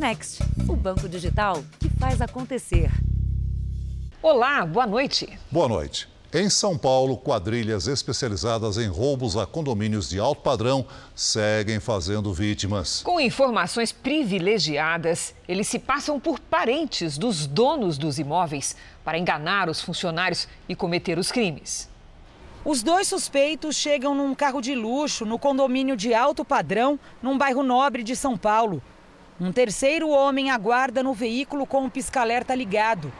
Next, 0.00 0.42
o 0.66 0.74
banco 0.74 1.06
digital 1.06 1.62
que 1.78 1.90
faz 1.90 2.22
acontecer. 2.22 2.90
Olá, 4.22 4.64
boa 4.64 4.86
noite. 4.86 5.28
Boa 5.50 5.68
noite. 5.68 6.08
Em 6.32 6.48
São 6.48 6.78
Paulo, 6.78 7.18
quadrilhas 7.18 7.86
especializadas 7.86 8.78
em 8.78 8.88
roubos 8.88 9.36
a 9.36 9.44
condomínios 9.44 10.08
de 10.08 10.18
alto 10.18 10.40
padrão 10.40 10.86
seguem 11.14 11.78
fazendo 11.80 12.32
vítimas. 12.32 13.02
Com 13.02 13.20
informações 13.20 13.92
privilegiadas, 13.92 15.34
eles 15.46 15.68
se 15.68 15.78
passam 15.78 16.18
por 16.18 16.40
parentes 16.40 17.18
dos 17.18 17.46
donos 17.46 17.98
dos 17.98 18.18
imóveis 18.18 18.74
para 19.04 19.18
enganar 19.18 19.68
os 19.68 19.82
funcionários 19.82 20.48
e 20.66 20.74
cometer 20.74 21.18
os 21.18 21.30
crimes. 21.30 21.90
Os 22.64 22.82
dois 22.82 23.06
suspeitos 23.06 23.76
chegam 23.76 24.14
num 24.14 24.34
carro 24.34 24.62
de 24.62 24.74
luxo 24.74 25.26
no 25.26 25.38
condomínio 25.38 25.94
de 25.94 26.14
alto 26.14 26.42
padrão, 26.42 26.98
num 27.22 27.36
bairro 27.36 27.62
nobre 27.62 28.02
de 28.02 28.16
São 28.16 28.38
Paulo. 28.38 28.82
Um 29.40 29.52
terceiro 29.52 30.10
homem 30.10 30.50
aguarda 30.50 31.02
no 31.02 31.14
veículo 31.14 31.64
com 31.64 31.86
o 31.86 31.90
pisca-alerta 31.90 32.54
ligado. 32.54 33.10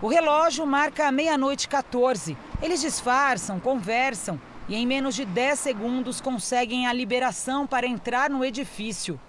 O 0.00 0.08
relógio 0.08 0.66
marca 0.66 1.12
meia-noite 1.12 1.68
14. 1.68 2.34
Eles 2.62 2.80
disfarçam, 2.80 3.60
conversam 3.60 4.40
e 4.66 4.74
em 4.74 4.86
menos 4.86 5.14
de 5.14 5.26
10 5.26 5.58
segundos 5.58 6.18
conseguem 6.18 6.86
a 6.86 6.94
liberação 6.94 7.66
para 7.66 7.86
entrar 7.86 8.30
no 8.30 8.42
edifício. 8.42 9.20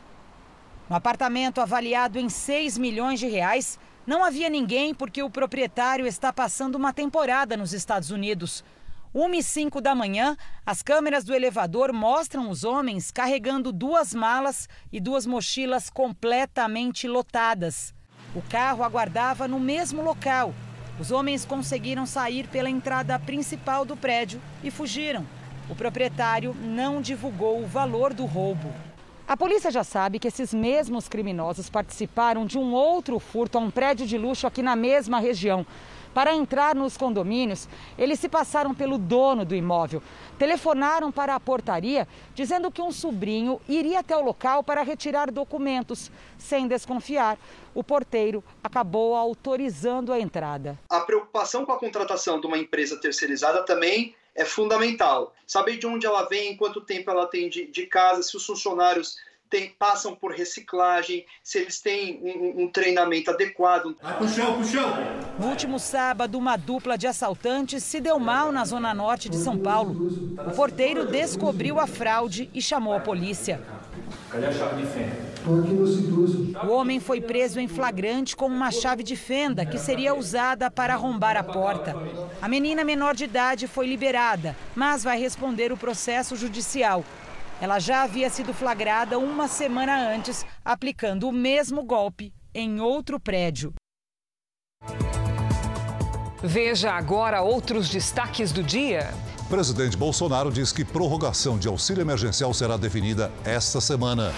No 0.90 0.96
apartamento 0.96 1.60
avaliado 1.60 2.18
em 2.18 2.30
6 2.30 2.77
milhões 2.77 3.20
de 3.20 3.27
reais, 3.27 3.77
não 4.08 4.24
havia 4.24 4.50
ninguém 4.50 4.94
porque 4.94 5.22
o 5.22 5.30
proprietário 5.30 6.08
está 6.08 6.32
passando 6.32 6.76
uma 6.76 6.94
temporada 6.94 7.58
nos 7.58 7.74
Estados 7.74 8.10
Unidos. 8.10 8.63
1 9.14 9.34
e 9.34 9.44
5 9.44 9.82
da 9.82 9.94
manhã, 9.94 10.38
as 10.66 10.82
câmeras 10.82 11.26
do 11.26 11.34
elevador 11.34 11.92
mostram 11.92 12.50
os 12.50 12.64
homens 12.64 13.12
carregando 13.12 13.70
duas 13.70 14.14
malas 14.14 14.70
e 14.90 15.02
duas 15.02 15.26
mochilas 15.26 15.90
completamente 15.90 17.10
lotadas. 17.10 17.94
O 18.34 18.42
carro 18.42 18.84
aguardava 18.84 19.50
no 19.50 19.60
mesmo 19.60 20.02
local. 20.02 20.54
Os 20.98 21.12
homens 21.12 21.44
conseguiram 21.44 22.05
sair 22.05 22.48
pela 22.48 22.70
entrada 22.70 23.20
principal 23.20 23.84
do 23.84 23.98
prédio 23.98 24.41
e 24.63 24.72
fugiram. 24.72 25.26
O 25.70 25.76
proprietário 25.76 26.55
não 26.55 27.02
divulgou 27.02 27.62
o 27.62 27.68
valor 27.68 28.13
do 28.13 28.24
roubo. 28.24 28.74
A 29.28 29.35
polícia 29.35 29.72
já 29.72 29.84
sabe 29.84 30.20
que 30.20 30.28
esses 30.28 30.54
mesmos 30.54 31.10
criminosos 31.10 31.70
participaram 31.70 32.46
de 32.46 32.57
um 32.57 32.74
outro 32.74 33.20
furto 33.20 33.57
a 33.57 33.62
um 33.62 33.72
prédio 33.72 34.05
de 34.05 34.18
luxo 34.18 34.48
aqui 34.48 34.62
na 34.62 34.76
mesma 34.76 35.20
região. 35.20 35.66
Para 36.13 36.34
entrar 36.34 36.76
nos 36.76 36.98
condomínios, 36.98 37.67
eles 37.98 38.20
se 38.20 38.27
passaram 38.27 38.73
pelo 38.73 38.98
dono 38.98 39.45
do 39.45 39.55
imóvel. 39.55 40.04
Telefonaram 40.37 41.12
para 41.12 41.35
a 41.35 41.40
portaria 41.40 42.07
dizendo 42.35 42.70
que 42.70 42.81
um 42.81 42.91
sobrinho 42.91 43.62
iria 43.67 43.99
até 43.99 44.15
o 44.15 44.21
local 44.21 44.63
para 44.63 44.82
retirar 44.82 45.32
documentos. 45.32 46.12
Sem 46.37 46.67
desconfiar, 46.67 47.37
o 47.73 47.84
porteiro 47.84 48.43
acabou 48.63 49.15
autorizando 49.15 50.12
a 50.12 50.20
entrada. 50.20 50.77
A 50.89 50.99
preocupação 50.99 51.65
com 51.65 51.71
a 51.71 51.79
contratação 51.79 52.41
de 52.41 52.48
uma 52.48 52.57
empresa 52.57 52.99
terceirizada 52.99 53.63
também 53.63 54.15
é 54.35 54.45
fundamental. 54.45 55.34
Saber 55.45 55.77
de 55.77 55.87
onde 55.87 56.05
ela 56.05 56.23
vem, 56.23 56.55
quanto 56.55 56.82
tempo 56.82 57.09
ela 57.09 57.27
tem 57.27 57.49
de, 57.49 57.67
de 57.67 57.85
casa, 57.85 58.23
se 58.23 58.35
os 58.35 58.45
funcionários 58.45 59.17
tem, 59.52 59.70
passam 59.77 60.16
por 60.16 60.32
reciclagem, 60.32 61.26
se 61.44 61.60
eles 61.60 61.82
têm 61.82 62.21
um, 62.24 62.63
um 62.63 62.71
treinamento 62.71 63.30
adequado. 63.30 63.98
Vai 64.02 64.18
pro 64.18 64.28
chão, 64.30 64.53
pro 64.56 64.66
chão! 64.66 64.90
No 65.38 65.47
último 65.47 65.78
sábado, 65.78 66.38
uma 66.38 66.56
dupla 66.56 66.97
de 66.97 67.06
assaltantes 67.06 67.84
se 67.84 68.00
deu 68.00 68.18
mal 68.18 68.52
na 68.53 68.63
zona 68.63 68.94
norte 68.94 69.28
de 69.28 69.35
São 69.35 69.57
Paulo. 69.57 70.07
O 70.47 70.52
porteiro 70.56 71.06
descobriu 71.06 71.79
a 71.79 71.85
fraude 71.85 72.50
e 72.53 72.62
chamou 72.62 72.94
a 72.94 73.02
polícia. 73.02 73.62
Cadê 74.29 74.46
a 74.46 74.52
chave 74.53 74.81
de 74.81 74.88
fenda? 74.88 75.31
O 76.63 76.72
homem 76.72 77.00
foi 77.00 77.19
preso 77.19 77.59
em 77.59 77.68
flagrante 77.68 78.35
com 78.35 78.46
uma 78.46 78.72
chave 78.72 79.03
de 79.03 79.16
fenda 79.16 79.66
que 79.66 79.78
seria 79.78 80.13
usada 80.13 80.72
para 80.72 80.94
arrombar 80.94 81.35
a 81.35 81.44
porta. 81.44 81.96
A 82.41 82.47
menina 82.47 82.85
menor 82.85 83.16
de 83.16 83.25
idade 83.25 83.68
foi 83.68 83.88
liberada, 83.88 84.56
mas 84.75 85.03
vai 85.03 85.19
responder 85.19 85.72
o 85.73 85.78
processo 85.78 86.35
judicial. 86.38 87.03
Ela 87.61 87.77
já 87.77 88.01
havia 88.01 88.27
sido 88.27 88.55
flagrada 88.55 89.19
uma 89.19 89.47
semana 89.47 90.11
antes, 90.11 90.44
aplicando 90.66 91.29
o 91.29 91.31
mesmo 91.31 91.83
golpe 91.83 92.33
em 92.55 92.81
outro 92.81 93.19
prédio. 93.19 93.72
Veja 96.41 96.91
agora 96.91 97.44
outros 97.44 97.88
destaques 97.88 98.51
do 98.51 98.63
dia. 98.63 99.13
Presidente 99.47 99.95
Bolsonaro 99.95 100.51
diz 100.51 100.71
que 100.71 100.83
prorrogação 100.83 101.59
de 101.59 101.67
auxílio 101.67 102.01
emergencial 102.01 102.51
será 102.51 102.77
definida 102.77 103.31
esta 103.45 103.79
semana. 103.79 104.33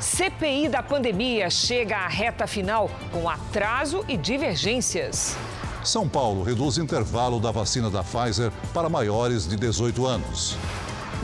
CPI 0.00 0.68
da 0.68 0.82
pandemia 0.82 1.48
chega 1.50 1.96
à 1.98 2.08
reta 2.08 2.44
final 2.44 2.90
com 3.12 3.28
atraso 3.28 4.04
e 4.08 4.16
divergências. 4.16 5.36
São 5.84 6.08
Paulo 6.08 6.42
reduz 6.42 6.76
intervalo 6.76 7.38
da 7.38 7.52
vacina 7.52 7.88
da 7.88 8.02
Pfizer 8.02 8.50
para 8.72 8.88
maiores 8.88 9.46
de 9.46 9.54
18 9.54 10.04
anos. 10.06 10.56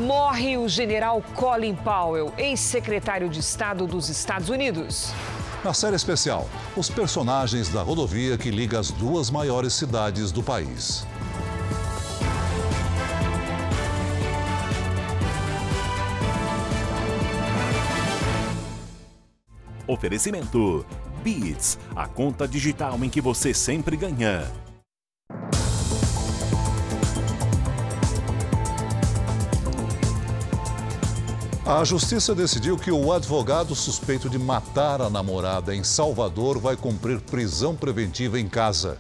Morre 0.00 0.56
o 0.56 0.66
general 0.66 1.22
Colin 1.34 1.74
Powell, 1.74 2.32
ex-secretário 2.38 3.28
de 3.28 3.40
Estado 3.40 3.86
dos 3.86 4.08
Estados 4.08 4.48
Unidos. 4.48 5.12
Na 5.62 5.74
série 5.74 5.94
especial, 5.94 6.48
os 6.74 6.88
personagens 6.88 7.68
da 7.68 7.82
rodovia 7.82 8.38
que 8.38 8.50
liga 8.50 8.80
as 8.80 8.90
duas 8.90 9.28
maiores 9.28 9.74
cidades 9.74 10.32
do 10.32 10.42
país. 10.42 11.06
Oferecimento: 19.86 20.86
Beats, 21.22 21.78
a 21.94 22.08
conta 22.08 22.48
digital 22.48 22.98
em 23.04 23.10
que 23.10 23.20
você 23.20 23.52
sempre 23.52 23.98
ganha. 23.98 24.50
A 31.70 31.84
justiça 31.84 32.34
decidiu 32.34 32.76
que 32.76 32.90
o 32.90 33.12
advogado 33.12 33.76
suspeito 33.76 34.28
de 34.28 34.36
matar 34.36 35.00
a 35.00 35.08
namorada 35.08 35.72
em 35.72 35.84
Salvador 35.84 36.58
vai 36.58 36.76
cumprir 36.76 37.20
prisão 37.20 37.76
preventiva 37.76 38.40
em 38.40 38.48
casa. 38.48 38.98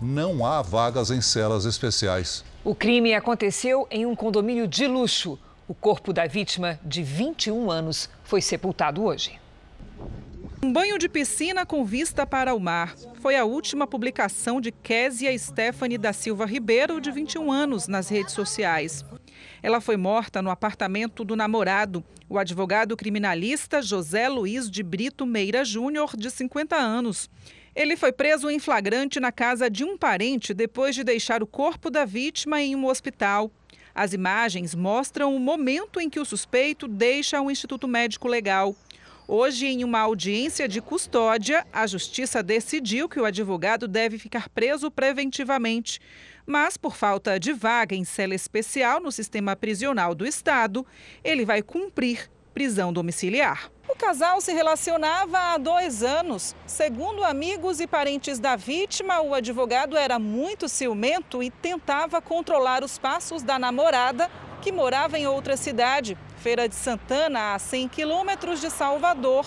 Não 0.00 0.46
há 0.46 0.62
vagas 0.62 1.10
em 1.10 1.20
celas 1.20 1.64
especiais. 1.64 2.44
O 2.62 2.76
crime 2.76 3.12
aconteceu 3.12 3.88
em 3.90 4.06
um 4.06 4.14
condomínio 4.14 4.68
de 4.68 4.86
luxo. 4.86 5.36
O 5.66 5.74
corpo 5.74 6.12
da 6.12 6.28
vítima, 6.28 6.78
de 6.84 7.02
21 7.02 7.72
anos, 7.72 8.08
foi 8.22 8.40
sepultado 8.40 9.02
hoje. 9.02 9.40
Um 10.62 10.72
banho 10.72 11.00
de 11.00 11.08
piscina 11.08 11.66
com 11.66 11.84
vista 11.84 12.24
para 12.24 12.54
o 12.54 12.60
mar. 12.60 12.94
Foi 13.20 13.36
a 13.36 13.44
última 13.44 13.84
publicação 13.84 14.60
de 14.60 14.70
Késia 14.70 15.36
Stephanie 15.36 15.98
da 15.98 16.12
Silva 16.12 16.46
Ribeiro, 16.46 17.00
de 17.00 17.10
21 17.10 17.50
anos, 17.50 17.88
nas 17.88 18.08
redes 18.08 18.32
sociais. 18.32 19.04
Ela 19.66 19.80
foi 19.80 19.96
morta 19.96 20.40
no 20.40 20.48
apartamento 20.48 21.24
do 21.24 21.34
namorado, 21.34 22.04
o 22.28 22.38
advogado 22.38 22.96
criminalista 22.96 23.82
José 23.82 24.28
Luiz 24.28 24.70
de 24.70 24.80
Brito 24.80 25.26
Meira 25.26 25.64
Júnior, 25.64 26.16
de 26.16 26.30
50 26.30 26.76
anos. 26.76 27.28
Ele 27.74 27.96
foi 27.96 28.12
preso 28.12 28.48
em 28.48 28.60
flagrante 28.60 29.18
na 29.18 29.32
casa 29.32 29.68
de 29.68 29.82
um 29.82 29.98
parente 29.98 30.54
depois 30.54 30.94
de 30.94 31.02
deixar 31.02 31.42
o 31.42 31.48
corpo 31.48 31.90
da 31.90 32.04
vítima 32.04 32.62
em 32.62 32.76
um 32.76 32.86
hospital. 32.86 33.50
As 33.92 34.12
imagens 34.12 34.72
mostram 34.72 35.34
o 35.34 35.40
momento 35.40 35.98
em 35.98 36.08
que 36.08 36.20
o 36.20 36.24
suspeito 36.24 36.86
deixa 36.86 37.42
o 37.42 37.50
Instituto 37.50 37.88
Médico 37.88 38.28
Legal. 38.28 38.72
Hoje, 39.26 39.66
em 39.66 39.82
uma 39.82 39.98
audiência 39.98 40.68
de 40.68 40.80
custódia, 40.80 41.66
a 41.72 41.84
Justiça 41.88 42.40
decidiu 42.40 43.08
que 43.08 43.18
o 43.18 43.24
advogado 43.24 43.88
deve 43.88 44.16
ficar 44.16 44.48
preso 44.48 44.88
preventivamente 44.92 46.00
mas 46.46 46.76
por 46.76 46.96
falta 46.96 47.38
de 47.40 47.52
vaga 47.52 47.94
em 47.94 48.04
cela 48.04 48.34
especial 48.34 49.00
no 49.00 49.10
sistema 49.10 49.56
prisional 49.56 50.14
do 50.14 50.26
Estado, 50.26 50.86
ele 51.24 51.44
vai 51.44 51.62
cumprir 51.62 52.30
prisão 52.54 52.90
domiciliar. 52.90 53.70
O 53.88 53.94
casal 53.94 54.40
se 54.40 54.52
relacionava 54.52 55.38
há 55.38 55.58
dois 55.58 56.02
anos. 56.02 56.56
Segundo 56.66 57.22
amigos 57.22 57.80
e 57.80 57.86
parentes 57.86 58.38
da 58.38 58.56
vítima, 58.56 59.20
o 59.20 59.34
advogado 59.34 59.96
era 59.96 60.18
muito 60.18 60.68
ciumento 60.68 61.42
e 61.42 61.50
tentava 61.50 62.20
controlar 62.22 62.82
os 62.82 62.98
passos 62.98 63.42
da 63.42 63.58
namorada, 63.58 64.30
que 64.62 64.72
morava 64.72 65.18
em 65.18 65.26
outra 65.26 65.56
cidade, 65.56 66.16
Feira 66.38 66.68
de 66.68 66.74
Santana, 66.74 67.54
a 67.54 67.58
100 67.58 67.88
quilômetros 67.88 68.60
de 68.60 68.70
Salvador, 68.70 69.44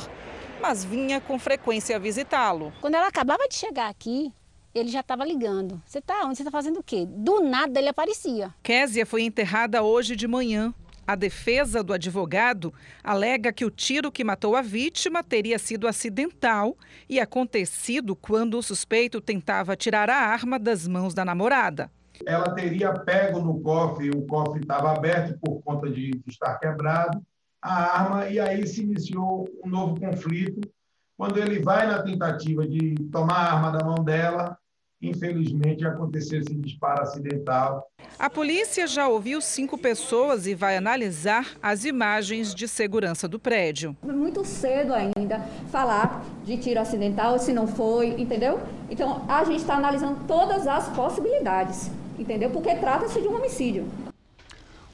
mas 0.61 0.85
vinha 0.85 1.19
com 1.19 1.39
frequência 1.39 1.99
visitá-lo. 1.99 2.71
Quando 2.79 2.95
ela 2.95 3.07
acabava 3.07 3.47
de 3.47 3.55
chegar 3.55 3.89
aqui, 3.89 4.31
ele 4.79 4.89
já 4.89 5.01
estava 5.01 5.25
ligando. 5.25 5.81
Você 5.85 5.99
está 5.99 6.25
onde? 6.25 6.37
Você 6.37 6.43
está 6.43 6.51
fazendo 6.51 6.79
o 6.79 6.83
quê? 6.83 7.05
Do 7.07 7.41
nada 7.41 7.79
ele 7.79 7.89
aparecia. 7.89 8.53
Késia 8.63 9.05
foi 9.05 9.23
enterrada 9.23 9.83
hoje 9.83 10.15
de 10.15 10.27
manhã. 10.27 10.73
A 11.05 11.15
defesa 11.15 11.81
do 11.81 11.91
advogado 11.91 12.71
alega 13.03 13.51
que 13.51 13.65
o 13.65 13.71
tiro 13.71 14.11
que 14.11 14.23
matou 14.23 14.55
a 14.55 14.61
vítima 14.61 15.23
teria 15.23 15.57
sido 15.57 15.87
acidental 15.87 16.77
e 17.09 17.19
acontecido 17.19 18.15
quando 18.15 18.59
o 18.59 18.61
suspeito 18.61 19.19
tentava 19.19 19.75
tirar 19.75 20.07
a 20.07 20.15
arma 20.15 20.59
das 20.59 20.87
mãos 20.87 21.15
da 21.15 21.25
namorada. 21.25 21.89
Ela 22.25 22.53
teria 22.53 22.93
pego 22.93 23.39
no 23.39 23.59
cofre, 23.59 24.11
o 24.11 24.21
cofre 24.27 24.61
estava 24.61 24.91
aberto 24.91 25.39
por 25.39 25.61
conta 25.63 25.89
de 25.89 26.11
estar 26.27 26.59
quebrado, 26.59 27.25
a 27.61 28.01
arma, 28.01 28.29
e 28.29 28.39
aí 28.39 28.65
se 28.67 28.83
iniciou 28.83 29.47
um 29.65 29.69
novo 29.69 29.99
conflito 29.99 30.61
Quando 31.17 31.37
ele 31.37 31.59
vai 31.59 31.87
na 31.87 32.01
tentativa 32.01 32.65
de 32.65 32.95
tomar 33.11 33.35
a 33.35 33.53
arma 33.53 33.71
da 33.71 33.83
mão 33.83 34.03
dela, 34.03 34.57
infelizmente 35.01 35.85
aconteceu 35.85 36.39
esse 36.39 36.53
disparo 36.55 37.03
acidental. 37.03 37.89
A 38.17 38.29
polícia 38.29 38.85
já 38.85 39.07
ouviu 39.07 39.39
cinco 39.41 39.77
pessoas 39.77 40.45
e 40.45 40.53
vai 40.53 40.75
analisar 40.75 41.55
as 41.61 41.85
imagens 41.85 42.53
de 42.53 42.67
segurança 42.67 43.27
do 43.27 43.39
prédio. 43.39 43.95
Muito 44.03 44.43
cedo 44.43 44.93
ainda 44.93 45.39
falar 45.71 46.25
de 46.43 46.57
tiro 46.57 46.79
acidental, 46.79 47.39
se 47.39 47.53
não 47.53 47.67
foi, 47.67 48.09
entendeu? 48.19 48.59
Então 48.89 49.23
a 49.27 49.43
gente 49.43 49.61
está 49.61 49.75
analisando 49.75 50.19
todas 50.27 50.67
as 50.67 50.89
possibilidades, 50.89 51.89
entendeu? 52.17 52.49
Porque 52.49 52.75
trata-se 52.75 53.21
de 53.21 53.27
um 53.27 53.35
homicídio. 53.35 53.85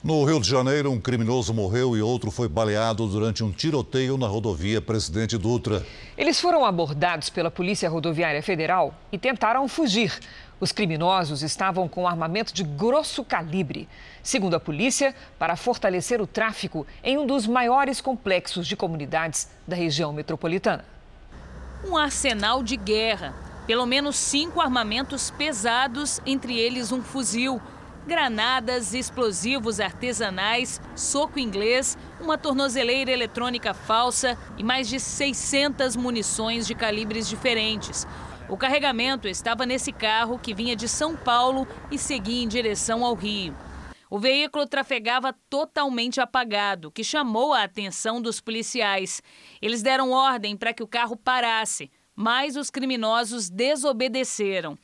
No 0.06 0.24
Rio 0.24 0.40
de 0.40 0.48
Janeiro, 0.48 0.92
um 0.92 1.00
criminoso 1.02 1.52
morreu 1.52 1.98
e 1.98 2.02
outro 2.04 2.30
foi 2.30 2.48
baleado 2.48 3.07
durante 3.07 3.44
um 3.44 3.52
tiroteio 3.52 4.19
na 4.19 4.28
rodovia 4.28 4.80
Presidente 4.80 5.36
Dutra. 5.36 5.84
Eles 6.16 6.40
foram 6.40 6.63
abordados 6.63 7.28
pela 7.31 7.50
Polícia 7.50 7.90
Rodoviária 7.90 8.44
Federal 8.44 8.94
e 9.12 9.18
tentaram 9.18 9.68
fugir. 9.68 10.13
Os 10.60 10.72
criminosos 10.72 11.42
estavam 11.42 11.88
com 11.88 12.07
armamento 12.07 12.54
de 12.54 12.63
grosso 12.63 13.24
calibre. 13.24 13.90
Segundo 14.22 14.54
a 14.54 14.60
polícia, 14.60 15.16
para 15.40 15.56
fortalecer 15.56 16.22
o 16.22 16.28
tráfico 16.28 16.86
em 17.04 17.18
um 17.18 17.25
dos 17.25 17.48
maiores 17.48 18.00
complexos 18.00 18.68
de 18.68 18.75
comunidades 18.75 19.50
da 19.68 19.75
região 19.75 20.13
metropolitana. 20.13 20.86
Um 21.84 21.98
arsenal 21.98 22.62
de 22.62 22.78
guerra. 22.78 23.34
Pelo 23.66 23.88
menos 23.88 24.18
cinco 24.18 24.62
armamentos 24.62 25.31
pesados, 25.31 26.22
entre 26.28 26.60
eles 26.60 26.92
um 26.92 27.01
fuzil 27.01 27.60
granadas, 28.06 28.94
explosivos 28.94 29.80
artesanais, 29.80 30.80
soco 30.96 31.40
inglês, 31.40 31.98
uma 32.22 32.38
tornozeleira 32.38 33.12
eletrônica 33.12 33.74
falsa 33.74 34.38
e 34.57 34.63
mais 34.63 34.88
de 34.88 35.00
600 35.00 35.96
munições 35.96 36.68
de 36.68 36.75
calibres 36.75 37.28
diferentes. 37.28 38.06
O 38.48 38.56
carregamento 38.56 39.28
estava 39.28 39.66
nesse 39.66 39.92
carro 39.92 40.38
que 40.38 40.54
vinha 40.54 40.75
de 40.75 40.88
São 40.88 41.16
Paulo 41.16 41.68
e 41.92 41.98
seguia 41.98 42.44
em 42.44 42.48
direção 42.48 43.04
ao 43.04 43.16
Rio. 43.16 43.56
O 44.08 44.19
veículo 44.19 44.68
trafegava 44.68 45.34
totalmente 45.50 46.22
apagado, 46.22 46.92
que 46.92 47.04
chamou 47.04 47.54
a 47.54 47.63
atenção 47.63 48.22
dos 48.22 48.40
policiais. 48.40 49.22
Eles 49.60 49.81
deram 49.81 50.12
ordem 50.12 50.56
para 50.56 50.74
que 50.74 50.84
o 50.84 50.88
carro 50.88 51.18
parasse, 51.18 51.90
mas 52.16 52.56
os 52.56 52.69
criminosos 52.69 53.50
desobedeceram. 53.50 54.78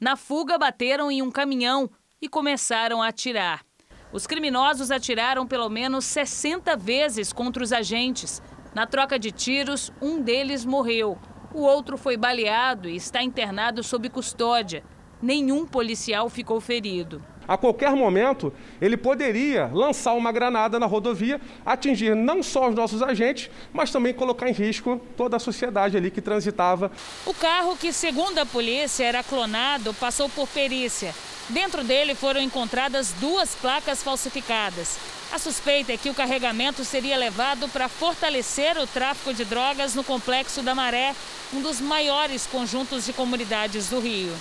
Na 0.00 0.14
fuga, 0.14 0.56
bateram 0.56 1.10
em 1.10 1.20
um 1.20 1.30
caminhão 1.30 1.90
e 2.20 2.28
começaram 2.28 3.02
a 3.02 3.08
atirar. 3.08 3.64
Os 4.12 4.26
criminosos 4.26 4.90
atiraram 4.90 5.46
pelo 5.46 5.68
menos 5.68 6.04
60 6.06 6.76
vezes 6.76 7.32
contra 7.32 7.62
os 7.62 7.72
agentes. 7.72 8.42
Na 8.74 8.86
troca 8.86 9.18
de 9.18 9.30
tiros, 9.30 9.92
um 10.00 10.20
deles 10.22 10.64
morreu. 10.64 11.18
O 11.54 11.60
outro 11.60 11.96
foi 11.96 12.16
baleado 12.16 12.88
e 12.88 12.96
está 12.96 13.22
internado 13.22 13.82
sob 13.82 14.08
custódia. 14.08 14.82
Nenhum 15.20 15.66
policial 15.66 16.28
ficou 16.28 16.60
ferido. 16.60 17.22
A 17.48 17.56
qualquer 17.56 17.92
momento, 17.92 18.52
ele 18.78 18.94
poderia 18.94 19.70
lançar 19.72 20.12
uma 20.12 20.30
granada 20.30 20.78
na 20.78 20.84
rodovia, 20.84 21.40
atingir 21.64 22.14
não 22.14 22.42
só 22.42 22.68
os 22.68 22.74
nossos 22.74 23.02
agentes, 23.02 23.50
mas 23.72 23.90
também 23.90 24.12
colocar 24.12 24.50
em 24.50 24.52
risco 24.52 25.00
toda 25.16 25.38
a 25.38 25.40
sociedade 25.40 25.96
ali 25.96 26.10
que 26.10 26.20
transitava. 26.20 26.92
O 27.24 27.32
carro, 27.32 27.74
que 27.74 27.90
segundo 27.90 28.38
a 28.38 28.44
polícia 28.44 29.04
era 29.04 29.22
clonado, 29.22 29.94
passou 29.94 30.28
por 30.28 30.46
perícia. 30.48 31.14
Dentro 31.48 31.82
dele 31.82 32.14
foram 32.14 32.42
encontradas 32.42 33.12
duas 33.12 33.54
placas 33.54 34.02
falsificadas. 34.02 34.98
A 35.32 35.38
suspeita 35.38 35.92
é 35.92 35.96
que 35.96 36.10
o 36.10 36.14
carregamento 36.14 36.84
seria 36.84 37.16
levado 37.16 37.66
para 37.70 37.88
fortalecer 37.88 38.76
o 38.76 38.86
tráfico 38.86 39.32
de 39.32 39.46
drogas 39.46 39.94
no 39.94 40.04
Complexo 40.04 40.60
da 40.60 40.74
Maré, 40.74 41.14
um 41.54 41.62
dos 41.62 41.80
maiores 41.80 42.46
conjuntos 42.46 43.06
de 43.06 43.14
comunidades 43.14 43.88
do 43.88 44.00
Rio. 44.00 44.32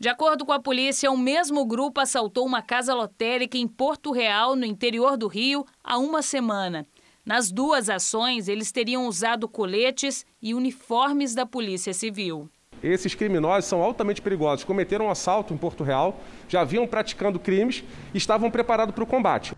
De 0.00 0.08
acordo 0.08 0.46
com 0.46 0.52
a 0.52 0.60
polícia, 0.60 1.10
o 1.10 1.18
mesmo 1.18 1.66
grupo 1.66 2.00
assaltou 2.00 2.46
uma 2.46 2.62
casa 2.62 2.94
lotérica 2.94 3.58
em 3.58 3.66
Porto 3.66 4.12
Real, 4.12 4.54
no 4.54 4.64
interior 4.64 5.16
do 5.16 5.26
Rio, 5.26 5.66
há 5.82 5.98
uma 5.98 6.22
semana. 6.22 6.86
Nas 7.26 7.50
duas 7.50 7.90
ações, 7.90 8.46
eles 8.46 8.70
teriam 8.70 9.08
usado 9.08 9.48
coletes 9.48 10.24
e 10.40 10.54
uniformes 10.54 11.34
da 11.34 11.44
Polícia 11.44 11.92
Civil. 11.92 12.48
Esses 12.80 13.12
criminosos 13.16 13.64
são 13.64 13.82
altamente 13.82 14.22
perigosos. 14.22 14.64
Cometeram 14.64 15.06
um 15.06 15.10
assalto 15.10 15.52
em 15.52 15.56
Porto 15.56 15.82
Real, 15.82 16.20
já 16.48 16.62
vinham 16.62 16.86
praticando 16.86 17.40
crimes 17.40 17.82
e 18.14 18.18
estavam 18.18 18.52
preparados 18.52 18.94
para 18.94 19.02
o 19.02 19.06
combate. 19.06 19.52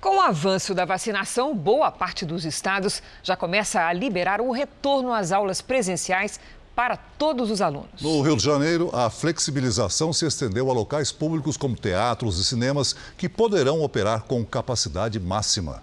Com 0.00 0.18
o 0.18 0.20
avanço 0.20 0.74
da 0.74 0.84
vacinação, 0.84 1.54
boa 1.54 1.90
parte 1.90 2.26
dos 2.26 2.44
estados 2.44 3.02
já 3.22 3.34
começa 3.34 3.80
a 3.80 3.92
liberar 3.92 4.40
o 4.40 4.50
retorno 4.50 5.12
às 5.12 5.32
aulas 5.32 5.62
presenciais 5.62 6.38
para 6.76 6.96
todos 6.96 7.50
os 7.50 7.60
alunos. 7.60 8.00
No 8.00 8.22
Rio 8.22 8.36
de 8.36 8.44
Janeiro, 8.44 8.90
a 8.92 9.10
flexibilização 9.10 10.12
se 10.12 10.24
estendeu 10.26 10.70
a 10.70 10.72
locais 10.72 11.10
públicos 11.10 11.56
como 11.56 11.74
teatros 11.74 12.38
e 12.38 12.44
cinemas 12.44 12.94
que 13.18 13.28
poderão 13.28 13.82
operar 13.82 14.22
com 14.22 14.44
capacidade 14.44 15.18
máxima. 15.18 15.82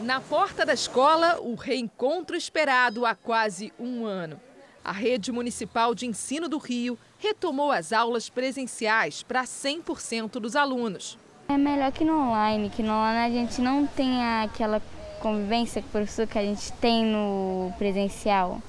Na 0.00 0.20
porta 0.20 0.66
da 0.66 0.74
escola, 0.74 1.38
o 1.40 1.54
reencontro 1.54 2.36
esperado 2.36 3.06
há 3.06 3.14
quase 3.14 3.72
um 3.78 4.04
ano 4.04 4.40
a 4.88 4.92
Rede 4.92 5.30
Municipal 5.30 5.94
de 5.94 6.06
Ensino 6.06 6.48
do 6.48 6.56
Rio 6.56 6.98
retomou 7.18 7.70
as 7.70 7.92
aulas 7.92 8.30
presenciais 8.30 9.22
para 9.22 9.44
100% 9.44 10.40
dos 10.40 10.56
alunos. 10.56 11.18
É 11.46 11.58
melhor 11.58 11.92
que 11.92 12.06
no 12.06 12.18
online, 12.18 12.70
que 12.70 12.82
no 12.82 12.92
online 12.92 13.38
a 13.38 13.42
gente 13.42 13.60
não 13.60 13.86
tem 13.86 14.22
aquela 14.42 14.80
convivência 15.20 15.82
com 15.82 15.88
o 15.88 15.90
professor 15.92 16.26
que 16.26 16.38
a 16.38 16.42
gente 16.42 16.72
tem 16.74 17.04
no 17.04 17.70
presencial. 17.76 18.62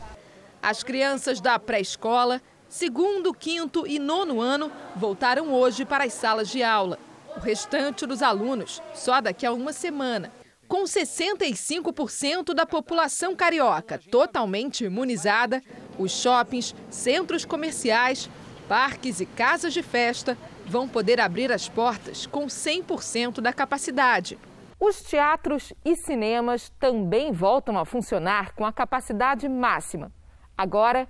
As 0.62 0.84
crianças 0.84 1.40
da 1.40 1.58
pré-escola, 1.58 2.42
segundo, 2.68 3.34
quinto 3.34 3.88
e 3.88 3.98
nono 3.98 4.42
ano 4.42 4.70
voltaram 4.96 5.54
hoje 5.54 5.86
para 5.86 6.04
as 6.04 6.14
salas 6.14 6.50
de 6.50 6.62
aula. 6.62 7.00
O 7.38 7.40
restante 7.40 8.06
dos 8.06 8.22
alunos 8.22 8.82
só 8.94 9.22
daqui 9.22 9.46
a 9.46 9.54
uma 9.54 9.72
semana. 9.72 10.32
Com 10.68 10.84
65% 10.84 12.54
da 12.54 12.66
população 12.66 13.36
carioca 13.36 14.00
totalmente 14.12 14.84
imunizada, 14.84 15.64
os 15.98 16.12
shoppings, 16.12 16.76
centros 16.90 17.46
comerciais, 17.46 18.30
parques 18.68 19.22
e 19.22 19.26
casas 19.26 19.74
de 19.74 19.82
festa 19.82 20.38
vão 20.68 20.88
poder 20.88 21.22
abrir 21.22 21.52
as 21.52 21.70
portas 21.70 22.28
com 22.28 22.46
100% 22.48 23.40
da 23.40 23.54
capacidade. 23.54 24.38
Os 24.80 25.02
teatros 25.02 25.74
e 25.84 25.96
cinemas 25.96 26.70
também 26.80 27.32
voltam 27.32 27.78
a 27.80 27.86
funcionar 27.86 28.54
com 28.54 28.66
a 28.66 28.72
capacidade 28.72 29.48
máxima. 29.50 30.12
Agora, 30.60 31.08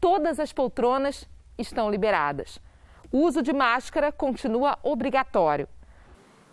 todas 0.00 0.38
as 0.38 0.52
poltronas 0.52 1.28
estão 1.58 1.90
liberadas. 1.90 2.60
O 3.10 3.22
uso 3.26 3.42
de 3.42 3.52
máscara 3.52 4.12
continua 4.12 4.78
obrigatório. 4.80 5.66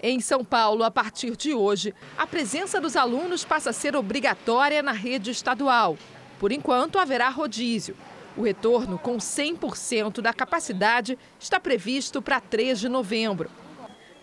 Em 0.01 0.19
São 0.19 0.43
Paulo, 0.43 0.83
a 0.83 0.89
partir 0.89 1.37
de 1.37 1.53
hoje, 1.53 1.93
a 2.17 2.25
presença 2.25 2.81
dos 2.81 2.95
alunos 2.95 3.45
passa 3.45 3.69
a 3.69 3.73
ser 3.73 3.95
obrigatória 3.95 4.81
na 4.81 4.93
rede 4.93 5.29
estadual. 5.29 5.95
Por 6.39 6.51
enquanto, 6.51 6.97
haverá 6.97 7.29
rodízio. 7.29 7.95
O 8.35 8.41
retorno 8.41 8.97
com 8.97 9.17
100% 9.17 10.19
da 10.19 10.33
capacidade 10.33 11.19
está 11.39 11.59
previsto 11.59 12.19
para 12.19 12.41
3 12.41 12.79
de 12.79 12.89
novembro. 12.89 13.51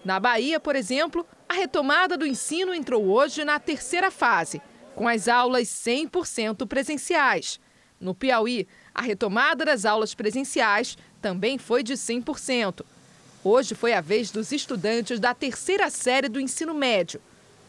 Na 0.05 0.19
Bahia, 0.19 0.59
por 0.59 0.75
exemplo, 0.75 1.25
a 1.49 1.55
retomada 1.55 2.17
do 2.17 2.27
ensino 2.27 2.75
entrou 2.75 3.07
hoje 3.07 3.45
na 3.45 3.61
terceira 3.61 4.11
fase, 4.11 4.61
com 4.97 5.07
as 5.07 5.29
aulas 5.29 5.69
100% 5.69 6.67
presenciais. 6.67 7.65
No 8.01 8.15
Piauí, 8.15 8.67
a 8.95 9.03
retomada 9.03 9.65
das 9.65 9.85
aulas 9.85 10.15
presenciais 10.15 10.97
também 11.21 11.59
foi 11.59 11.83
de 11.83 11.95
100%. 11.95 12.85
Hoje 13.43 13.75
foi 13.75 13.93
a 13.93 14.01
vez 14.01 14.31
dos 14.31 14.53
estudantes 14.53 15.21
da 15.21 15.33
terceira 15.33 15.89
série 15.89 16.29
do 16.29 16.41
ensino 16.41 16.75
médio. 16.75 17.21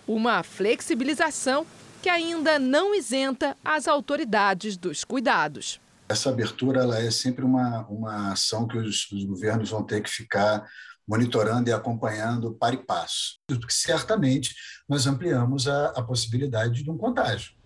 Uma 0.08 0.44
flexibilização 0.44 1.66
que 2.02 2.10
ainda 2.10 2.58
não 2.58 2.96
isenta 2.96 3.56
as 3.64 3.88
autoridades 3.88 4.78
dos 4.78 5.04
cuidados. 5.04 5.80
Essa 6.10 6.30
abertura 6.30 6.82
ela 6.82 7.00
é 7.00 7.12
sempre 7.12 7.44
uma, 7.44 7.86
uma 7.88 8.32
ação 8.32 8.68
que 8.68 8.78
os, 8.78 9.12
os 9.12 9.26
governos 9.26 9.70
vão 9.70 9.84
ter 9.84 10.02
que 10.02 10.10
ficar 10.10 10.66
monitorando 11.08 11.70
e 11.70 11.74
acompanhando 11.74 12.54
para 12.54 12.76
e 12.76 12.84
passo. 12.84 13.40
Certamente 13.70 14.56
nós 14.88 15.08
ampliamos 15.08 15.68
a, 15.68 15.88
a 15.88 16.04
possibilidade 16.04 16.84
de 16.84 16.90
um 16.90 16.98
contágio. 16.98 17.57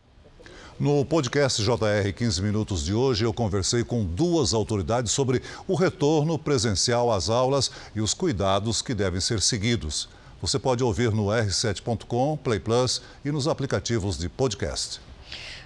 No 0.82 1.06
podcast 1.06 1.62
JR 1.62 2.12
15 2.12 2.42
Minutos 2.42 2.84
de 2.84 2.92
hoje, 2.92 3.24
eu 3.24 3.32
conversei 3.32 3.84
com 3.84 4.04
duas 4.04 4.52
autoridades 4.52 5.12
sobre 5.12 5.40
o 5.68 5.76
retorno 5.76 6.40
presencial 6.40 7.12
às 7.12 7.30
aulas 7.30 7.70
e 7.94 8.02
os 8.02 8.16
cuidados 8.16 8.82
que 8.82 8.96
devem 8.96 9.22
ser 9.22 9.42
seguidos. 9.42 10.10
Você 10.42 10.58
pode 10.58 10.84
ouvir 10.84 11.12
no 11.12 11.26
r7.com, 11.26 12.36
Play 12.36 12.60
Plus 12.60 13.00
e 13.24 13.32
nos 13.32 13.48
aplicativos 13.48 14.18
de 14.18 14.28
podcast. 14.28 15.00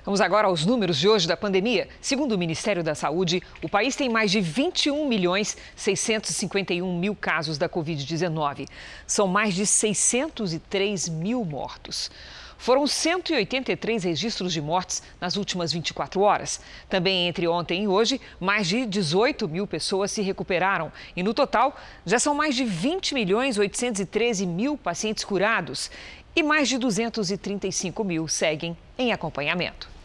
Vamos 0.03 0.19
agora 0.19 0.47
aos 0.47 0.65
números 0.65 0.97
de 0.97 1.07
hoje 1.07 1.29
da 1.29 1.37
pandemia. 1.37 1.87
Segundo 2.01 2.33
o 2.33 2.37
Ministério 2.37 2.83
da 2.83 2.93
Saúde, 2.93 3.41
o 3.63 3.69
país 3.69 3.95
tem 3.95 4.09
mais 4.09 4.29
de 4.29 4.41
21 4.41 5.07
milhões 5.07 5.55
651 5.77 6.99
mil 6.99 7.15
casos 7.15 7.57
da 7.57 7.69
Covid-19. 7.69 8.67
São 9.07 9.27
mais 9.27 9.55
de 9.55 9.65
603 9.65 11.07
mil 11.07 11.45
mortos. 11.45 12.11
Foram 12.57 12.87
183 12.87 14.03
registros 14.03 14.53
de 14.53 14.61
mortes 14.61 15.03
nas 15.19 15.35
últimas 15.35 15.71
24 15.71 16.21
horas. 16.21 16.59
Também 16.89 17.27
entre 17.27 17.47
ontem 17.47 17.83
e 17.83 17.87
hoje, 17.87 18.19
mais 18.39 18.67
de 18.67 18.85
18 18.85 19.47
mil 19.47 19.67
pessoas 19.67 20.11
se 20.11 20.21
recuperaram. 20.21 20.91
E 21.15 21.21
no 21.21 21.33
total, 21.33 21.75
já 22.05 22.19
são 22.19 22.33
mais 22.33 22.55
de 22.55 22.63
20 22.63 23.13
milhões 23.13 23.57
813 23.57 24.45
mil 24.45 24.77
pacientes 24.77 25.23
curados. 25.23 25.91
E 26.35 26.43
mais 26.43 26.67
de 26.67 26.77
235 26.77 28.03
mil 28.03 28.27
seguem 28.27 28.77
em 28.97 29.11
acompanhamento. 29.11 29.95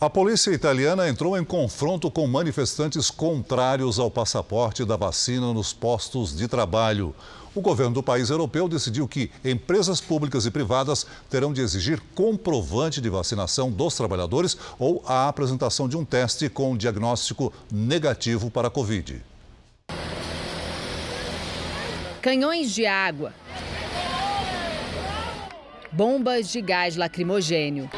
A 0.00 0.08
polícia 0.08 0.50
italiana 0.50 1.06
entrou 1.10 1.36
em 1.36 1.44
confronto 1.44 2.10
com 2.10 2.26
manifestantes 2.26 3.10
contrários 3.10 3.98
ao 3.98 4.10
passaporte 4.10 4.82
da 4.82 4.96
vacina 4.96 5.52
nos 5.52 5.74
postos 5.74 6.34
de 6.34 6.48
trabalho. 6.48 7.14
O 7.52 7.60
governo 7.60 7.94
do 7.94 8.02
país 8.02 8.30
europeu 8.30 8.68
decidiu 8.68 9.08
que 9.08 9.30
empresas 9.44 10.00
públicas 10.00 10.46
e 10.46 10.50
privadas 10.52 11.04
terão 11.28 11.52
de 11.52 11.60
exigir 11.60 12.00
comprovante 12.14 13.00
de 13.00 13.08
vacinação 13.08 13.70
dos 13.70 13.96
trabalhadores 13.96 14.56
ou 14.78 15.02
a 15.04 15.26
apresentação 15.28 15.88
de 15.88 15.96
um 15.96 16.04
teste 16.04 16.48
com 16.48 16.76
diagnóstico 16.76 17.52
negativo 17.72 18.50
para 18.50 18.68
a 18.68 18.70
Covid. 18.70 19.20
Canhões 22.22 22.72
de 22.72 22.86
água, 22.86 23.32
bombas 25.90 26.52
de 26.52 26.60
gás 26.60 26.94
lacrimogênio. 26.94 27.90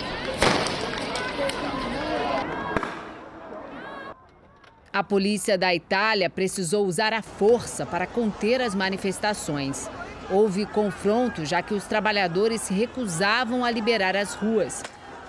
A 4.92 5.02
polícia 5.02 5.56
da 5.56 5.74
Itália 5.74 6.28
precisou 6.28 6.86
usar 6.86 7.14
a 7.14 7.22
força 7.22 7.86
para 7.86 8.06
conter 8.06 8.60
as 8.60 8.74
manifestações. 8.74 9.88
Houve 10.30 10.66
confronto, 10.66 11.46
já 11.46 11.62
que 11.62 11.72
os 11.72 11.84
trabalhadores 11.84 12.60
se 12.60 12.74
recusavam 12.74 13.64
a 13.64 13.70
liberar 13.70 14.14
as 14.14 14.34
ruas. 14.34 14.82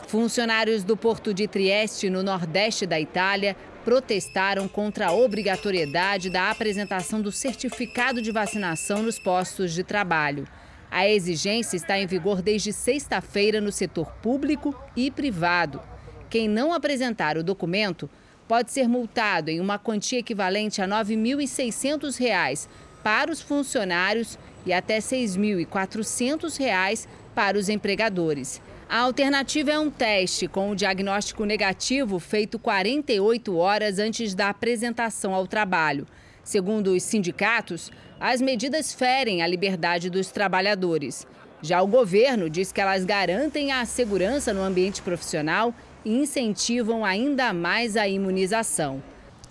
Funcionários 0.10 0.84
do 0.84 0.98
porto 0.98 1.34
de 1.34 1.48
Trieste, 1.48 2.10
no 2.10 2.22
nordeste 2.22 2.86
da 2.86 3.00
Itália, 3.00 3.56
protestaram 3.86 4.68
contra 4.68 5.08
a 5.08 5.14
obrigatoriedade 5.14 6.30
da 6.30 6.52
apresentação 6.52 7.22
do 7.22 7.32
certificado 7.32 8.22
de 8.22 8.34
vacinação 8.34 9.02
nos 9.02 9.18
postos 9.18 9.74
de 9.74 9.82
trabalho. 9.82 10.46
A 10.92 11.08
exigência 11.08 11.78
está 11.78 11.98
em 11.98 12.06
vigor 12.06 12.42
desde 12.42 12.74
sexta-feira 12.74 13.62
no 13.62 13.72
setor 13.72 14.12
público 14.22 14.76
e 14.94 15.10
privado. 15.10 15.82
Quem 16.30 16.50
não 16.50 16.74
apresentar 16.74 17.38
o 17.38 17.44
documento 17.44 18.10
pode 18.48 18.72
ser 18.72 18.88
multado 18.88 19.50
em 19.50 19.60
uma 19.60 19.80
quantia 19.80 20.20
equivalente 20.20 20.82
a 20.82 20.86
R$ 20.86 20.92
9.600 20.92 22.68
para 23.04 23.32
os 23.32 23.42
funcionários 23.42 24.38
e 24.66 24.74
até 24.74 24.96
R$ 24.96 25.02
6.400 25.02 27.08
para 27.36 27.58
os 27.58 27.70
empregadores. 27.70 28.62
A 28.90 29.00
alternativa 29.00 29.72
é 29.72 29.80
um 29.80 29.90
teste 29.90 30.48
com 30.48 30.70
o 30.70 30.76
diagnóstico 30.76 31.46
negativo 31.46 32.20
feito 32.20 32.60
48 32.60 33.56
horas 33.56 33.98
antes 33.98 34.36
da 34.36 34.50
apresentação 34.50 35.34
ao 35.34 35.48
trabalho. 35.48 36.06
Segundo 36.44 36.94
os 36.94 37.04
sindicatos, 37.04 37.92
as 38.20 38.42
medidas 38.42 38.94
ferem 38.94 39.42
a 39.42 39.48
liberdade 39.48 40.10
dos 40.10 40.30
trabalhadores. 40.30 41.26
Já 41.62 41.82
o 41.82 41.88
governo 41.88 42.50
diz 42.50 42.72
que 42.72 42.82
elas 42.82 43.06
garantem 43.06 43.72
a 43.72 43.86
segurança 43.86 44.54
no 44.54 44.62
ambiente 44.62 45.02
profissional 45.02 45.74
e 46.06 46.14
incentivam 46.14 47.04
ainda 47.04 47.54
mais 47.54 47.96
a 47.96 48.08
imunização. 48.08 49.02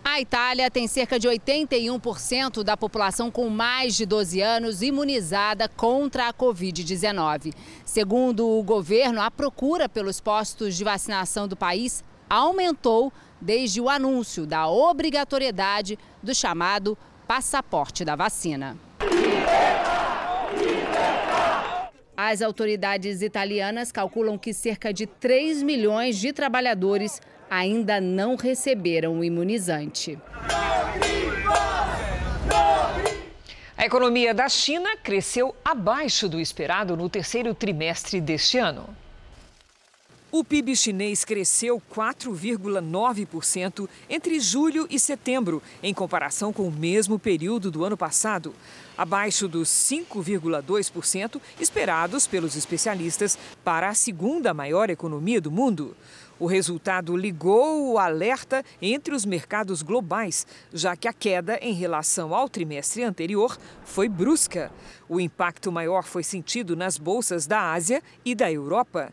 A 0.05 0.21
Itália 0.21 0.69
tem 0.69 0.89
cerca 0.89 1.19
de 1.19 1.29
81% 1.29 2.65
da 2.65 2.77
população 2.77 3.31
com 3.31 3.49
mais 3.49 3.95
de 3.95 4.05
12 4.05 4.41
anos 4.41 4.83
imunizada 4.83 5.69
contra 5.69 6.29
a 6.29 6.35
Covid-19. 6.35 7.55
Segundo 7.85 8.49
o 8.49 8.63
governo, 8.65 9.21
a 9.23 9.31
procura 9.31 9.89
pelos 9.89 10.21
postos 10.21 10.77
de 10.77 10.83
vacinação 10.83 11.47
do 11.47 11.57
país 11.57 12.03
aumentou 12.29 13.13
desde 13.41 13.81
o 13.81 13.89
anúncio 13.89 14.45
da 14.45 14.69
obrigatoriedade 14.69 15.99
do 16.23 16.35
chamado 16.35 16.99
passaporte 17.27 18.05
da 18.05 18.17
vacina. 18.17 18.77
As 22.25 22.41
autoridades 22.41 23.21
italianas 23.21 23.91
calculam 23.91 24.39
que 24.39 24.55
cerca 24.55 24.93
de 24.93 25.09
3 25.09 25.61
milhões 25.61 26.17
de 26.17 26.33
trabalhadores 26.33 27.21
ainda 27.51 28.01
não 28.01 28.37
receberam 28.37 29.19
o 29.19 29.25
imunizante. 29.25 30.17
A 33.77 33.85
economia 33.85 34.33
da 34.33 34.49
China 34.49 34.97
cresceu 34.99 35.53
abaixo 35.65 36.29
do 36.29 36.39
esperado 36.39 36.97
no 36.97 37.11
terceiro 37.11 37.53
trimestre 37.57 38.21
deste 38.21 38.57
ano. 38.57 38.97
O 40.35 40.43
PIB 40.43 40.75
chinês 40.75 41.27
cresceu 41.27 41.81
4,9% 41.95 43.87
entre 44.09 44.41
julho 44.41 44.87
e 44.89 44.99
setembro, 44.99 45.63
em 45.83 45.93
comparação 45.93 46.55
com 46.55 46.67
o 46.67 46.73
mesmo 46.73 47.19
período 47.19 47.71
do 47.71 47.85
ano 47.85 47.99
passado, 47.99 48.55
abaixo 48.97 49.47
dos 49.47 49.69
5,2% 49.69 51.39
esperados 51.61 52.27
pelos 52.27 52.57
especialistas 52.57 53.39
para 53.63 53.91
a 53.91 53.95
segunda 53.95 54.55
maior 54.55 54.89
economia 54.89 55.39
do 55.39 55.51
mundo. 55.51 55.95
O 56.41 56.47
resultado 56.47 57.15
ligou 57.15 57.93
o 57.93 57.99
alerta 57.99 58.65
entre 58.81 59.15
os 59.15 59.27
mercados 59.27 59.83
globais, 59.83 60.47
já 60.73 60.97
que 60.97 61.07
a 61.07 61.13
queda 61.13 61.59
em 61.61 61.75
relação 61.75 62.35
ao 62.35 62.49
trimestre 62.49 63.03
anterior 63.05 63.59
foi 63.85 64.09
brusca. 64.09 64.73
O 65.11 65.21
impacto 65.21 65.71
maior 65.71 66.05
foi 66.05 66.23
sentido 66.23 66.75
nas 66.75 66.97
bolsas 66.97 67.47
da 67.47 67.71
Ásia 67.71 68.03
e 68.25 68.35
da 68.35 68.51
Europa. 68.51 69.13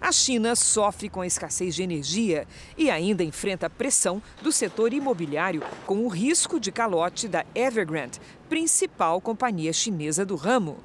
A 0.00 0.12
China 0.12 0.56
sofre 0.56 1.10
com 1.10 1.20
a 1.20 1.26
escassez 1.26 1.74
de 1.74 1.82
energia 1.82 2.46
e 2.76 2.90
ainda 2.90 3.22
enfrenta 3.22 3.68
pressão 3.68 4.22
do 4.42 4.50
setor 4.50 4.94
imobiliário 4.94 5.62
com 5.84 6.06
o 6.06 6.08
risco 6.08 6.58
de 6.58 6.72
calote 6.72 7.28
da 7.28 7.44
Evergrande, 7.54 8.18
principal 8.48 9.20
companhia 9.20 9.72
chinesa 9.72 10.24
do 10.24 10.36
ramo. 10.36 10.78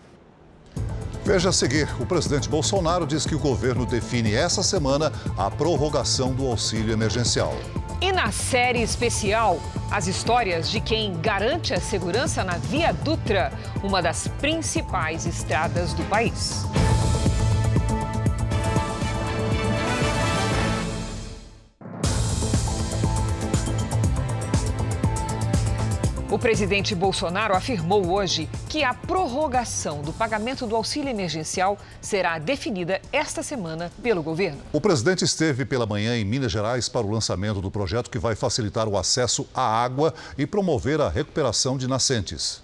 Veja 1.24 1.50
a 1.50 1.54
seguir: 1.54 1.90
o 2.00 2.06
presidente 2.06 2.50
Bolsonaro 2.50 3.08
diz 3.08 3.26
que 3.26 3.34
o 3.34 3.40
governo 3.40 3.86
define 3.86 4.34
essa 4.34 4.62
semana 4.62 5.12
a 5.38 5.50
prorrogação 5.50 6.34
do 6.34 6.46
auxílio 6.46 6.92
emergencial. 6.92 7.54
E 8.02 8.12
na 8.12 8.32
série 8.32 8.84
especial, 8.84 9.60
as 9.90 10.08
histórias 10.08 10.70
de 10.70 10.82
quem 10.82 11.18
garante 11.22 11.74
a 11.74 11.80
segurança 11.80 12.44
na 12.44 12.58
Via 12.58 12.92
Dutra, 12.92 13.52
uma 13.82 14.02
das 14.02 14.28
principais 14.28 15.26
estradas 15.26 15.94
do 15.94 16.04
país. 16.04 16.66
O 26.36 26.38
presidente 26.38 26.94
Bolsonaro 26.94 27.56
afirmou 27.56 28.12
hoje 28.12 28.50
que 28.68 28.84
a 28.84 28.94
prorrogação 28.94 30.02
do 30.02 30.12
pagamento 30.12 30.68
do 30.68 30.76
auxílio 30.76 31.10
emergencial 31.10 31.80
será 32.02 32.38
definida 32.38 33.02
esta 33.10 33.42
semana 33.42 33.90
pelo 34.04 34.22
governo. 34.22 34.60
O 34.74 34.82
presidente 34.82 35.24
esteve 35.24 35.64
pela 35.64 35.86
manhã 35.86 36.14
em 36.18 36.26
Minas 36.26 36.52
Gerais 36.52 36.90
para 36.90 37.08
o 37.08 37.10
lançamento 37.10 37.62
do 37.62 37.72
projeto 37.72 38.10
que 38.10 38.20
vai 38.20 38.36
facilitar 38.36 38.86
o 38.86 38.98
acesso 38.98 39.48
à 39.54 39.62
água 39.62 40.14
e 40.38 40.46
promover 40.46 41.00
a 41.00 41.08
recuperação 41.08 41.78
de 41.78 41.88
nascentes. 41.88 42.62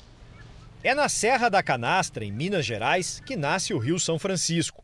É 0.83 0.93
na 0.93 1.07
Serra 1.07 1.47
da 1.47 1.63
Canastra, 1.63 2.25
em 2.25 2.31
Minas 2.33 2.65
Gerais, 2.65 3.21
que 3.25 3.37
nasce 3.37 3.73
o 3.73 3.79
Rio 3.79 3.97
São 3.97 4.19
Francisco. 4.19 4.83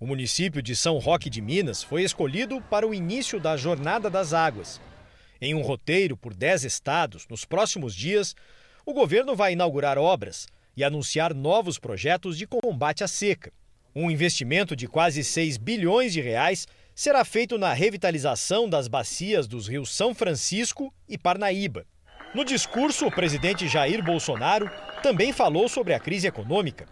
O 0.00 0.06
município 0.06 0.60
de 0.60 0.74
São 0.74 0.98
Roque 0.98 1.30
de 1.30 1.40
Minas 1.40 1.80
foi 1.80 2.02
escolhido 2.02 2.60
para 2.62 2.84
o 2.84 2.92
início 2.92 3.38
da 3.38 3.56
Jornada 3.56 4.10
das 4.10 4.32
Águas 4.32 4.80
em 5.40 5.54
um 5.54 5.62
roteiro 5.62 6.16
por 6.16 6.34
10 6.34 6.64
estados, 6.64 7.26
nos 7.28 7.44
próximos 7.44 7.94
dias, 7.94 8.34
o 8.84 8.92
governo 8.92 9.34
vai 9.34 9.52
inaugurar 9.52 9.98
obras 9.98 10.46
e 10.76 10.84
anunciar 10.84 11.34
novos 11.34 11.78
projetos 11.78 12.36
de 12.36 12.46
combate 12.46 13.02
à 13.02 13.08
seca. 13.08 13.52
Um 13.94 14.10
investimento 14.10 14.76
de 14.76 14.86
quase 14.86 15.24
6 15.24 15.56
bilhões 15.56 16.12
de 16.12 16.20
reais 16.20 16.66
será 16.94 17.24
feito 17.24 17.58
na 17.58 17.72
revitalização 17.72 18.68
das 18.68 18.88
bacias 18.88 19.46
dos 19.46 19.66
rios 19.68 19.94
São 19.94 20.14
Francisco 20.14 20.92
e 21.08 21.16
Parnaíba. 21.16 21.86
No 22.34 22.44
discurso, 22.44 23.06
o 23.06 23.10
presidente 23.10 23.66
Jair 23.66 24.04
Bolsonaro 24.04 24.70
também 25.02 25.32
falou 25.32 25.68
sobre 25.68 25.94
a 25.94 26.00
crise 26.00 26.26
econômica. 26.26 26.86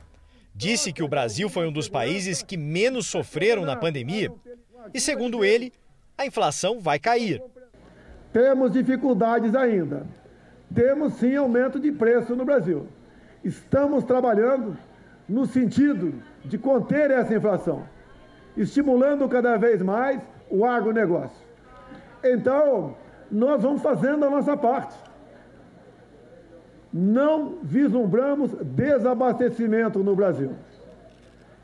Disse 0.54 0.92
que 0.92 1.02
o 1.02 1.08
Brasil 1.08 1.50
foi 1.50 1.66
um 1.66 1.72
dos 1.72 1.88
países 1.88 2.42
que 2.42 2.56
menos 2.56 3.06
sofreram 3.06 3.64
na 3.64 3.76
pandemia 3.76 4.32
e, 4.94 5.00
segundo 5.00 5.44
ele, 5.44 5.72
a 6.16 6.24
inflação 6.24 6.80
vai 6.80 6.98
cair. 6.98 7.42
Temos 8.34 8.72
dificuldades 8.72 9.54
ainda. 9.54 10.02
Temos 10.74 11.12
sim 11.14 11.36
aumento 11.36 11.78
de 11.78 11.92
preço 11.92 12.34
no 12.34 12.44
Brasil. 12.44 12.88
Estamos 13.44 14.02
trabalhando 14.02 14.76
no 15.28 15.46
sentido 15.46 16.12
de 16.44 16.58
conter 16.58 17.12
essa 17.12 17.32
inflação, 17.32 17.84
estimulando 18.56 19.28
cada 19.28 19.56
vez 19.56 19.80
mais 19.80 20.20
o 20.50 20.64
agronegócio. 20.64 21.46
Então, 22.24 22.96
nós 23.30 23.62
vamos 23.62 23.80
fazendo 23.80 24.24
a 24.24 24.30
nossa 24.30 24.56
parte. 24.56 24.98
Não 26.92 27.58
vislumbramos 27.62 28.50
desabastecimento 28.64 30.00
no 30.00 30.16
Brasil. 30.16 30.50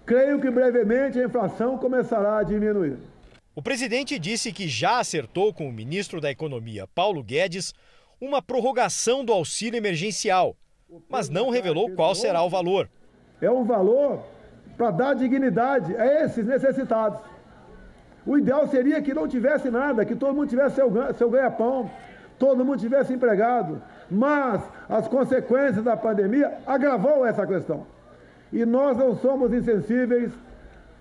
creio 0.06 0.40
que 0.40 0.50
brevemente 0.50 1.20
a 1.20 1.24
inflação 1.24 1.78
começará 1.78 2.38
a 2.38 2.42
diminuir. 2.44 3.09
O 3.52 3.60
presidente 3.60 4.16
disse 4.16 4.52
que 4.52 4.68
já 4.68 5.00
acertou 5.00 5.52
com 5.52 5.68
o 5.68 5.72
ministro 5.72 6.20
da 6.20 6.30
Economia, 6.30 6.86
Paulo 6.94 7.20
Guedes, 7.20 7.74
uma 8.20 8.40
prorrogação 8.40 9.24
do 9.24 9.32
auxílio 9.32 9.76
emergencial, 9.76 10.54
mas 11.08 11.28
não 11.28 11.50
revelou 11.50 11.90
qual 11.96 12.14
será 12.14 12.44
o 12.44 12.48
valor. 12.48 12.88
É 13.40 13.50
um 13.50 13.64
valor 13.64 14.22
para 14.76 14.92
dar 14.92 15.14
dignidade 15.14 15.96
a 15.96 16.24
esses 16.24 16.46
necessitados. 16.46 17.20
O 18.24 18.38
ideal 18.38 18.68
seria 18.68 19.02
que 19.02 19.12
não 19.12 19.26
tivesse 19.26 19.68
nada, 19.68 20.04
que 20.04 20.14
todo 20.14 20.32
mundo 20.32 20.48
tivesse 20.48 20.76
seu, 20.76 21.14
seu 21.14 21.28
ganha-pão, 21.28 21.90
todo 22.38 22.64
mundo 22.64 22.78
tivesse 22.78 23.12
empregado. 23.12 23.82
Mas 24.08 24.62
as 24.88 25.08
consequências 25.08 25.82
da 25.82 25.96
pandemia 25.96 26.58
agravou 26.64 27.26
essa 27.26 27.44
questão. 27.44 27.84
E 28.52 28.64
nós 28.64 28.96
não 28.96 29.16
somos 29.16 29.52
insensíveis 29.52 30.30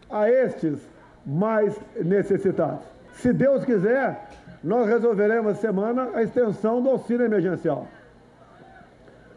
a 0.10 0.28
estes 0.28 0.89
mais 1.26 1.80
necessitados. 1.96 2.86
Se 3.14 3.34
Deus 3.34 3.66
quiser, 3.66 4.30
nós 4.64 4.88
resolveremos 4.88 5.52
essa 5.52 5.62
semana 5.62 6.10
a 6.14 6.24
extensão 6.24 6.82
do 6.82 6.90
auxílio 6.90 7.26
emergencial. 7.26 7.88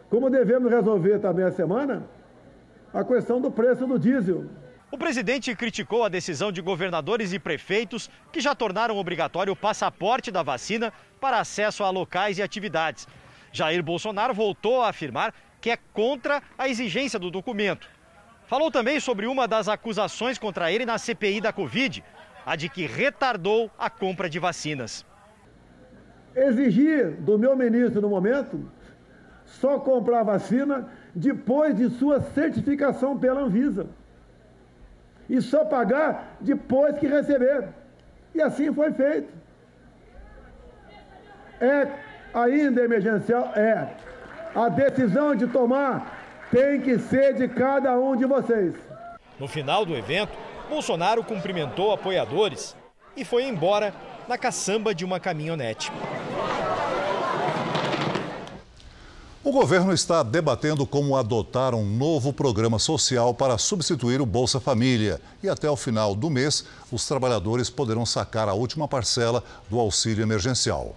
Como 0.09 0.29
devemos 0.29 0.71
resolver 0.71 1.19
também 1.19 1.45
a 1.45 1.51
semana 1.51 2.03
a 2.93 3.03
questão 3.03 3.41
do 3.41 3.49
preço 3.49 3.87
do 3.87 3.97
diesel. 3.97 4.45
O 4.91 4.97
presidente 4.97 5.55
criticou 5.55 6.03
a 6.03 6.09
decisão 6.09 6.51
de 6.51 6.61
governadores 6.61 7.33
e 7.33 7.39
prefeitos 7.39 8.09
que 8.31 8.39
já 8.39 8.53
tornaram 8.53 8.95
obrigatório 8.95 9.53
o 9.53 9.55
passaporte 9.55 10.29
da 10.29 10.43
vacina 10.43 10.93
para 11.19 11.39
acesso 11.39 11.83
a 11.83 11.89
locais 11.89 12.37
e 12.37 12.43
atividades. 12.43 13.07
Jair 13.51 13.81
Bolsonaro 13.81 14.35
voltou 14.35 14.83
a 14.83 14.89
afirmar 14.89 15.33
que 15.59 15.71
é 15.71 15.77
contra 15.93 16.43
a 16.57 16.69
exigência 16.69 17.17
do 17.17 17.31
documento. 17.31 17.89
Falou 18.53 18.69
também 18.69 18.99
sobre 18.99 19.25
uma 19.25 19.47
das 19.47 19.67
acusações 19.67 20.37
contra 20.37 20.71
ele 20.71 20.85
na 20.85 20.99
CPI 20.99 21.41
da 21.41 21.51
Covid, 21.51 22.03
a 22.45 22.55
de 22.55 22.69
que 22.69 22.85
retardou 22.85 23.71
a 23.79 23.89
compra 23.89 24.29
de 24.29 24.37
vacinas. 24.37 25.03
Exigir 26.35 27.13
do 27.13 27.35
meu 27.35 27.55
ministro 27.55 27.99
no 27.99 28.09
momento 28.09 28.63
só 29.43 29.79
comprar 29.79 30.21
vacina 30.21 30.87
depois 31.15 31.75
de 31.75 31.89
sua 31.97 32.21
certificação 32.21 33.17
pela 33.17 33.41
Anvisa 33.41 33.87
e 35.27 35.41
só 35.41 35.65
pagar 35.65 36.37
depois 36.39 36.95
que 36.99 37.07
receber. 37.07 37.69
E 38.35 38.39
assim 38.39 38.71
foi 38.71 38.93
feito. 38.93 39.33
É 41.59 41.87
ainda 42.31 42.83
emergencial? 42.83 43.51
É. 43.55 43.95
A 44.53 44.69
decisão 44.69 45.35
de 45.35 45.47
tomar 45.47 46.22
tem 46.53 46.79
que 46.79 46.99
ser 46.99 47.33
de 47.33 47.47
cada 47.47 47.97
um 47.97 48.15
de 48.15 48.25
vocês. 48.25 48.75
No 49.39 49.47
final 49.47 49.83
do 49.83 49.95
evento, 49.95 50.31
Bolsonaro 50.69 51.23
cumprimentou 51.23 51.91
apoiadores 51.91 52.75
e 53.17 53.25
foi 53.25 53.45
embora 53.45 53.91
na 54.27 54.37
caçamba 54.37 54.93
de 54.93 55.03
uma 55.03 55.19
caminhonete. 55.19 55.91
O 59.43 59.51
governo 59.51 59.91
está 59.91 60.21
debatendo 60.21 60.85
como 60.85 61.17
adotar 61.17 61.73
um 61.73 61.83
novo 61.83 62.31
programa 62.31 62.77
social 62.77 63.33
para 63.33 63.57
substituir 63.57 64.21
o 64.21 64.25
Bolsa 64.25 64.59
Família. 64.59 65.19
E 65.41 65.49
até 65.49 65.69
o 65.69 65.75
final 65.75 66.13
do 66.13 66.29
mês, 66.29 66.65
os 66.91 67.05
trabalhadores 67.07 67.69
poderão 67.69 68.05
sacar 68.05 68.47
a 68.47 68.53
última 68.53 68.87
parcela 68.87 69.43
do 69.69 69.79
auxílio 69.79 70.21
emergencial. 70.21 70.95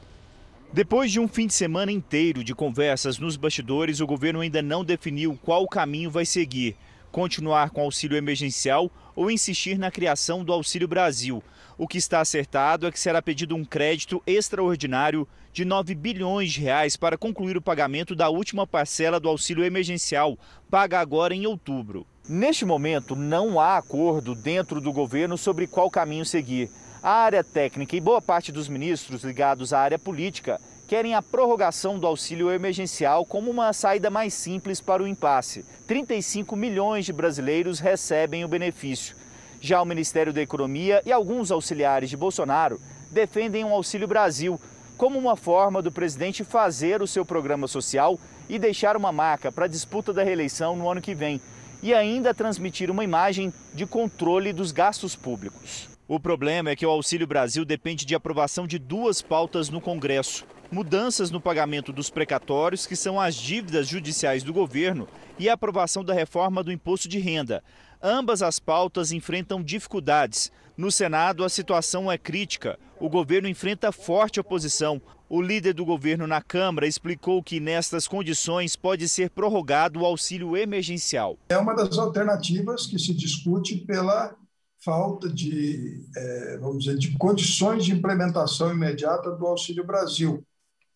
Depois 0.72 1.10
de 1.10 1.20
um 1.20 1.28
fim 1.28 1.46
de 1.46 1.54
semana 1.54 1.92
inteiro 1.92 2.44
de 2.44 2.54
conversas 2.54 3.18
nos 3.18 3.36
bastidores, 3.36 4.00
o 4.00 4.06
governo 4.06 4.40
ainda 4.40 4.60
não 4.60 4.84
definiu 4.84 5.38
qual 5.42 5.66
caminho 5.66 6.10
vai 6.10 6.26
seguir: 6.26 6.76
continuar 7.10 7.70
com 7.70 7.80
o 7.80 7.84
auxílio 7.84 8.16
emergencial 8.16 8.90
ou 9.14 9.30
insistir 9.30 9.78
na 9.78 9.90
criação 9.90 10.44
do 10.44 10.52
Auxílio 10.52 10.88
Brasil. 10.88 11.42
O 11.78 11.86
que 11.86 11.98
está 11.98 12.20
acertado 12.20 12.86
é 12.86 12.90
que 12.90 13.00
será 13.00 13.22
pedido 13.22 13.54
um 13.54 13.64
crédito 13.64 14.22
extraordinário 14.26 15.26
de 15.52 15.64
9 15.64 15.94
bilhões 15.94 16.52
de 16.52 16.60
reais 16.60 16.96
para 16.96 17.16
concluir 17.16 17.56
o 17.56 17.62
pagamento 17.62 18.14
da 18.14 18.28
última 18.28 18.66
parcela 18.66 19.18
do 19.18 19.28
auxílio 19.28 19.64
emergencial, 19.64 20.38
paga 20.70 21.00
agora 21.00 21.34
em 21.34 21.46
outubro. 21.46 22.06
Neste 22.28 22.64
momento, 22.64 23.14
não 23.16 23.58
há 23.58 23.78
acordo 23.78 24.34
dentro 24.34 24.80
do 24.80 24.92
governo 24.92 25.38
sobre 25.38 25.66
qual 25.66 25.90
caminho 25.90 26.26
seguir. 26.26 26.68
A 27.06 27.12
área 27.12 27.44
técnica 27.44 27.94
e 27.94 28.00
boa 28.00 28.20
parte 28.20 28.50
dos 28.50 28.68
ministros 28.68 29.22
ligados 29.22 29.72
à 29.72 29.78
área 29.78 29.96
política 29.96 30.60
querem 30.88 31.14
a 31.14 31.22
prorrogação 31.22 32.00
do 32.00 32.04
auxílio 32.04 32.50
emergencial 32.50 33.24
como 33.24 33.48
uma 33.48 33.72
saída 33.72 34.10
mais 34.10 34.34
simples 34.34 34.80
para 34.80 35.04
o 35.04 35.06
impasse. 35.06 35.64
35 35.86 36.56
milhões 36.56 37.04
de 37.04 37.12
brasileiros 37.12 37.78
recebem 37.78 38.44
o 38.44 38.48
benefício. 38.48 39.14
Já 39.60 39.80
o 39.80 39.84
Ministério 39.84 40.32
da 40.32 40.42
Economia 40.42 41.00
e 41.06 41.12
alguns 41.12 41.52
auxiliares 41.52 42.10
de 42.10 42.16
Bolsonaro 42.16 42.80
defendem 43.08 43.64
um 43.64 43.72
Auxílio 43.72 44.08
Brasil 44.08 44.60
como 44.96 45.16
uma 45.16 45.36
forma 45.36 45.80
do 45.80 45.92
presidente 45.92 46.42
fazer 46.42 47.02
o 47.02 47.06
seu 47.06 47.24
programa 47.24 47.68
social 47.68 48.18
e 48.48 48.58
deixar 48.58 48.96
uma 48.96 49.12
marca 49.12 49.52
para 49.52 49.66
a 49.66 49.68
disputa 49.68 50.12
da 50.12 50.24
reeleição 50.24 50.74
no 50.74 50.90
ano 50.90 51.00
que 51.00 51.14
vem 51.14 51.40
e 51.84 51.94
ainda 51.94 52.34
transmitir 52.34 52.90
uma 52.90 53.04
imagem 53.04 53.54
de 53.72 53.86
controle 53.86 54.52
dos 54.52 54.72
gastos 54.72 55.14
públicos. 55.14 55.94
O 56.08 56.20
problema 56.20 56.70
é 56.70 56.76
que 56.76 56.86
o 56.86 56.90
Auxílio 56.90 57.26
Brasil 57.26 57.64
depende 57.64 58.06
de 58.06 58.14
aprovação 58.14 58.64
de 58.64 58.78
duas 58.78 59.20
pautas 59.20 59.68
no 59.68 59.80
Congresso: 59.80 60.46
mudanças 60.70 61.32
no 61.32 61.40
pagamento 61.40 61.92
dos 61.92 62.10
precatórios, 62.10 62.86
que 62.86 62.94
são 62.94 63.20
as 63.20 63.34
dívidas 63.34 63.88
judiciais 63.88 64.44
do 64.44 64.52
governo, 64.52 65.08
e 65.36 65.48
a 65.48 65.54
aprovação 65.54 66.04
da 66.04 66.14
reforma 66.14 66.62
do 66.62 66.70
imposto 66.70 67.08
de 67.08 67.18
renda. 67.18 67.60
Ambas 68.00 68.40
as 68.40 68.60
pautas 68.60 69.10
enfrentam 69.10 69.60
dificuldades. 69.60 70.52
No 70.76 70.92
Senado, 70.92 71.42
a 71.42 71.48
situação 71.48 72.12
é 72.12 72.16
crítica. 72.16 72.78
O 73.00 73.08
governo 73.08 73.48
enfrenta 73.48 73.90
forte 73.90 74.38
oposição. 74.38 75.02
O 75.28 75.42
líder 75.42 75.72
do 75.72 75.84
governo 75.84 76.24
na 76.24 76.40
Câmara 76.40 76.86
explicou 76.86 77.42
que, 77.42 77.58
nestas 77.58 78.06
condições, 78.06 78.76
pode 78.76 79.08
ser 79.08 79.28
prorrogado 79.30 80.00
o 80.02 80.06
auxílio 80.06 80.56
emergencial. 80.56 81.36
É 81.48 81.58
uma 81.58 81.74
das 81.74 81.98
alternativas 81.98 82.86
que 82.86 82.96
se 82.96 83.12
discute 83.12 83.78
pela 83.78 84.36
falta 84.84 85.28
de, 85.28 86.04
é, 86.16 86.58
vamos 86.58 86.84
dizer, 86.84 86.98
de 86.98 87.16
condições 87.18 87.84
de 87.84 87.92
implementação 87.92 88.72
imediata 88.72 89.30
do 89.32 89.46
Auxílio 89.46 89.86
Brasil, 89.86 90.44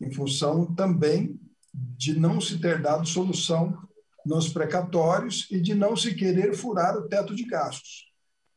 em 0.00 0.10
função 0.12 0.66
também 0.74 1.38
de 1.72 2.18
não 2.18 2.40
se 2.40 2.58
ter 2.58 2.80
dado 2.80 3.06
solução 3.06 3.76
nos 4.24 4.48
precatórios 4.48 5.46
e 5.50 5.60
de 5.60 5.74
não 5.74 5.96
se 5.96 6.14
querer 6.14 6.54
furar 6.54 6.96
o 6.96 7.08
teto 7.08 7.34
de 7.34 7.44
gastos. 7.44 8.10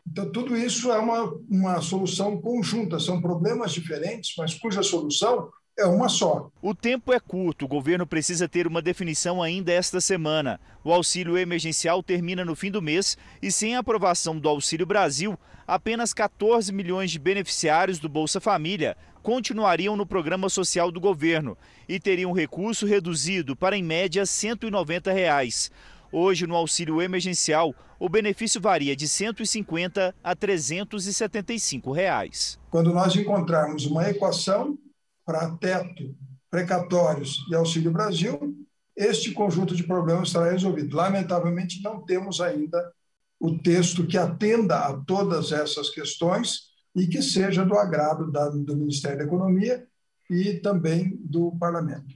Então, 0.06 0.30
tudo 0.32 0.56
isso 0.56 0.92
é 0.92 1.00
uma, 1.00 1.34
uma 1.50 1.82
solução 1.82 2.40
conjunta, 2.42 3.00
são 3.00 3.22
problemas 3.22 3.72
diferentes, 3.72 4.34
mas 4.38 4.54
cuja 4.54 4.84
solução 4.84 5.50
é 5.78 5.86
uma 5.86 6.08
só. 6.08 6.50
O 6.62 6.76
tempo 6.76 7.12
é 7.12 7.20
curto, 7.20 7.66
o 7.66 7.68
governo 7.68 8.06
precisa 8.06 8.48
ter 8.48 8.68
uma 8.68 8.82
definição 8.82 9.42
ainda 9.42 9.72
esta 9.72 10.00
semana. 10.00 10.60
O 10.84 10.94
auxílio 10.94 11.38
emergencial 11.38 12.04
termina 12.04 12.46
no 12.46 12.56
fim 12.56 12.70
do 12.70 12.82
mês 12.82 13.18
e, 13.42 13.52
sem 13.52 13.76
a 13.76 13.80
aprovação 13.80 14.38
do 14.38 14.48
Auxílio 14.48 14.86
Brasil, 14.86 15.38
apenas 15.68 16.14
14 16.14 16.72
milhões 16.72 17.12
de 17.12 17.20
beneficiários 17.20 18.00
do 18.00 18.08
Bolsa 18.10 18.40
Família 18.40 18.96
continuariam 19.22 19.96
no 19.96 20.06
programa 20.06 20.50
social 20.50 20.92
do 20.92 21.00
governo 21.00 21.58
e 21.88 22.00
teriam 22.00 22.34
recurso 22.34 22.86
reduzido 22.86 23.56
para, 23.56 23.78
em 23.78 23.84
média, 23.84 24.26
190 24.26 25.12
reais. 25.12 25.72
Hoje, 26.12 26.46
no 26.46 26.56
auxílio 26.56 27.02
emergencial, 27.02 27.74
o 27.98 28.10
benefício 28.10 28.62
varia 28.62 28.96
de 28.96 29.06
R$ 29.06 29.10
150 29.10 30.14
a 30.22 30.36
375 30.36 31.92
reais. 31.92 32.60
Quando 32.70 32.94
nós 32.94 33.16
encontrarmos 33.16 33.86
uma 33.86 34.08
equação 34.10 34.78
para 35.26 35.56
teto, 35.58 36.16
precatórios 36.50 37.46
e 37.50 37.56
Auxílio 37.56 37.92
Brasil, 37.92 38.56
este 38.96 39.32
conjunto 39.32 39.76
de 39.76 39.84
problemas 39.84 40.28
estará 40.28 40.52
resolvido. 40.52 40.96
Lamentavelmente, 40.96 41.82
não 41.82 42.06
temos 42.06 42.40
ainda 42.40 42.92
o 43.40 43.58
texto 43.58 44.06
que 44.06 44.18
atenda 44.18 44.80
a 44.80 44.98
todas 45.06 45.52
essas 45.52 45.90
questões 45.90 46.72
e 46.96 47.08
que 47.08 47.22
seja 47.22 47.66
do 47.66 47.76
agrado 47.76 48.32
da, 48.32 48.50
do 48.50 48.78
Ministério 48.78 49.18
da 49.18 49.24
Economia 49.24 49.86
e 50.30 50.54
também 50.60 51.18
do 51.20 51.52
Parlamento. 51.58 52.16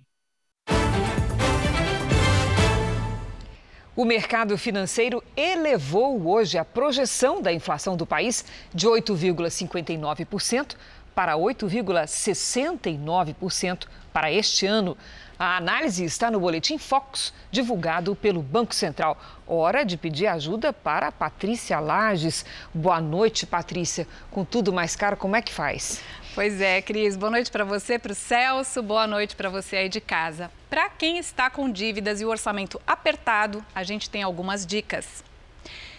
O 3.97 4.05
mercado 4.05 4.55
financeiro 4.59 5.23
elevou 5.35 6.27
hoje 6.27 6.59
a 6.59 6.63
projeção 6.63 7.41
da 7.41 7.51
inflação 7.51 7.97
do 7.97 8.05
país 8.05 8.45
de 8.71 8.87
8,59% 8.87 10.75
para 11.17 11.35
8,69% 11.35 13.87
para 14.13 14.31
este 14.31 14.67
ano. 14.67 14.95
A 15.39 15.57
análise 15.57 16.05
está 16.05 16.29
no 16.29 16.39
boletim 16.39 16.77
Fox, 16.77 17.33
divulgado 17.49 18.15
pelo 18.15 18.43
Banco 18.43 18.75
Central. 18.75 19.19
Hora 19.47 19.83
de 19.83 19.97
pedir 19.97 20.27
ajuda 20.27 20.71
para 20.71 21.11
Patrícia 21.11 21.79
Lages. 21.79 22.45
Boa 22.71 23.01
noite, 23.01 23.47
Patrícia. 23.47 24.07
Com 24.29 24.45
tudo 24.45 24.71
mais 24.71 24.95
caro, 24.95 25.17
como 25.17 25.35
é 25.35 25.41
que 25.41 25.51
faz? 25.51 26.03
Pois 26.35 26.61
é, 26.61 26.83
Cris. 26.83 27.17
Boa 27.17 27.31
noite 27.31 27.49
para 27.49 27.63
você, 27.63 27.97
para 27.97 28.11
o 28.11 28.15
Celso. 28.15 28.83
Boa 28.83 29.07
noite 29.07 29.35
para 29.35 29.49
você 29.49 29.77
aí 29.77 29.89
de 29.89 29.99
casa. 29.99 30.51
Para 30.69 30.87
quem 30.87 31.17
está 31.17 31.49
com 31.49 31.67
dívidas 31.67 32.21
e 32.21 32.25
o 32.25 32.29
orçamento 32.29 32.79
apertado, 32.85 33.65
a 33.73 33.81
gente 33.81 34.07
tem 34.07 34.21
algumas 34.21 34.67
dicas. 34.67 35.25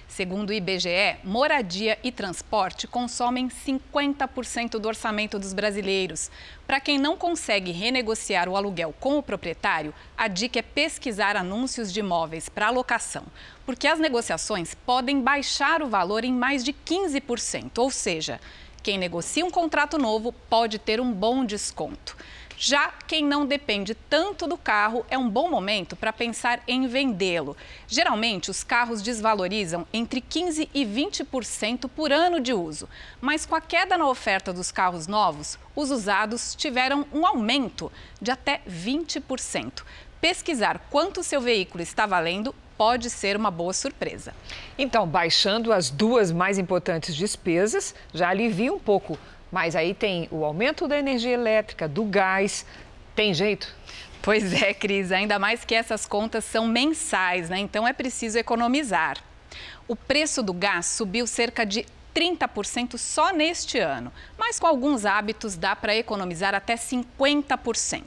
Segundo 0.08 0.48
o 0.48 0.52
IBGE, 0.54 1.18
moradia 1.22 1.98
e 2.02 2.10
transporte 2.10 2.88
consomem 2.88 3.48
50% 3.48 4.78
do 4.78 4.88
orçamento 4.88 5.38
dos 5.38 5.52
brasileiros. 5.52 6.30
Para 6.66 6.80
quem 6.80 6.98
não 6.98 7.14
consegue 7.14 7.70
renegociar 7.72 8.48
o 8.48 8.56
aluguel 8.56 8.94
com 8.98 9.18
o 9.18 9.22
proprietário, 9.22 9.94
a 10.16 10.26
dica 10.26 10.60
é 10.60 10.62
pesquisar 10.62 11.36
anúncios 11.36 11.92
de 11.92 12.00
imóveis 12.00 12.48
para 12.48 12.70
locação, 12.70 13.24
porque 13.66 13.86
as 13.86 14.00
negociações 14.00 14.74
podem 14.74 15.20
baixar 15.20 15.82
o 15.82 15.88
valor 15.88 16.24
em 16.24 16.32
mais 16.32 16.64
de 16.64 16.72
15%, 16.72 17.76
ou 17.76 17.90
seja, 17.90 18.40
quem 18.82 18.96
negocia 18.96 19.44
um 19.44 19.50
contrato 19.50 19.98
novo 19.98 20.32
pode 20.32 20.78
ter 20.78 21.02
um 21.02 21.12
bom 21.12 21.44
desconto. 21.44 22.16
Já 22.60 22.92
quem 23.06 23.24
não 23.24 23.46
depende 23.46 23.94
tanto 23.94 24.44
do 24.44 24.58
carro, 24.58 25.06
é 25.08 25.16
um 25.16 25.30
bom 25.30 25.48
momento 25.48 25.94
para 25.94 26.12
pensar 26.12 26.60
em 26.66 26.88
vendê-lo. 26.88 27.56
Geralmente, 27.86 28.50
os 28.50 28.64
carros 28.64 29.00
desvalorizam 29.00 29.86
entre 29.92 30.20
15% 30.20 30.68
e 30.74 30.84
20% 30.84 31.88
por 31.88 32.10
ano 32.10 32.40
de 32.40 32.52
uso. 32.52 32.88
Mas 33.20 33.46
com 33.46 33.54
a 33.54 33.60
queda 33.60 33.96
na 33.96 34.08
oferta 34.08 34.52
dos 34.52 34.72
carros 34.72 35.06
novos, 35.06 35.56
os 35.76 35.92
usados 35.92 36.56
tiveram 36.56 37.06
um 37.12 37.24
aumento 37.24 37.92
de 38.20 38.32
até 38.32 38.60
20%. 38.68 39.84
Pesquisar 40.20 40.84
quanto 40.90 41.22
seu 41.22 41.40
veículo 41.40 41.80
está 41.80 42.06
valendo 42.06 42.52
pode 42.76 43.08
ser 43.08 43.36
uma 43.36 43.52
boa 43.52 43.72
surpresa. 43.72 44.34
Então, 44.76 45.06
baixando 45.06 45.72
as 45.72 45.90
duas 45.90 46.32
mais 46.32 46.58
importantes 46.58 47.14
despesas, 47.14 47.94
já 48.12 48.28
alivia 48.28 48.72
um 48.72 48.80
pouco 48.80 49.16
mas 49.50 49.74
aí 49.74 49.94
tem 49.94 50.28
o 50.30 50.44
aumento 50.44 50.86
da 50.86 50.98
energia 50.98 51.32
elétrica, 51.32 51.88
do 51.88 52.04
gás. 52.04 52.66
Tem 53.14 53.32
jeito? 53.32 53.74
Pois 54.22 54.52
é, 54.52 54.74
Cris, 54.74 55.12
ainda 55.12 55.38
mais 55.38 55.64
que 55.64 55.74
essas 55.74 56.04
contas 56.04 56.44
são 56.44 56.66
mensais, 56.66 57.48
né? 57.48 57.58
Então 57.58 57.86
é 57.86 57.92
preciso 57.92 58.38
economizar. 58.38 59.16
O 59.86 59.96
preço 59.96 60.42
do 60.42 60.52
gás 60.52 60.86
subiu 60.86 61.26
cerca 61.26 61.64
de 61.64 61.86
30% 62.14 62.98
só 62.98 63.32
neste 63.32 63.78
ano, 63.78 64.12
mas 64.36 64.58
com 64.58 64.66
alguns 64.66 65.06
hábitos 65.06 65.56
dá 65.56 65.76
para 65.76 65.96
economizar 65.96 66.54
até 66.54 66.74
50%. 66.74 68.02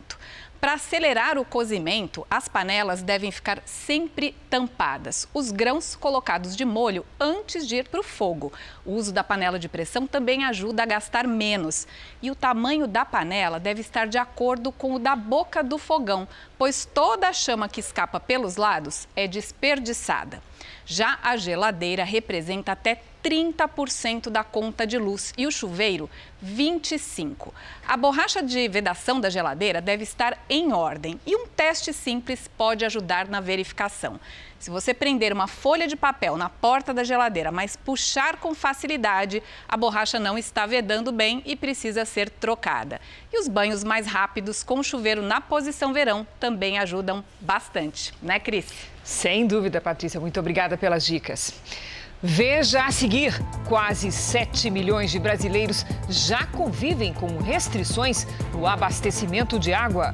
Para 0.62 0.74
acelerar 0.74 1.40
o 1.40 1.44
cozimento, 1.44 2.24
as 2.30 2.48
panelas 2.48 3.02
devem 3.02 3.32
ficar 3.32 3.64
sempre 3.66 4.36
tampadas. 4.48 5.28
Os 5.34 5.52
grãos 5.52 5.96
colocados 5.96 6.56
de 6.56 6.64
molho 6.64 7.04
antes 7.20 7.68
de 7.68 7.78
ir 7.78 7.90
para 7.90 8.00
o 8.00 8.04
fogo. 8.04 8.54
O 8.86 8.92
uso 8.92 9.12
da 9.12 9.24
panela 9.24 9.58
de 9.58 9.68
pressão 9.68 10.06
também 10.06 10.46
ajuda 10.46 10.84
a 10.84 10.86
gastar 10.86 11.26
menos. 11.26 11.88
E 12.22 12.30
o 12.30 12.36
tamanho 12.36 12.86
da 12.86 13.04
panela 13.04 13.60
deve 13.60 13.82
estar 13.82 14.06
de 14.08 14.20
acordo 14.20 14.72
com 14.72 14.94
o 14.94 15.00
da 15.00 15.16
boca 15.16 15.64
do 15.64 15.80
fogão, 15.80 16.28
pois 16.62 16.86
toda 16.86 17.28
a 17.28 17.34
chama 17.34 17.68
que 17.68 17.80
escapa 17.80 18.20
pelos 18.20 18.56
lados 18.56 19.08
é 19.16 19.28
desperdiçada. 19.28 20.44
Já 20.86 21.18
a 21.24 21.36
geladeira 21.36 22.04
representa 22.04 22.74
até 22.74 23.02
30% 23.24 24.30
da 24.30 24.44
conta 24.44 24.86
de 24.86 24.96
luz 25.00 25.34
e 25.36 25.48
o 25.48 25.52
chuveiro 25.52 26.08
25%. 26.46 27.52
A 27.88 27.98
borracha 27.98 28.44
de 28.44 28.68
vedação 28.68 29.20
da 29.20 29.28
geladeira 29.28 29.82
deve 29.82 30.04
estar 30.04 30.38
em 30.48 30.72
ordem 30.72 31.20
e 31.26 31.36
um 31.36 31.48
teste 31.48 31.92
simples 31.92 32.48
pode 32.48 32.86
ajudar 32.86 33.28
na 33.28 33.40
verificação. 33.40 34.20
Se 34.62 34.70
você 34.70 34.94
prender 34.94 35.34
uma 35.34 35.48
folha 35.48 35.88
de 35.88 35.96
papel 35.96 36.38
na 36.38 36.48
porta 36.48 36.94
da 36.94 37.04
geladeira, 37.04 37.52
mas 37.52 37.76
puxar 37.76 38.38
com 38.38 38.54
facilidade, 38.54 39.42
a 39.68 39.76
borracha 39.76 40.20
não 40.20 40.38
está 40.38 40.68
vedando 40.68 41.12
bem 41.12 41.42
e 41.48 41.56
precisa 41.56 42.06
ser 42.06 42.30
trocada. 42.30 43.02
E 43.34 43.40
os 43.40 43.48
banhos 43.48 43.84
mais 43.84 44.06
rápidos 44.06 44.62
com 44.62 44.84
chuveiro 44.84 45.24
na 45.24 45.42
posição 45.42 45.92
verão 45.92 46.28
também 46.40 46.78
ajudam 46.78 47.24
bastante, 47.40 48.14
né, 48.22 48.40
Cris? 48.40 48.68
Sem 49.04 49.48
dúvida, 49.48 49.82
Patrícia. 49.82 50.20
Muito 50.20 50.40
obrigada 50.40 50.78
pelas 50.78 51.04
dicas. 51.04 51.56
Veja 52.22 52.86
a 52.86 52.92
seguir: 52.92 53.34
quase 53.68 54.12
7 54.12 54.70
milhões 54.70 55.10
de 55.10 55.18
brasileiros 55.18 55.84
já 56.08 56.46
convivem 56.46 57.16
com 57.16 57.40
restrições 57.40 58.28
no 58.54 58.68
abastecimento 58.68 59.58
de 59.58 59.74
água. 59.74 60.14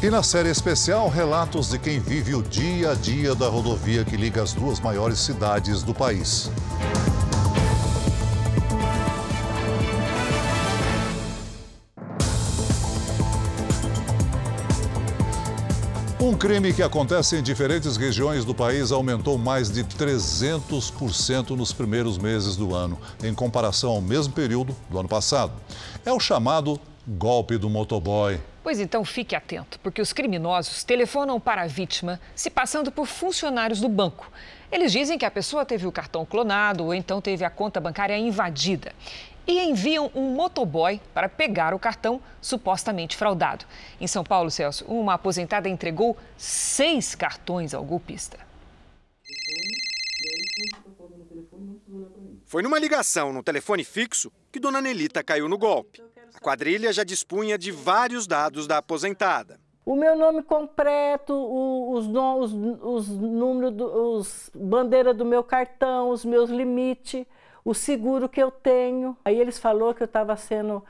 E 0.00 0.08
na 0.10 0.22
série 0.22 0.48
especial, 0.48 1.08
relatos 1.08 1.70
de 1.70 1.76
quem 1.76 1.98
vive 1.98 2.32
o 2.32 2.40
dia 2.40 2.92
a 2.92 2.94
dia 2.94 3.34
da 3.34 3.48
rodovia 3.48 4.04
que 4.04 4.16
liga 4.16 4.40
as 4.40 4.52
duas 4.52 4.78
maiores 4.78 5.18
cidades 5.18 5.82
do 5.82 5.92
país. 5.92 6.48
Um 16.20 16.32
crime 16.32 16.72
que 16.72 16.82
acontece 16.82 17.34
em 17.34 17.42
diferentes 17.42 17.96
regiões 17.96 18.44
do 18.44 18.54
país 18.54 18.92
aumentou 18.92 19.36
mais 19.36 19.68
de 19.68 19.82
300% 19.82 21.56
nos 21.56 21.72
primeiros 21.72 22.18
meses 22.18 22.54
do 22.54 22.72
ano, 22.72 22.96
em 23.20 23.34
comparação 23.34 23.90
ao 23.90 24.00
mesmo 24.00 24.32
período 24.32 24.76
do 24.88 25.00
ano 25.00 25.08
passado. 25.08 25.52
É 26.06 26.12
o 26.12 26.20
chamado 26.20 26.78
golpe 27.08 27.58
do 27.58 27.68
motoboy. 27.68 28.38
Pois 28.68 28.80
então 28.80 29.02
fique 29.02 29.34
atento, 29.34 29.80
porque 29.80 30.02
os 30.02 30.12
criminosos 30.12 30.84
telefonam 30.84 31.40
para 31.40 31.62
a 31.62 31.66
vítima 31.66 32.20
se 32.34 32.50
passando 32.50 32.92
por 32.92 33.06
funcionários 33.06 33.80
do 33.80 33.88
banco. 33.88 34.30
Eles 34.70 34.92
dizem 34.92 35.16
que 35.16 35.24
a 35.24 35.30
pessoa 35.30 35.64
teve 35.64 35.86
o 35.86 35.90
cartão 35.90 36.26
clonado 36.26 36.84
ou 36.84 36.92
então 36.92 37.18
teve 37.18 37.46
a 37.46 37.48
conta 37.48 37.80
bancária 37.80 38.18
invadida 38.18 38.92
e 39.46 39.58
enviam 39.58 40.10
um 40.14 40.34
motoboy 40.34 41.00
para 41.14 41.30
pegar 41.30 41.72
o 41.72 41.78
cartão 41.78 42.20
supostamente 42.42 43.16
fraudado. 43.16 43.64
Em 43.98 44.06
São 44.06 44.22
Paulo, 44.22 44.50
Celso, 44.50 44.84
uma 44.84 45.14
aposentada 45.14 45.66
entregou 45.66 46.14
seis 46.36 47.14
cartões 47.14 47.72
ao 47.72 47.82
golpista. 47.82 48.38
Foi 52.44 52.62
numa 52.62 52.78
ligação 52.78 53.32
no 53.32 53.42
telefone 53.42 53.82
fixo 53.82 54.30
que 54.52 54.60
Dona 54.60 54.82
Nelita 54.82 55.22
caiu 55.22 55.48
no 55.48 55.56
golpe. 55.56 56.02
A 56.38 56.40
quadrilha 56.40 56.92
já 56.92 57.02
dispunha 57.02 57.58
de 57.58 57.72
vários 57.72 58.24
dados 58.24 58.68
da 58.68 58.78
aposentada. 58.78 59.58
O 59.84 59.96
meu 59.96 60.16
nome 60.16 60.40
completo, 60.44 61.34
os, 61.34 62.06
os, 62.06 62.52
os 62.80 63.08
números, 63.08 63.74
os 63.80 64.50
bandeira 64.54 65.12
do 65.12 65.24
meu 65.24 65.42
cartão, 65.42 66.10
os 66.10 66.24
meus 66.24 66.48
limites 66.48 67.26
o 67.64 67.74
seguro 67.74 68.28
que 68.28 68.40
eu 68.40 68.52
tenho. 68.52 69.16
Aí 69.24 69.36
eles 69.36 69.58
falou 69.58 69.92
que 69.92 70.00
eu 70.00 70.04
estava 70.04 70.36
sendo 70.36 70.84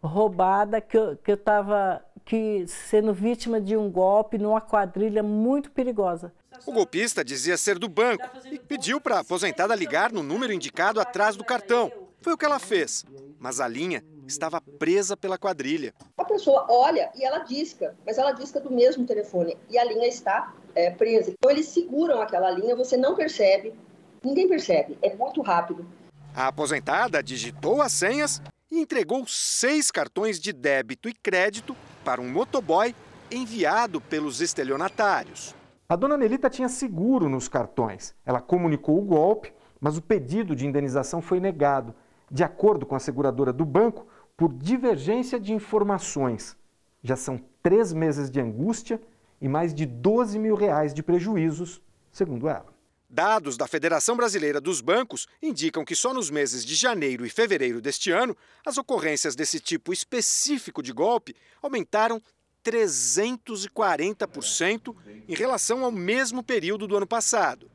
roubada, 0.00 0.80
que 0.80 0.96
eu 0.96 1.18
estava 1.26 2.00
que 2.24 2.64
sendo 2.68 3.12
vítima 3.12 3.60
de 3.60 3.76
um 3.76 3.90
golpe 3.90 4.38
numa 4.38 4.60
quadrilha 4.60 5.20
muito 5.20 5.72
perigosa. 5.72 6.32
O 6.64 6.72
golpista 6.72 7.24
dizia 7.24 7.56
ser 7.56 7.76
do 7.76 7.88
banco 7.88 8.24
e 8.44 8.56
pediu 8.56 9.00
para 9.00 9.16
a 9.16 9.20
aposentada 9.20 9.74
ligar 9.74 10.12
no 10.12 10.22
número 10.22 10.52
indicado 10.52 11.00
atrás 11.00 11.34
do 11.34 11.42
cartão. 11.42 11.90
Foi 12.20 12.34
o 12.34 12.38
que 12.38 12.44
ela 12.44 12.60
fez, 12.60 13.04
mas 13.40 13.58
a 13.58 13.66
linha 13.66 14.04
estava 14.32 14.60
presa 14.60 15.16
pela 15.16 15.38
quadrilha. 15.38 15.94
A 16.16 16.24
pessoa 16.24 16.66
olha 16.68 17.10
e 17.14 17.24
ela 17.24 17.38
disca, 17.40 17.94
mas 18.04 18.18
ela 18.18 18.32
disca 18.32 18.60
do 18.60 18.72
mesmo 18.72 19.06
telefone 19.06 19.56
e 19.70 19.78
a 19.78 19.84
linha 19.84 20.08
está 20.08 20.54
é, 20.74 20.90
presa. 20.90 21.30
Então 21.30 21.50
eles 21.50 21.68
seguram 21.68 22.20
aquela 22.20 22.50
linha, 22.50 22.74
você 22.74 22.96
não 22.96 23.14
percebe, 23.14 23.74
ninguém 24.22 24.48
percebe, 24.48 24.98
é 25.02 25.14
muito 25.14 25.40
rápido. 25.42 25.86
A 26.34 26.48
aposentada 26.48 27.22
digitou 27.22 27.82
as 27.82 27.92
senhas 27.92 28.40
e 28.70 28.80
entregou 28.80 29.26
seis 29.26 29.90
cartões 29.90 30.40
de 30.40 30.52
débito 30.52 31.08
e 31.08 31.12
crédito 31.12 31.76
para 32.02 32.20
um 32.20 32.28
motoboy 32.28 32.94
enviado 33.30 34.00
pelos 34.00 34.40
estelionatários. 34.40 35.54
A 35.88 35.94
dona 35.94 36.16
Nelita 36.16 36.48
tinha 36.48 36.70
seguro 36.70 37.28
nos 37.28 37.48
cartões. 37.48 38.14
Ela 38.24 38.40
comunicou 38.40 38.98
o 38.98 39.02
golpe, 39.02 39.52
mas 39.78 39.98
o 39.98 40.02
pedido 40.02 40.56
de 40.56 40.66
indenização 40.66 41.20
foi 41.20 41.38
negado, 41.38 41.94
de 42.30 42.42
acordo 42.42 42.86
com 42.86 42.94
a 42.94 42.98
seguradora 42.98 43.52
do 43.52 43.64
banco, 43.66 44.06
por 44.42 44.52
divergência 44.52 45.38
de 45.38 45.52
informações. 45.52 46.56
Já 47.00 47.14
são 47.14 47.40
três 47.62 47.92
meses 47.92 48.28
de 48.28 48.40
angústia 48.40 49.00
e 49.40 49.46
mais 49.46 49.72
de 49.72 49.86
12 49.86 50.36
mil 50.36 50.56
reais 50.56 50.92
de 50.92 51.00
prejuízos, 51.00 51.80
segundo 52.10 52.48
ela. 52.48 52.66
Dados 53.08 53.56
da 53.56 53.68
Federação 53.68 54.16
Brasileira 54.16 54.60
dos 54.60 54.80
Bancos 54.80 55.28
indicam 55.40 55.84
que 55.84 55.94
só 55.94 56.12
nos 56.12 56.28
meses 56.28 56.64
de 56.64 56.74
janeiro 56.74 57.24
e 57.24 57.30
fevereiro 57.30 57.80
deste 57.80 58.10
ano, 58.10 58.36
as 58.66 58.76
ocorrências 58.76 59.36
desse 59.36 59.60
tipo 59.60 59.92
específico 59.92 60.82
de 60.82 60.92
golpe 60.92 61.36
aumentaram 61.62 62.20
340% 62.64 64.92
em 65.28 65.34
relação 65.36 65.84
ao 65.84 65.92
mesmo 65.92 66.42
período 66.42 66.88
do 66.88 66.96
ano 66.96 67.06
passado. 67.06 67.70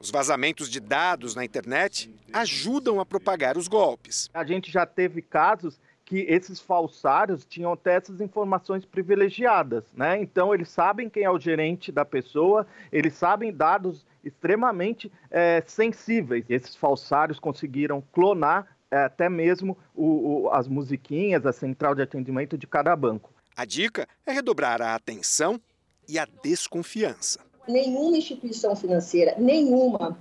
Os 0.00 0.10
vazamentos 0.10 0.68
de 0.68 0.80
dados 0.80 1.36
na 1.36 1.44
internet 1.44 2.12
ajudam 2.32 2.98
a 2.98 3.06
propagar 3.06 3.56
os 3.56 3.68
golpes. 3.68 4.28
A 4.34 4.44
gente 4.44 4.68
já 4.68 4.84
teve 4.84 5.22
casos 5.22 5.78
que 6.12 6.26
esses 6.28 6.60
falsários 6.60 7.42
tinham 7.46 7.72
até 7.72 7.94
essas 7.94 8.20
informações 8.20 8.84
privilegiadas, 8.84 9.82
né? 9.94 10.20
Então 10.20 10.52
eles 10.52 10.68
sabem 10.68 11.08
quem 11.08 11.22
é 11.22 11.30
o 11.30 11.38
gerente 11.38 11.90
da 11.90 12.04
pessoa, 12.04 12.66
eles 12.92 13.14
sabem 13.14 13.50
dados 13.50 14.04
extremamente 14.22 15.10
é, 15.30 15.62
sensíveis. 15.66 16.44
Esses 16.50 16.76
falsários 16.76 17.40
conseguiram 17.40 18.04
clonar 18.12 18.76
é, 18.90 19.04
até 19.04 19.30
mesmo 19.30 19.74
o, 19.94 20.04
o, 20.42 20.50
as 20.50 20.68
musiquinhas, 20.68 21.46
a 21.46 21.52
central 21.52 21.94
de 21.94 22.02
atendimento 22.02 22.58
de 22.58 22.66
cada 22.66 22.94
banco. 22.94 23.32
A 23.56 23.64
dica 23.64 24.06
é 24.26 24.32
redobrar 24.32 24.82
a 24.82 24.94
atenção 24.94 25.58
e 26.06 26.18
a 26.18 26.28
desconfiança. 26.42 27.40
Nenhuma 27.66 28.18
instituição 28.18 28.76
financeira, 28.76 29.34
nenhuma, 29.38 30.18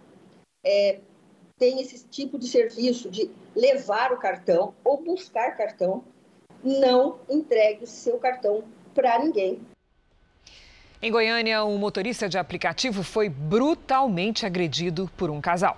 é, 0.63 1.01
tem 1.61 1.79
esse 1.79 2.03
tipo 2.09 2.39
de 2.39 2.47
serviço 2.47 3.07
de 3.11 3.29
levar 3.55 4.11
o 4.11 4.17
cartão 4.17 4.73
ou 4.83 4.99
buscar 4.99 5.55
cartão, 5.55 6.03
não 6.63 7.19
entregue 7.29 7.83
o 7.83 7.87
seu 7.87 8.17
cartão 8.17 8.63
para 8.95 9.19
ninguém. 9.19 9.59
Em 10.99 11.11
Goiânia, 11.11 11.63
um 11.63 11.77
motorista 11.77 12.27
de 12.27 12.39
aplicativo 12.39 13.03
foi 13.03 13.29
brutalmente 13.29 14.43
agredido 14.43 15.07
por 15.15 15.29
um 15.29 15.39
casal. 15.39 15.77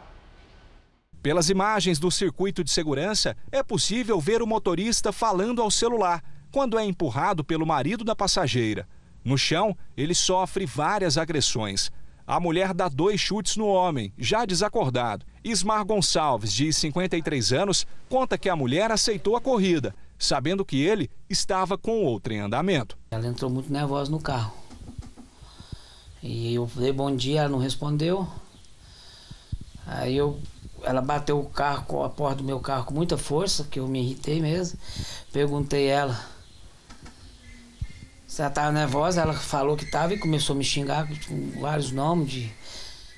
Pelas 1.21 1.49
imagens 1.49 1.99
do 1.99 2.09
circuito 2.09 2.63
de 2.63 2.71
segurança, 2.71 3.35
é 3.51 3.61
possível 3.61 4.21
ver 4.21 4.41
o 4.41 4.47
motorista 4.47 5.11
falando 5.11 5.61
ao 5.61 5.69
celular 5.69 6.23
quando 6.49 6.79
é 6.79 6.85
empurrado 6.85 7.43
pelo 7.43 7.65
marido 7.65 8.05
da 8.05 8.15
passageira. 8.15 8.87
No 9.21 9.37
chão, 9.37 9.75
ele 9.97 10.15
sofre 10.15 10.65
várias 10.65 11.17
agressões. 11.17 11.91
A 12.25 12.39
mulher 12.39 12.73
dá 12.73 12.87
dois 12.87 13.19
chutes 13.19 13.57
no 13.57 13.67
homem, 13.67 14.13
já 14.17 14.45
desacordado. 14.45 15.25
Ismar 15.43 15.84
Gonçalves, 15.84 16.53
de 16.53 16.71
53 16.71 17.53
anos, 17.53 17.86
conta 18.10 18.38
que 18.38 18.49
a 18.49 18.56
mulher 18.56 18.91
aceitou 18.91 19.36
a 19.36 19.41
corrida, 19.41 19.95
sabendo 20.17 20.63
que 20.63 20.82
ele 20.82 21.10
estava 21.29 21.77
com 21.77 22.03
outro 22.03 22.34
em 22.34 22.39
andamento. 22.39 22.97
Ela 23.12 23.27
entrou 23.27 23.49
muito 23.49 23.71
nervosa 23.71 24.10
no 24.10 24.19
carro. 24.19 24.53
E 26.21 26.53
eu 26.53 26.67
falei 26.67 26.93
bom 26.93 27.13
dia, 27.15 27.41
ela 27.41 27.49
não 27.49 27.60
respondeu. 27.60 28.27
Aí 29.86 30.15
eu, 30.15 30.39
ela 30.84 31.01
bateu 31.01 31.39
o 31.39 31.49
carro 31.49 31.86
com 31.86 32.03
a 32.03 32.10
porta 32.10 32.38
do 32.38 32.43
meu 32.43 32.60
carro 32.60 32.86
com 32.86 32.93
muita 32.93 33.17
força, 33.17 33.65
que 33.65 33.79
eu 33.79 33.88
me 33.88 34.01
irritei 34.01 34.41
mesmo. 34.41 34.79
Perguntei 35.32 35.88
ela 35.88 36.34
se 38.34 38.41
ela 38.41 38.49
estava 38.49 38.71
nervosa, 38.71 39.21
ela 39.21 39.34
falou 39.34 39.77
que 39.77 39.84
estava 39.84 40.12
e 40.12 40.17
começou 40.17 40.56
a 40.56 40.58
me 40.58 40.63
xingar 40.63 41.08
com 41.08 41.62
vários 41.62 41.91
nomes 41.91 42.32
de 42.32 42.51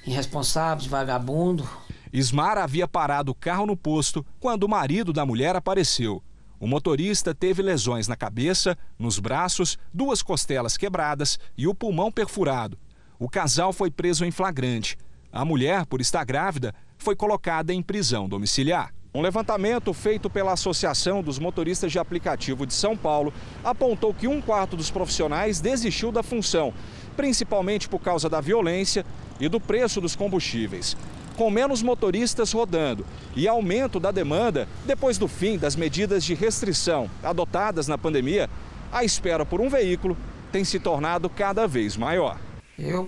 irresponsável, 0.06 0.84
de 0.84 0.90
vagabundo. 0.90 1.66
Ismar 2.16 2.58
havia 2.58 2.88
parado 2.88 3.34
o 3.34 3.36
carro 3.36 3.66
no 3.66 3.76
posto 3.76 4.26
quando 4.40 4.64
o 4.64 4.70
marido 4.70 5.12
da 5.12 5.26
mulher 5.26 5.54
apareceu. 5.54 6.24
O 6.58 6.66
motorista 6.66 7.36
teve 7.36 7.62
lesões 7.62 8.08
na 8.08 8.16
cabeça, 8.16 8.78
nos 8.98 9.20
braços, 9.20 9.78
duas 9.94 10.22
costelas 10.22 10.78
quebradas 10.78 11.38
e 11.58 11.68
o 11.68 11.76
pulmão 11.76 12.10
perfurado. 12.10 12.80
O 13.20 13.28
casal 13.28 13.74
foi 13.74 13.92
preso 13.92 14.24
em 14.24 14.32
flagrante. 14.32 14.98
A 15.30 15.44
mulher, 15.44 15.86
por 15.86 16.00
estar 16.00 16.24
grávida, 16.24 16.74
foi 16.98 17.18
colocada 17.18 17.74
em 17.74 17.82
prisão 17.82 18.30
domiciliar. 18.30 18.94
Um 19.14 19.22
levantamento 19.22 19.94
feito 19.94 20.30
pela 20.30 20.54
Associação 20.54 21.22
dos 21.22 21.38
Motoristas 21.38 21.92
de 21.92 22.00
Aplicativo 22.00 22.66
de 22.66 22.74
São 22.74 22.96
Paulo 22.96 23.34
apontou 23.62 24.14
que 24.14 24.26
um 24.26 24.42
quarto 24.42 24.78
dos 24.78 24.90
profissionais 24.90 25.60
desistiu 25.60 26.14
da 26.14 26.24
função, 26.24 26.74
principalmente 27.18 27.90
por 27.90 28.00
causa 28.00 28.30
da 28.30 28.40
violência 28.40 29.06
e 29.38 29.50
do 29.50 29.60
preço 29.60 30.00
dos 30.00 30.16
combustíveis. 30.16 30.96
Com 31.36 31.50
menos 31.50 31.82
motoristas 31.82 32.52
rodando 32.52 33.06
e 33.36 33.48
aumento 33.48 34.00
da 34.00 34.12
demanda 34.12 34.68
depois 34.86 35.18
do 35.18 35.28
fim 35.28 35.58
das 35.58 35.76
medidas 35.76 36.24
de 36.24 36.34
restrição 36.34 37.10
adotadas 37.22 37.88
na 37.88 37.98
pandemia, 37.98 38.50
a 38.92 39.04
espera 39.04 39.46
por 39.46 39.60
um 39.60 39.70
veículo 39.70 40.18
tem 40.52 40.64
se 40.64 40.80
tornado 40.80 41.30
cada 41.30 41.68
vez 41.68 41.98
maior. 41.98 42.40
Eu 42.80 43.08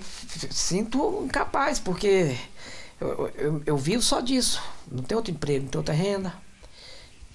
sinto 0.49 1.23
incapaz, 1.23 1.79
porque 1.79 2.35
eu, 2.99 3.31
eu, 3.35 3.63
eu 3.65 3.77
vivo 3.77 4.01
só 4.01 4.19
disso. 4.19 4.61
Não 4.91 5.03
tenho 5.03 5.19
outro 5.19 5.33
emprego, 5.33 5.63
não 5.63 5.69
tenho 5.69 5.79
outra 5.79 5.93
renda. 5.93 6.33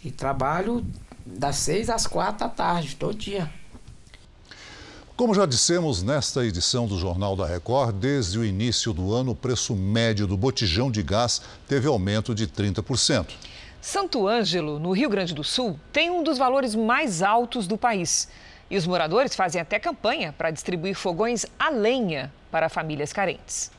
E 0.04 0.10
trabalho 0.10 0.84
das 1.24 1.56
seis 1.56 1.88
às 1.88 2.06
quatro 2.06 2.40
da 2.40 2.48
tarde, 2.48 2.96
todo 2.96 3.14
dia. 3.16 3.50
Como 5.22 5.34
já 5.36 5.46
dissemos 5.46 6.02
nesta 6.02 6.44
edição 6.44 6.84
do 6.84 6.98
Jornal 6.98 7.36
da 7.36 7.46
Record, 7.46 7.94
desde 7.94 8.40
o 8.40 8.44
início 8.44 8.92
do 8.92 9.14
ano, 9.14 9.30
o 9.30 9.36
preço 9.36 9.72
médio 9.76 10.26
do 10.26 10.36
botijão 10.36 10.90
de 10.90 11.00
gás 11.00 11.40
teve 11.68 11.86
aumento 11.86 12.34
de 12.34 12.44
30%. 12.48 13.28
Santo 13.80 14.26
Ângelo, 14.26 14.80
no 14.80 14.90
Rio 14.90 15.08
Grande 15.08 15.32
do 15.32 15.44
Sul, 15.44 15.78
tem 15.92 16.10
um 16.10 16.24
dos 16.24 16.38
valores 16.38 16.74
mais 16.74 17.22
altos 17.22 17.68
do 17.68 17.78
país. 17.78 18.28
E 18.68 18.76
os 18.76 18.84
moradores 18.84 19.36
fazem 19.36 19.60
até 19.60 19.78
campanha 19.78 20.34
para 20.36 20.50
distribuir 20.50 20.96
fogões 20.96 21.46
a 21.56 21.70
lenha 21.70 22.32
para 22.50 22.68
famílias 22.68 23.12
carentes. 23.12 23.70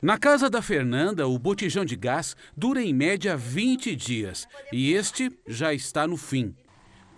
Na 0.00 0.16
casa 0.16 0.48
da 0.48 0.62
Fernanda, 0.62 1.26
o 1.26 1.40
botijão 1.40 1.84
de 1.84 1.96
gás 1.96 2.36
dura 2.56 2.80
em 2.80 2.94
média 2.94 3.36
20 3.36 3.96
dias 3.96 4.46
e 4.72 4.92
este 4.92 5.28
já 5.44 5.74
está 5.74 6.06
no 6.06 6.16
fim. 6.16 6.54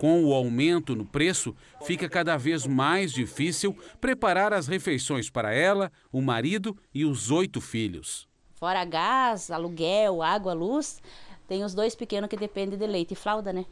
Com 0.05 0.23
o 0.23 0.35
aumento 0.35 0.95
no 0.95 1.03
preço, 1.03 1.55
fica 1.81 2.07
cada 2.07 2.37
vez 2.37 2.67
mais 2.67 3.11
difícil 3.11 3.75
preparar 3.99 4.53
as 4.53 4.67
refeições 4.67 5.31
para 5.31 5.51
ela, 5.51 5.91
o 6.11 6.21
marido 6.21 6.77
e 6.93 7.03
os 7.03 7.31
oito 7.31 7.59
filhos. 7.59 8.27
Fora 8.53 8.85
gás, 8.85 9.49
aluguel, 9.49 10.21
água, 10.21 10.53
luz, 10.53 11.01
tem 11.47 11.63
os 11.63 11.73
dois 11.73 11.95
pequenos 11.95 12.29
que 12.29 12.37
dependem 12.37 12.77
de 12.77 12.85
leite 12.85 13.13
e 13.13 13.15
fralda, 13.15 13.51
né? 13.51 13.65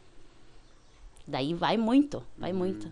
Daí 1.24 1.54
vai 1.54 1.76
muito, 1.76 2.20
vai 2.36 2.52
muito 2.52 2.90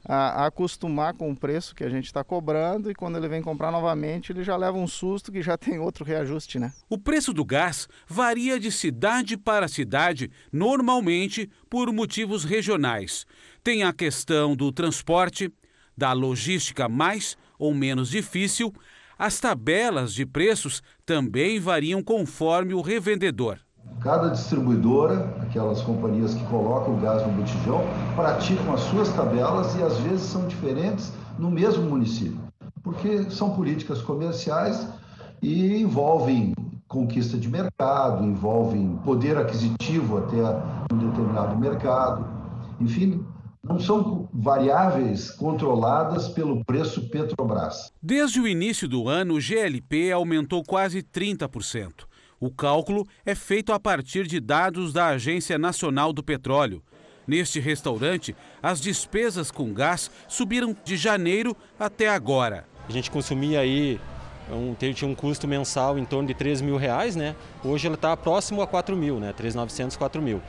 a, 0.08 0.46
acostumar 0.46 1.13
com 1.13 1.30
o 1.30 1.36
preço 1.36 1.76
que 1.76 1.84
a 1.84 1.89
gente 1.89 2.06
está 2.06 2.24
cobrando 2.24 2.89
e 2.89 2.96
quando 2.96 3.17
ele 3.17 3.28
vem 3.28 3.41
comprar 3.41 3.72
novamente 3.72 4.32
ele 4.32 4.43
já 4.43 4.56
leva 4.56 4.78
um 4.78 4.88
susto 4.88 5.32
que 5.32 5.41
já 5.41 5.58
tem 5.60 5.78
outro 5.78 6.06
reajuste, 6.06 6.58
né? 6.58 6.74
O 6.89 6.98
preço 6.98 7.34
do 7.34 7.43
gás 7.43 7.88
varia 8.08 8.60
de 8.60 8.72
cidade 8.72 9.38
para 9.38 9.67
cidade, 9.67 10.32
normalmente 10.52 11.50
por 11.70 11.91
motivos 11.91 12.43
regionais. 12.43 13.26
Tem 13.63 13.84
a 13.84 13.91
questão 13.91 14.56
do 14.56 14.72
transporte, 14.72 15.52
da 15.96 16.13
logística 16.13 16.88
mais 16.88 17.38
ou 17.60 17.74
menos 17.74 18.10
difícil. 18.10 18.74
As 19.17 19.39
tabelas 19.39 20.13
de 20.13 20.26
preços 20.26 20.82
também 21.06 21.60
variam 21.60 22.04
conforme 22.04 22.74
o 22.74 22.82
revendedor. 22.82 23.60
Cada 24.00 24.30
distribuidora, 24.30 25.36
aquelas 25.41 25.82
companhias 25.82 26.34
que 26.34 26.43
colocam 26.45 26.95
o 26.95 26.97
gás 26.97 27.26
no 27.26 27.34
botijão, 27.34 27.82
praticam 28.15 28.73
as 28.73 28.82
suas 28.82 29.10
tabelas 29.13 29.76
e 29.76 29.84
às 29.84 29.97
vezes 30.00 30.21
são 30.21 30.47
diferentes 30.47 31.12
no 31.38 31.50
mesmo 31.50 31.84
município, 31.84 32.39
porque 32.84 33.30
são 33.30 33.52
políticas 33.52 34.02
comerciais 34.02 34.88
e 35.41 35.82
envolvem 35.82 36.54
conquista 36.88 37.38
de 37.38 37.50
mercado, 37.50 38.23
envolvem 38.23 38.97
poder 39.04 39.38
aquisitivo 39.38 40.19
até 40.19 40.41
um 40.93 40.97
determinado 40.97 41.58
mercado. 41.58 42.26
Enfim, 42.80 43.26
não 43.63 43.80
são 43.80 44.30
variáveis 44.34 45.30
controladas 45.32 46.30
pelo 46.30 46.63
preço 46.63 47.10
Petrobras. 47.10 47.91
Desde 48.02 48.39
o 48.39 48.47
início 48.47 48.88
do 48.88 49.10
ano, 49.10 49.36
o 49.36 49.41
GLP 49.41 50.12
aumentou 50.12 50.63
quase 50.63 51.04
30%. 51.04 52.06
O 52.39 52.52
cálculo 52.52 53.08
é 53.26 53.34
feito 53.34 53.73
a 53.73 53.80
partir 53.80 54.28
de 54.28 54.39
dados 54.39 54.93
da 54.93 55.08
Agência 55.08 55.58
Nacional 55.58 56.13
do 56.13 56.21
Petróleo. 56.21 56.84
Neste 57.26 57.60
restaurante, 57.60 58.36
as 58.62 58.80
despesas 58.80 59.50
com 59.50 59.73
gás 59.73 60.12
subiram 60.28 60.76
de 60.86 60.95
janeiro 60.95 61.58
até 61.80 62.08
agora. 62.08 62.65
A 62.88 62.91
gente 62.91 63.10
consumia 63.10 63.60
aí, 63.60 64.00
um, 64.52 64.73
tinha 64.76 65.10
um 65.10 65.15
custo 65.15 65.47
mensal 65.47 65.97
em 65.97 66.06
torno 66.06 66.28
de 66.28 66.36
3 66.36 66.62
mil 66.62 66.78
reais, 66.78 67.15
né? 67.15 67.36
Hoje 67.65 67.88
ela 67.88 67.95
está 67.95 68.15
próximo 68.15 68.62
a 68.62 68.67
4 68.67 68.95
mil, 68.95 69.19
né? 69.19 69.34
3.900, 69.34 69.97
4 69.97 70.21
mil. 70.21 70.39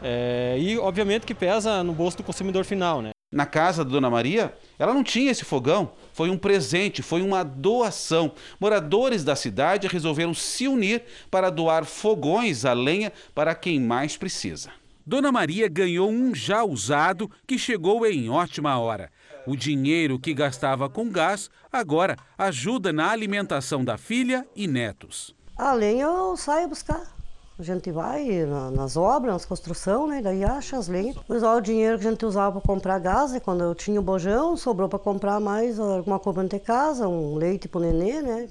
É, 0.00 0.56
e 0.58 0.78
obviamente 0.78 1.26
que 1.26 1.34
pesa 1.34 1.82
no 1.82 1.92
bolso 1.92 2.18
do 2.18 2.22
consumidor 2.22 2.64
final, 2.64 3.02
né? 3.02 3.10
Na 3.30 3.44
casa 3.44 3.84
da 3.84 3.90
Dona 3.90 4.08
Maria, 4.08 4.54
ela 4.78 4.94
não 4.94 5.04
tinha 5.04 5.30
esse 5.30 5.44
fogão. 5.44 5.92
Foi 6.14 6.30
um 6.30 6.38
presente, 6.38 7.02
foi 7.02 7.20
uma 7.20 7.42
doação. 7.44 8.32
Moradores 8.58 9.22
da 9.22 9.36
cidade 9.36 9.86
resolveram 9.86 10.32
se 10.32 10.66
unir 10.66 11.02
para 11.30 11.50
doar 11.50 11.84
fogões 11.84 12.64
a 12.64 12.72
lenha 12.72 13.12
para 13.34 13.54
quem 13.54 13.78
mais 13.78 14.16
precisa. 14.16 14.70
Dona 15.06 15.30
Maria 15.30 15.68
ganhou 15.68 16.10
um 16.10 16.34
já 16.34 16.64
usado 16.64 17.30
que 17.46 17.58
chegou 17.58 18.06
em 18.06 18.30
ótima 18.30 18.78
hora. 18.78 19.10
O 19.46 19.54
dinheiro 19.54 20.18
que 20.18 20.32
gastava 20.32 20.88
com 20.88 21.10
gás 21.10 21.50
agora 21.70 22.16
ajuda 22.36 22.94
na 22.94 23.10
alimentação 23.10 23.84
da 23.84 23.98
filha 23.98 24.46
e 24.56 24.66
netos. 24.66 25.34
A 25.54 25.74
lenha 25.74 26.04
eu 26.04 26.34
saio 26.36 26.68
buscar. 26.68 27.17
A 27.58 27.62
gente 27.64 27.90
vai 27.90 28.46
na, 28.46 28.70
nas 28.70 28.96
obras, 28.96 29.32
nas 29.32 29.44
construções, 29.44 30.08
né? 30.08 30.22
Daí 30.22 30.44
acha 30.44 30.78
as 30.78 30.86
lenhas. 30.86 31.16
Mas 31.26 31.42
ó, 31.42 31.56
o 31.56 31.60
dinheiro 31.60 31.98
que 31.98 32.06
a 32.06 32.10
gente 32.10 32.24
usava 32.24 32.60
para 32.60 32.68
comprar 32.68 33.00
gás, 33.00 33.32
né? 33.32 33.40
quando 33.40 33.64
eu 33.64 33.74
tinha 33.74 33.98
o 33.98 34.02
bojão, 34.02 34.56
sobrou 34.56 34.88
para 34.88 34.98
comprar 35.00 35.40
mais 35.40 35.80
alguma 35.80 36.20
coisa 36.20 36.44
ter 36.44 36.60
casa, 36.60 37.08
um 37.08 37.34
leite 37.34 37.66
para 37.66 37.78
o 37.78 37.82
nenê, 37.82 38.22
né? 38.22 38.48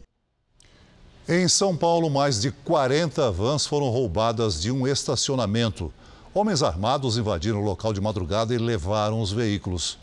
Em 1.25 1.47
São 1.47 1.75
Paulo, 1.75 2.09
mais 2.09 2.41
de 2.41 2.51
40 2.51 3.31
vans 3.31 3.65
foram 3.65 3.87
roubadas 3.87 4.61
de 4.61 4.71
um 4.71 4.85
estacionamento. 4.85 5.91
Homens 6.33 6.61
armados 6.61 7.17
invadiram 7.17 7.61
o 7.61 7.63
local 7.63 7.93
de 7.93 8.01
madrugada 8.01 8.53
e 8.53 8.57
levaram 8.57 9.21
os 9.21 9.31
veículos. 9.31 9.97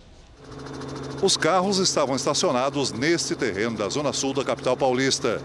Os 1.22 1.36
carros 1.36 1.76
estavam 1.78 2.16
estacionados 2.16 2.90
neste 2.90 3.34
terreno 3.34 3.76
da 3.76 3.88
zona 3.88 4.14
sul 4.14 4.32
da 4.32 4.44
capital 4.44 4.76
paulista. 4.76 5.42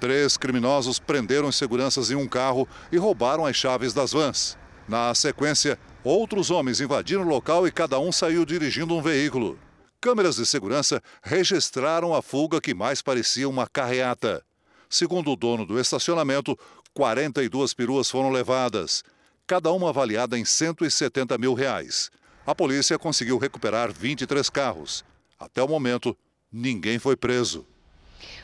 Três 0.00 0.36
criminosos 0.36 0.98
prenderam 0.98 1.50
seguranças 1.50 2.10
em 2.10 2.14
um 2.14 2.28
carro 2.28 2.68
e 2.92 2.96
roubaram 2.96 3.44
as 3.44 3.56
chaves 3.56 3.92
das 3.92 4.12
vans. 4.12 4.56
Na 4.86 5.14
sequência, 5.14 5.78
outros 6.04 6.50
homens 6.50 6.80
invadiram 6.80 7.22
o 7.22 7.28
local 7.28 7.66
e 7.66 7.72
cada 7.72 7.98
um 7.98 8.12
saiu 8.12 8.44
dirigindo 8.44 8.94
um 8.94 9.02
veículo. 9.02 9.58
Câmeras 10.00 10.36
de 10.36 10.46
segurança 10.46 11.02
registraram 11.22 12.14
a 12.14 12.22
fuga 12.22 12.60
que 12.60 12.72
mais 12.72 13.02
parecia 13.02 13.48
uma 13.48 13.66
carreata. 13.66 14.44
Segundo 14.88 15.32
o 15.32 15.36
dono 15.36 15.66
do 15.66 15.78
estacionamento, 15.78 16.56
42 16.94 17.74
peruas 17.74 18.08
foram 18.08 18.30
levadas, 18.30 19.02
cada 19.46 19.72
uma 19.72 19.90
avaliada 19.90 20.38
em 20.38 20.44
170 20.44 21.36
mil 21.36 21.54
reais. 21.54 22.10
A 22.46 22.54
polícia 22.54 22.98
conseguiu 22.98 23.36
recuperar 23.36 23.92
23 23.92 24.48
carros. 24.48 25.04
Até 25.38 25.62
o 25.62 25.68
momento, 25.68 26.16
ninguém 26.50 26.98
foi 26.98 27.16
preso. 27.16 27.66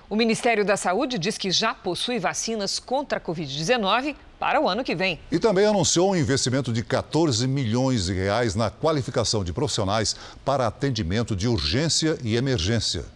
O 0.09 0.17
Ministério 0.17 0.67
da 0.67 0.77
Saúde 0.77 1.19
diz 1.19 1.39
que 1.39 1.51
já 1.51 1.73
possui 1.73 2.19
vacinas 2.19 2.79
contra 2.79 3.17
a 3.17 3.21
Covid-19 3.21 4.15
para 4.39 4.61
o 4.61 4.69
ano 4.69 4.85
que 4.85 4.95
vem. 4.95 5.19
E 5.33 5.39
também 5.39 5.65
anunciou 5.65 6.11
um 6.11 6.17
investimento 6.17 6.75
de 6.75 6.85
14 6.85 7.49
milhões 7.49 8.05
de 8.05 8.13
reais 8.13 8.55
na 8.55 8.71
qualificação 8.71 9.43
de 9.43 9.51
profissionais 9.51 10.15
para 10.45 10.67
atendimento 10.67 11.35
de 11.35 11.49
urgência 11.49 12.19
e 12.23 12.37
emergência. 12.37 13.07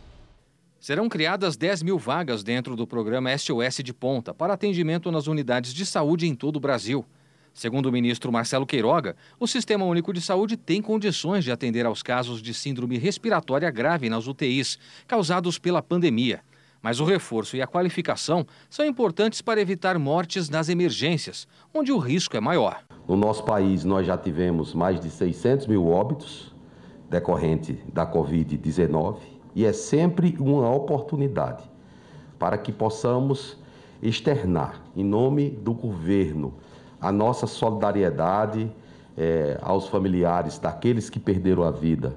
Serão 0.80 1.10
criadas 1.10 1.58
10 1.58 1.82
mil 1.82 1.98
vagas 1.98 2.42
dentro 2.42 2.74
do 2.74 2.86
programa 2.86 3.36
SOS 3.36 3.82
de 3.84 3.92
Ponta 3.92 4.32
para 4.32 4.54
atendimento 4.54 5.12
nas 5.12 5.26
unidades 5.26 5.74
de 5.74 5.84
saúde 5.84 6.26
em 6.26 6.34
todo 6.34 6.56
o 6.56 6.60
Brasil. 6.60 7.04
Segundo 7.52 7.86
o 7.86 7.92
ministro 7.92 8.32
Marcelo 8.32 8.64
Queiroga, 8.64 9.14
o 9.38 9.46
Sistema 9.46 9.84
Único 9.84 10.14
de 10.14 10.22
Saúde 10.22 10.56
tem 10.56 10.80
condições 10.80 11.44
de 11.44 11.52
atender 11.52 11.84
aos 11.84 12.02
casos 12.02 12.40
de 12.40 12.54
síndrome 12.54 12.96
respiratória 12.96 13.70
grave 13.70 14.08
nas 14.08 14.26
UTIs, 14.26 14.78
causados 15.06 15.58
pela 15.58 15.82
pandemia. 15.82 16.40
Mas 16.82 17.00
o 17.00 17.04
reforço 17.04 17.56
e 17.56 17.62
a 17.62 17.66
qualificação 17.66 18.46
são 18.70 18.84
importantes 18.84 19.42
para 19.42 19.60
evitar 19.60 19.98
mortes 19.98 20.48
nas 20.48 20.68
emergências, 20.68 21.46
onde 21.74 21.92
o 21.92 21.98
risco 21.98 22.36
é 22.36 22.40
maior. 22.40 22.84
No 23.06 23.16
nosso 23.16 23.42
país, 23.44 23.84
nós 23.84 24.06
já 24.06 24.16
tivemos 24.16 24.74
mais 24.74 25.00
de 25.00 25.10
600 25.10 25.66
mil 25.66 25.88
óbitos 25.88 26.54
decorrente 27.10 27.72
da 27.92 28.06
Covid-19 28.06 29.16
e 29.54 29.64
é 29.64 29.72
sempre 29.72 30.36
uma 30.38 30.70
oportunidade 30.70 31.64
para 32.38 32.56
que 32.56 32.70
possamos 32.70 33.58
externar, 34.00 34.80
em 34.94 35.04
nome 35.04 35.50
do 35.50 35.72
governo, 35.72 36.54
a 37.00 37.10
nossa 37.10 37.46
solidariedade 37.46 38.70
é, 39.16 39.58
aos 39.60 39.88
familiares 39.88 40.58
daqueles 40.58 41.10
que 41.10 41.18
perderam 41.18 41.64
a 41.64 41.70
vida, 41.70 42.16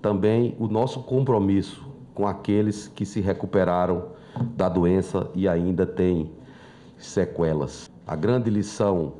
também 0.00 0.54
o 0.58 0.68
nosso 0.68 1.02
compromisso 1.02 1.84
com 2.18 2.26
aqueles 2.26 2.88
que 2.96 3.06
se 3.06 3.20
recuperaram 3.20 4.08
da 4.56 4.68
doença 4.68 5.30
e 5.36 5.46
ainda 5.46 5.86
têm 5.86 6.32
sequelas. 6.98 7.88
A 8.04 8.16
grande 8.16 8.50
lição 8.50 9.12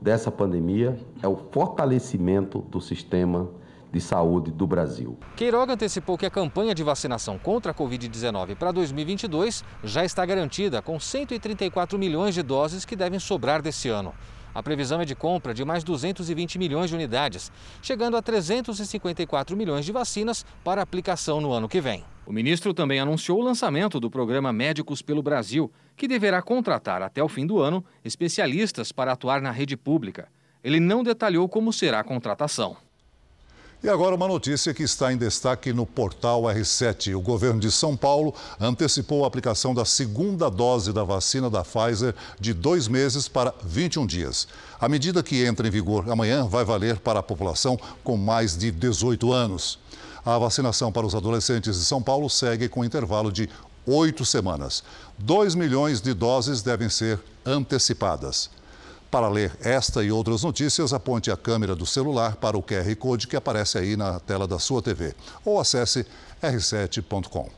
dessa 0.00 0.30
pandemia 0.30 0.96
é 1.20 1.26
o 1.26 1.34
fortalecimento 1.50 2.60
do 2.60 2.80
sistema 2.80 3.50
de 3.92 4.00
saúde 4.00 4.52
do 4.52 4.64
Brasil. 4.64 5.18
Queiroga 5.34 5.72
antecipou 5.72 6.16
que 6.16 6.24
a 6.24 6.30
campanha 6.30 6.72
de 6.72 6.84
vacinação 6.84 7.36
contra 7.36 7.72
a 7.72 7.74
Covid-19 7.74 8.54
para 8.54 8.70
2022 8.70 9.64
já 9.82 10.04
está 10.04 10.24
garantida, 10.24 10.80
com 10.80 11.00
134 11.00 11.98
milhões 11.98 12.32
de 12.32 12.44
doses 12.44 12.84
que 12.84 12.94
devem 12.94 13.18
sobrar 13.18 13.60
desse 13.60 13.88
ano. 13.88 14.14
A 14.56 14.62
previsão 14.62 15.02
é 15.02 15.04
de 15.04 15.14
compra 15.14 15.52
de 15.52 15.66
mais 15.66 15.84
220 15.84 16.58
milhões 16.58 16.88
de 16.88 16.96
unidades, 16.96 17.52
chegando 17.82 18.16
a 18.16 18.22
354 18.22 19.54
milhões 19.54 19.84
de 19.84 19.92
vacinas 19.92 20.46
para 20.64 20.80
aplicação 20.80 21.42
no 21.42 21.52
ano 21.52 21.68
que 21.68 21.78
vem. 21.78 22.02
O 22.24 22.32
ministro 22.32 22.72
também 22.72 22.98
anunciou 22.98 23.38
o 23.38 23.44
lançamento 23.44 24.00
do 24.00 24.10
programa 24.10 24.54
Médicos 24.54 25.02
pelo 25.02 25.22
Brasil, 25.22 25.70
que 25.94 26.08
deverá 26.08 26.40
contratar 26.40 27.02
até 27.02 27.22
o 27.22 27.28
fim 27.28 27.46
do 27.46 27.58
ano 27.60 27.84
especialistas 28.02 28.92
para 28.92 29.12
atuar 29.12 29.42
na 29.42 29.50
rede 29.50 29.76
pública. 29.76 30.26
Ele 30.64 30.80
não 30.80 31.02
detalhou 31.02 31.46
como 31.50 31.70
será 31.70 32.00
a 32.00 32.04
contratação. 32.04 32.78
E 33.84 33.90
agora 33.90 34.14
uma 34.14 34.26
notícia 34.26 34.72
que 34.72 34.82
está 34.82 35.12
em 35.12 35.18
destaque 35.18 35.70
no 35.70 35.84
portal 35.84 36.44
R7. 36.44 37.14
O 37.14 37.20
governo 37.20 37.60
de 37.60 37.70
São 37.70 37.94
Paulo 37.94 38.34
antecipou 38.58 39.22
a 39.22 39.28
aplicação 39.28 39.74
da 39.74 39.84
segunda 39.84 40.50
dose 40.50 40.94
da 40.94 41.04
vacina 41.04 41.50
da 41.50 41.62
Pfizer 41.62 42.14
de 42.40 42.54
dois 42.54 42.88
meses 42.88 43.28
para 43.28 43.54
21 43.62 44.06
dias. 44.06 44.48
A 44.80 44.88
medida 44.88 45.22
que 45.22 45.44
entra 45.44 45.68
em 45.68 45.70
vigor 45.70 46.10
amanhã 46.10 46.46
vai 46.46 46.64
valer 46.64 46.98
para 46.98 47.18
a 47.18 47.22
população 47.22 47.78
com 48.02 48.16
mais 48.16 48.56
de 48.56 48.70
18 48.70 49.30
anos. 49.30 49.78
A 50.24 50.38
vacinação 50.38 50.90
para 50.90 51.06
os 51.06 51.14
adolescentes 51.14 51.78
de 51.78 51.84
São 51.84 52.02
Paulo 52.02 52.30
segue 52.30 52.70
com 52.70 52.84
intervalo 52.84 53.30
de 53.30 53.48
oito 53.86 54.24
semanas. 54.24 54.82
2 55.18 55.54
milhões 55.54 56.00
de 56.00 56.14
doses 56.14 56.62
devem 56.62 56.88
ser 56.88 57.20
antecipadas. 57.44 58.50
Para 59.10 59.28
ler 59.28 59.52
esta 59.60 60.02
e 60.02 60.10
outras 60.10 60.42
notícias, 60.42 60.92
aponte 60.92 61.30
a 61.30 61.36
câmera 61.36 61.76
do 61.76 61.86
celular 61.86 62.36
para 62.36 62.58
o 62.58 62.62
QR 62.62 62.94
Code 62.96 63.28
que 63.28 63.36
aparece 63.36 63.78
aí 63.78 63.96
na 63.96 64.18
tela 64.18 64.46
da 64.46 64.58
sua 64.58 64.82
TV 64.82 65.14
ou 65.44 65.60
acesse 65.60 66.06
r7.com. 66.42 67.48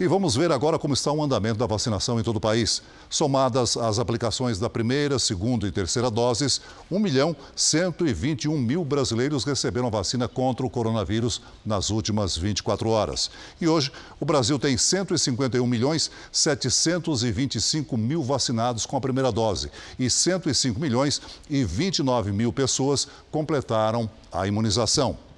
E 0.00 0.06
vamos 0.06 0.34
ver 0.34 0.50
agora 0.50 0.78
como 0.78 0.94
está 0.94 1.12
o 1.12 1.22
andamento 1.22 1.58
da 1.58 1.66
vacinação 1.66 2.18
em 2.18 2.22
todo 2.22 2.36
o 2.36 2.40
país. 2.40 2.82
Somadas 3.10 3.76
as 3.76 3.98
aplicações 3.98 4.58
da 4.58 4.70
primeira, 4.70 5.18
segunda 5.18 5.68
e 5.68 5.70
terceira 5.70 6.10
doses, 6.10 6.60
1 6.90 6.98
milhão 6.98 7.36
121 7.54 8.56
mil 8.56 8.84
brasileiros 8.84 9.44
receberam 9.44 9.90
vacina 9.90 10.26
contra 10.26 10.64
o 10.64 10.70
coronavírus 10.70 11.42
nas 11.64 11.90
últimas 11.90 12.36
24 12.36 12.88
horas. 12.88 13.30
E 13.60 13.68
hoje, 13.68 13.92
o 14.18 14.24
Brasil 14.24 14.58
tem 14.58 14.76
151 14.76 15.66
milhões 15.66 16.10
725 16.32 17.96
mil 17.96 18.22
vacinados 18.22 18.86
com 18.86 18.96
a 18.96 19.00
primeira 19.00 19.30
dose 19.30 19.70
e 19.98 20.08
105 20.08 20.80
milhões 20.80 21.20
e 21.50 21.64
29 21.64 22.32
mil 22.32 22.52
pessoas 22.52 23.06
completaram 23.30 24.08
a 24.32 24.46
imunização. 24.46 25.31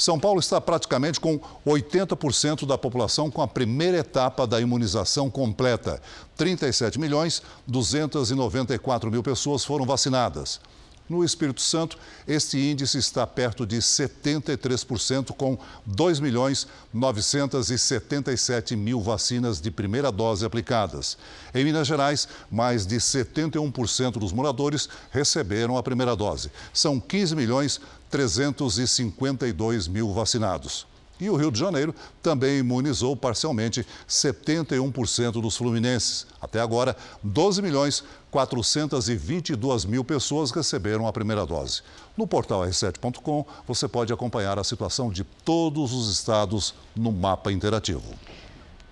São 0.00 0.18
Paulo 0.18 0.40
está 0.40 0.58
praticamente 0.58 1.20
com 1.20 1.38
80% 1.66 2.66
da 2.66 2.78
população 2.78 3.30
com 3.30 3.42
a 3.42 3.46
primeira 3.46 3.98
etapa 3.98 4.46
da 4.46 4.58
imunização 4.58 5.28
completa. 5.28 6.00
37 6.38 6.98
milhões 6.98 7.42
294 7.66 9.10
mil 9.10 9.22
pessoas 9.22 9.62
foram 9.62 9.84
vacinadas. 9.84 10.58
No 11.06 11.24
Espírito 11.24 11.60
Santo, 11.60 11.98
este 12.26 12.56
índice 12.56 12.96
está 12.96 13.26
perto 13.26 13.66
de 13.66 13.78
73%, 13.78 15.34
com 15.36 15.58
2 15.84 16.20
milhões 16.20 16.68
977 16.94 18.76
mil 18.76 19.00
vacinas 19.00 19.60
de 19.60 19.72
primeira 19.72 20.12
dose 20.12 20.46
aplicadas. 20.46 21.18
Em 21.52 21.64
Minas 21.64 21.88
Gerais, 21.88 22.28
mais 22.48 22.86
de 22.86 22.96
71% 22.96 24.12
dos 24.12 24.32
moradores 24.32 24.88
receberam 25.10 25.76
a 25.76 25.82
primeira 25.82 26.14
dose. 26.14 26.48
São 26.72 27.00
15 27.00 27.34
milhões 27.34 27.80
352 28.10 29.88
mil 29.88 30.12
vacinados. 30.12 30.86
E 31.20 31.28
o 31.28 31.36
Rio 31.36 31.50
de 31.50 31.60
Janeiro 31.60 31.94
também 32.22 32.58
imunizou 32.58 33.14
parcialmente 33.14 33.86
71% 34.08 35.32
dos 35.32 35.54
fluminenses. 35.54 36.26
Até 36.40 36.60
agora, 36.60 36.96
12 37.22 37.60
milhões 37.60 38.02
422 38.30 39.84
mil 39.84 40.02
pessoas 40.02 40.50
receberam 40.50 41.06
a 41.06 41.12
primeira 41.12 41.44
dose. 41.44 41.82
No 42.16 42.26
portal 42.26 42.62
r7.com 42.62 43.44
você 43.68 43.86
pode 43.86 44.12
acompanhar 44.12 44.58
a 44.58 44.64
situação 44.64 45.10
de 45.10 45.22
todos 45.22 45.92
os 45.92 46.10
estados 46.10 46.74
no 46.96 47.12
mapa 47.12 47.52
interativo. 47.52 48.14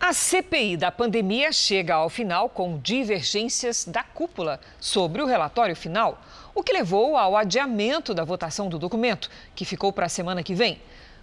A 0.00 0.12
CPI 0.12 0.76
da 0.76 0.92
pandemia 0.92 1.50
chega 1.50 1.94
ao 1.94 2.08
final 2.08 2.48
com 2.48 2.78
divergências 2.78 3.84
da 3.84 4.02
cúpula 4.02 4.60
sobre 4.78 5.20
o 5.20 5.26
relatório 5.26 5.74
final, 5.74 6.22
o 6.58 6.62
que 6.62 6.72
levou 6.72 7.16
ao 7.16 7.36
adiamento 7.36 8.12
da 8.12 8.24
votação 8.24 8.68
do 8.68 8.80
documento, 8.80 9.30
que 9.54 9.64
ficou 9.64 9.92
para 9.92 10.06
a 10.06 10.08
semana 10.08 10.42
que 10.42 10.56
vem. 10.56 10.80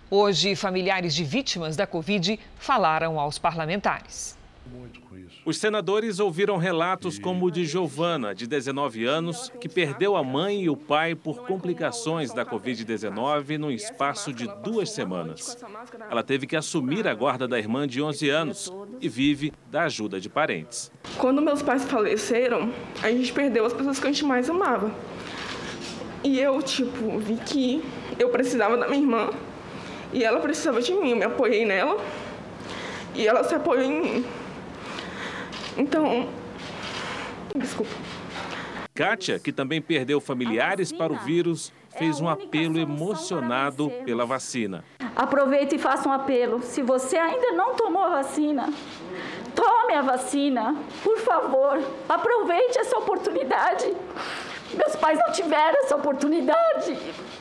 Hoje, 0.09 0.55
familiares 0.55 1.13
de 1.13 1.25
vítimas 1.25 1.75
da 1.75 1.85
Covid 1.85 2.39
falaram 2.57 3.19
aos 3.19 3.37
parlamentares. 3.37 4.37
Os 5.43 5.57
senadores 5.57 6.19
ouviram 6.19 6.55
relatos 6.55 7.19
como 7.19 7.45
o 7.45 7.51
de 7.51 7.65
Giovana, 7.65 8.33
de 8.33 8.47
19 8.47 9.03
anos, 9.05 9.51
que 9.59 9.67
perdeu 9.67 10.15
a 10.15 10.23
mãe 10.23 10.63
e 10.63 10.69
o 10.69 10.77
pai 10.77 11.13
por 11.13 11.45
complicações 11.45 12.33
da 12.33 12.45
Covid-19 12.45 13.57
no 13.57 13.69
espaço 13.69 14.31
de 14.31 14.47
duas 14.63 14.89
semanas. 14.89 15.57
Ela 16.09 16.23
teve 16.23 16.47
que 16.47 16.55
assumir 16.55 17.07
a 17.07 17.13
guarda 17.13 17.45
da 17.45 17.59
irmã 17.59 17.85
de 17.85 18.01
11 18.01 18.29
anos 18.29 18.73
e 19.01 19.09
vive 19.09 19.51
da 19.69 19.83
ajuda 19.83 20.19
de 20.19 20.29
parentes. 20.29 20.89
Quando 21.17 21.41
meus 21.41 21.61
pais 21.61 21.83
faleceram, 21.83 22.71
a 23.03 23.11
gente 23.11 23.33
perdeu 23.33 23.65
as 23.65 23.73
pessoas 23.73 23.99
que 23.99 24.07
a 24.07 24.11
gente 24.11 24.23
mais 24.23 24.49
amava. 24.49 24.91
E 26.25 26.39
eu, 26.39 26.59
tipo, 26.59 27.19
vi 27.19 27.35
que 27.35 27.85
eu 28.17 28.29
precisava 28.29 28.75
da 28.75 28.87
minha 28.87 28.99
irmã 28.99 29.29
e 30.11 30.23
ela 30.23 30.39
precisava 30.39 30.81
de 30.81 30.91
mim. 30.91 31.11
Eu 31.11 31.17
me 31.17 31.23
apoiei 31.23 31.63
nela 31.67 32.03
e 33.13 33.27
ela 33.27 33.43
se 33.43 33.53
apoiou 33.53 33.83
em 33.83 34.01
mim. 34.01 34.25
Então, 35.77 36.27
desculpa. 37.55 37.91
Kátia, 38.95 39.37
que 39.37 39.51
também 39.51 39.79
perdeu 39.79 40.19
familiares 40.19 40.91
para 40.91 41.13
o 41.13 41.15
vírus, 41.17 41.71
fez 41.95 42.19
um 42.19 42.27
apelo 42.27 42.79
emocionado 42.79 43.91
pela 44.03 44.25
vacina. 44.25 44.83
Aproveite 45.15 45.75
e 45.75 45.77
faça 45.77 46.09
um 46.09 46.11
apelo. 46.11 46.63
Se 46.63 46.81
você 46.81 47.17
ainda 47.17 47.51
não 47.51 47.75
tomou 47.75 48.01
a 48.01 48.09
vacina, 48.09 48.73
tome 49.53 49.93
a 49.93 50.01
vacina, 50.01 50.75
por 51.03 51.19
favor. 51.19 51.79
Aproveite 52.09 52.79
essa 52.79 52.97
oportunidade. 52.97 53.93
Meus 54.73 54.95
pais 54.95 55.19
não 55.19 55.31
tiveram 55.31 55.83
essa 55.83 55.95
oportunidade 55.95 56.97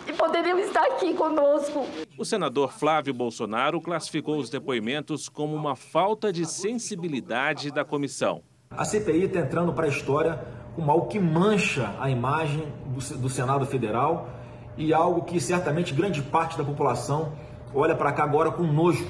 e 0.06 0.12
poderiam 0.12 0.58
estar 0.58 0.84
aqui 0.84 1.14
conosco. 1.14 1.86
O 2.18 2.24
senador 2.24 2.72
Flávio 2.72 3.14
Bolsonaro 3.14 3.80
classificou 3.80 4.36
os 4.36 4.50
depoimentos 4.50 5.28
como 5.28 5.54
uma 5.54 5.74
falta 5.74 6.32
de 6.32 6.44
sensibilidade 6.44 7.70
da 7.70 7.84
comissão. 7.84 8.42
A 8.70 8.84
CPI 8.84 9.24
está 9.24 9.40
entrando 9.40 9.72
para 9.72 9.86
a 9.86 9.88
história 9.88 10.44
como 10.74 10.90
algo 10.90 11.06
que 11.06 11.18
mancha 11.18 11.94
a 11.98 12.10
imagem 12.10 12.72
do, 12.86 13.18
do 13.18 13.28
Senado 13.28 13.64
Federal 13.64 14.28
e 14.76 14.92
algo 14.92 15.22
que 15.22 15.40
certamente 15.40 15.94
grande 15.94 16.20
parte 16.20 16.58
da 16.58 16.64
população 16.64 17.32
olha 17.72 17.94
para 17.94 18.12
cá 18.12 18.24
agora 18.24 18.50
com 18.50 18.64
nojo, 18.64 19.06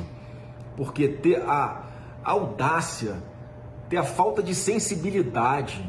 porque 0.77 1.09
ter 1.09 1.43
a 1.43 1.85
audácia, 2.23 3.23
ter 3.89 3.97
a 3.97 4.05
falta 4.05 4.43
de 4.43 4.55
sensibilidade 4.55 5.85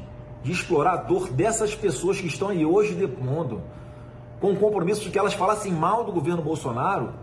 de 0.45 0.51
explorar 0.51 0.93
a 0.93 0.97
dor 0.97 1.31
dessas 1.31 1.73
pessoas 1.73 2.21
que 2.21 2.27
estão 2.27 2.49
aí 2.49 2.63
hoje 2.63 2.93
depondo, 2.93 3.63
com 4.39 4.51
o 4.51 4.55
compromisso 4.55 5.01
de 5.01 5.09
que 5.09 5.17
elas 5.17 5.33
falassem 5.33 5.71
mal 5.71 6.03
do 6.03 6.11
governo 6.11 6.43
Bolsonaro, 6.43 7.15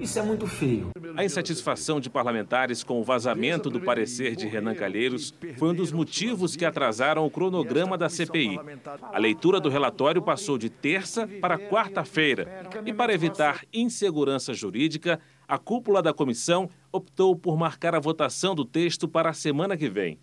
isso 0.00 0.18
é 0.18 0.22
muito 0.22 0.48
feio. 0.48 0.90
A 1.16 1.24
insatisfação 1.24 2.00
de 2.00 2.10
parlamentares 2.10 2.82
com 2.82 3.00
o 3.00 3.04
vazamento 3.04 3.70
do 3.70 3.80
parecer 3.80 4.34
de 4.34 4.48
Renan 4.48 4.74
Calheiros 4.74 5.32
foi 5.56 5.68
um 5.68 5.74
dos 5.74 5.92
motivos 5.92 6.56
que 6.56 6.64
atrasaram 6.64 7.24
o 7.24 7.30
cronograma 7.30 7.96
da 7.96 8.08
CPI. 8.08 8.58
A 9.00 9.18
leitura 9.18 9.60
do 9.60 9.68
relatório 9.68 10.20
passou 10.20 10.58
de 10.58 10.68
terça 10.68 11.28
para 11.40 11.56
quarta-feira. 11.56 12.68
E 12.84 12.92
para 12.92 13.14
evitar 13.14 13.64
insegurança 13.72 14.52
jurídica, 14.52 15.20
a 15.46 15.56
cúpula 15.56 16.02
da 16.02 16.12
comissão 16.12 16.68
optou 16.90 17.36
por 17.36 17.56
marcar 17.56 17.94
a 17.94 18.00
votação 18.00 18.56
do 18.56 18.64
texto 18.64 19.06
para 19.06 19.30
a 19.30 19.34
semana 19.34 19.76
que 19.76 19.88
vem. 19.88 20.18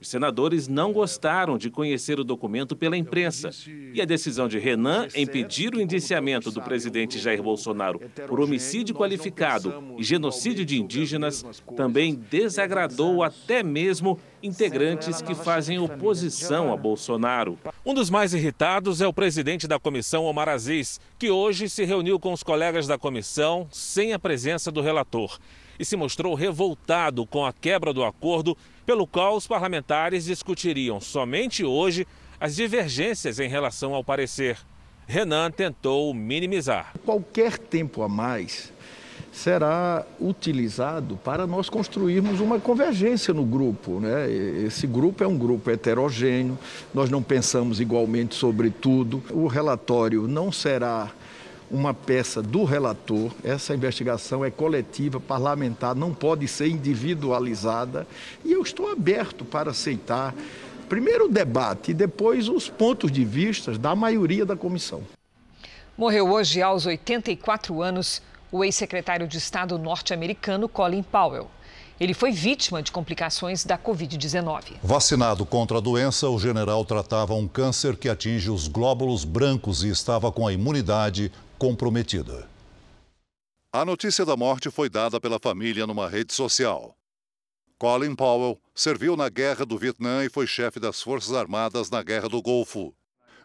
Os 0.00 0.08
senadores 0.08 0.66
não 0.66 0.94
gostaram 0.94 1.58
de 1.58 1.68
conhecer 1.70 2.18
o 2.18 2.24
documento 2.24 2.74
pela 2.74 2.96
imprensa. 2.96 3.50
E 3.92 4.00
a 4.00 4.06
decisão 4.06 4.48
de 4.48 4.58
Renan 4.58 5.06
em 5.14 5.26
pedir 5.26 5.74
o 5.74 5.80
indiciamento 5.80 6.50
do 6.50 6.62
presidente 6.62 7.18
Jair 7.18 7.42
Bolsonaro 7.42 8.00
por 8.26 8.40
homicídio 8.40 8.94
qualificado 8.94 9.74
e 9.98 10.02
genocídio 10.02 10.64
de 10.64 10.80
indígenas 10.80 11.44
também 11.76 12.14
desagradou 12.14 13.22
até 13.22 13.62
mesmo 13.62 14.18
integrantes 14.42 15.20
que 15.20 15.34
fazem 15.34 15.78
oposição 15.78 16.72
a 16.72 16.76
Bolsonaro. 16.78 17.58
Um 17.84 17.92
dos 17.92 18.08
mais 18.08 18.32
irritados 18.32 19.02
é 19.02 19.06
o 19.06 19.12
presidente 19.12 19.68
da 19.68 19.78
comissão, 19.78 20.24
Omar 20.24 20.48
Aziz, 20.48 20.98
que 21.18 21.30
hoje 21.30 21.68
se 21.68 21.84
reuniu 21.84 22.18
com 22.18 22.32
os 22.32 22.42
colegas 22.42 22.86
da 22.86 22.96
comissão 22.96 23.68
sem 23.70 24.14
a 24.14 24.18
presença 24.18 24.72
do 24.72 24.80
relator 24.80 25.38
e 25.80 25.84
se 25.84 25.96
mostrou 25.96 26.34
revoltado 26.34 27.26
com 27.26 27.44
a 27.44 27.54
quebra 27.54 27.92
do 27.92 28.04
acordo 28.04 28.56
pelo 28.90 29.06
qual 29.06 29.36
os 29.36 29.46
parlamentares 29.46 30.24
discutiriam 30.24 31.00
somente 31.00 31.64
hoje 31.64 32.04
as 32.40 32.56
divergências 32.56 33.38
em 33.38 33.48
relação 33.48 33.94
ao 33.94 34.02
parecer. 34.02 34.58
Renan 35.06 35.48
tentou 35.48 36.12
minimizar. 36.12 36.92
Qualquer 37.04 37.56
tempo 37.56 38.02
a 38.02 38.08
mais 38.08 38.72
será 39.30 40.04
utilizado 40.20 41.16
para 41.22 41.46
nós 41.46 41.70
construirmos 41.70 42.40
uma 42.40 42.58
convergência 42.58 43.32
no 43.32 43.44
grupo. 43.44 44.00
Né? 44.00 44.28
Esse 44.66 44.88
grupo 44.88 45.22
é 45.22 45.26
um 45.28 45.38
grupo 45.38 45.70
heterogêneo, 45.70 46.58
nós 46.92 47.08
não 47.08 47.22
pensamos 47.22 47.78
igualmente 47.78 48.34
sobre 48.34 48.70
tudo. 48.70 49.22
O 49.30 49.46
relatório 49.46 50.26
não 50.26 50.50
será 50.50 51.12
uma 51.70 51.94
peça 51.94 52.42
do 52.42 52.64
relator. 52.64 53.30
Essa 53.44 53.74
investigação 53.74 54.44
é 54.44 54.50
coletiva, 54.50 55.20
parlamentar, 55.20 55.94
não 55.94 56.12
pode 56.12 56.48
ser 56.48 56.68
individualizada. 56.68 58.06
E 58.44 58.52
eu 58.52 58.62
estou 58.62 58.90
aberto 58.90 59.44
para 59.44 59.70
aceitar, 59.70 60.34
primeiro 60.88 61.26
o 61.26 61.28
debate 61.28 61.92
e 61.92 61.94
depois 61.94 62.48
os 62.48 62.68
pontos 62.68 63.12
de 63.12 63.24
vista 63.24 63.78
da 63.78 63.94
maioria 63.94 64.44
da 64.44 64.56
comissão. 64.56 65.02
Morreu 65.96 66.32
hoje, 66.32 66.60
aos 66.60 66.86
84 66.86 67.82
anos, 67.82 68.20
o 68.50 68.64
ex-secretário 68.64 69.28
de 69.28 69.38
Estado 69.38 69.78
norte-americano 69.78 70.68
Colin 70.68 71.02
Powell. 71.02 71.48
Ele 72.00 72.14
foi 72.14 72.32
vítima 72.32 72.82
de 72.82 72.90
complicações 72.90 73.62
da 73.62 73.76
Covid-19. 73.76 74.78
Vacinado 74.82 75.44
contra 75.44 75.76
a 75.76 75.80
doença, 75.82 76.30
o 76.30 76.38
general 76.38 76.82
tratava 76.82 77.34
um 77.34 77.46
câncer 77.46 77.94
que 77.94 78.08
atinge 78.08 78.50
os 78.50 78.66
glóbulos 78.66 79.22
brancos 79.22 79.84
e 79.84 79.88
estava 79.90 80.32
com 80.32 80.46
a 80.46 80.52
imunidade 80.52 81.30
comprometida. 81.58 82.48
A 83.70 83.84
notícia 83.84 84.24
da 84.24 84.34
morte 84.34 84.70
foi 84.70 84.88
dada 84.88 85.20
pela 85.20 85.38
família 85.38 85.86
numa 85.86 86.08
rede 86.08 86.32
social. 86.32 86.96
Colin 87.78 88.14
Powell 88.14 88.58
serviu 88.74 89.14
na 89.14 89.28
Guerra 89.28 89.66
do 89.66 89.76
Vietnã 89.76 90.24
e 90.24 90.30
foi 90.30 90.46
chefe 90.46 90.80
das 90.80 91.02
Forças 91.02 91.34
Armadas 91.34 91.90
na 91.90 92.02
Guerra 92.02 92.30
do 92.30 92.40
Golfo. 92.40 92.94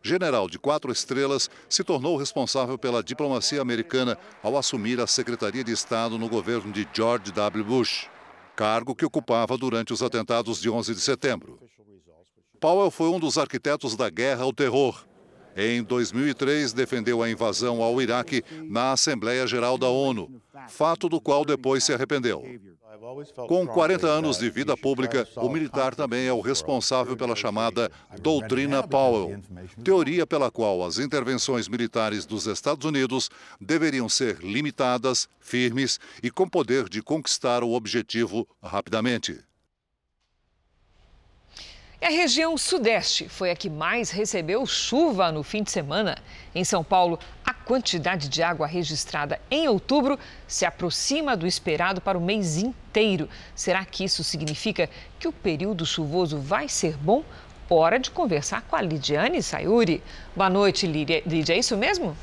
General 0.02 0.48
de 0.48 0.58
quatro 0.58 0.94
estrelas, 0.94 1.50
se 1.68 1.84
tornou 1.84 2.16
responsável 2.16 2.78
pela 2.78 3.04
diplomacia 3.04 3.62
americana 3.62 4.18
ao 4.42 4.58
assumir 4.58 5.02
a 5.02 5.08
Secretaria 5.08 5.64
de 5.64 5.74
Estado 5.74 6.18
no 6.18 6.30
governo 6.30 6.72
de 6.72 6.88
George 6.94 7.32
W. 7.32 7.66
Bush, 7.66 8.08
cargo 8.56 8.96
que 8.96 9.06
ocupava 9.06 9.58
durante 9.58 9.94
os 9.94 10.02
atentados 10.02 10.62
de 10.62 10.70
11 10.70 10.94
de 10.94 11.02
setembro. 11.02 11.60
Powell 12.60 12.90
foi 12.90 13.10
um 13.10 13.20
dos 13.20 13.38
arquitetos 13.38 13.96
da 13.96 14.10
guerra 14.10 14.44
ao 14.44 14.54
terror 14.54 15.06
em 15.56 15.82
2003, 15.82 16.74
defendeu 16.74 17.24
a 17.24 17.30
invasão 17.30 17.82
ao 17.82 18.02
Iraque 18.02 18.44
na 18.64 18.92
Assembleia 18.92 19.48
Geral 19.48 19.78
da 19.78 19.88
ONU, 19.88 20.42
fato 20.68 21.08
do 21.08 21.22
qual 21.22 21.46
depois 21.46 21.82
se 21.82 21.94
arrependeu. 21.94 22.44
Com 23.48 23.68
40 23.68 24.08
anos 24.08 24.38
de 24.38 24.50
vida 24.50 24.76
pública, 24.78 25.28
o 25.38 25.50
militar 25.50 25.96
também 25.96 26.28
é 26.28 26.34
o 26.34 26.42
responsável 26.42 27.16
pela 27.16 27.36
chamada 27.36 27.92
Doutrina 28.22 28.88
Powell, 28.88 29.40
teoria 29.84 30.26
pela 30.26 30.52
qual 30.52 30.84
as 30.84 30.98
intervenções 30.98 31.68
militares 31.68 32.26
dos 32.26 32.48
Estados 32.48 32.86
Unidos 32.86 33.30
deveriam 33.60 34.08
ser 34.08 34.40
limitadas, 34.40 35.28
firmes 35.40 36.00
e 36.22 36.32
com 36.32 36.48
poder 36.48 36.88
de 36.90 37.02
conquistar 37.02 37.64
o 37.64 37.74
objetivo 37.74 38.48
rapidamente. 38.62 39.40
E 42.06 42.08
a 42.08 42.12
região 42.12 42.56
Sudeste 42.56 43.28
foi 43.28 43.50
a 43.50 43.56
que 43.56 43.68
mais 43.68 44.12
recebeu 44.12 44.64
chuva 44.68 45.32
no 45.32 45.42
fim 45.42 45.64
de 45.64 45.72
semana. 45.72 46.16
Em 46.54 46.64
São 46.64 46.84
Paulo, 46.84 47.18
a 47.44 47.52
quantidade 47.52 48.30
de 48.30 48.44
água 48.44 48.68
registrada 48.68 49.42
em 49.50 49.68
outubro 49.68 50.20
se 50.48 50.68
aproxima 50.68 51.36
do 51.36 51.48
esperado 51.48 52.00
para 52.00 52.16
o 52.16 52.22
mês 52.22 52.58
inteiro. 52.58 53.28
Será 53.56 53.84
que 53.84 54.04
isso 54.04 54.24
significa 54.24 54.88
que 55.18 55.28
o 55.28 55.34
período 55.34 55.84
chuvoso 55.84 56.38
vai 56.38 56.70
ser 56.70 56.96
bom? 56.96 57.24
Hora 57.68 57.98
de 57.98 58.12
conversar 58.12 58.62
com 58.62 58.76
a 58.76 58.82
Lidiane 58.84 59.42
Sayuri. 59.42 60.04
Boa 60.36 60.48
noite, 60.48 60.86
Lídia. 60.86 61.24
É 61.26 61.58
isso 61.58 61.76
mesmo? 61.76 62.16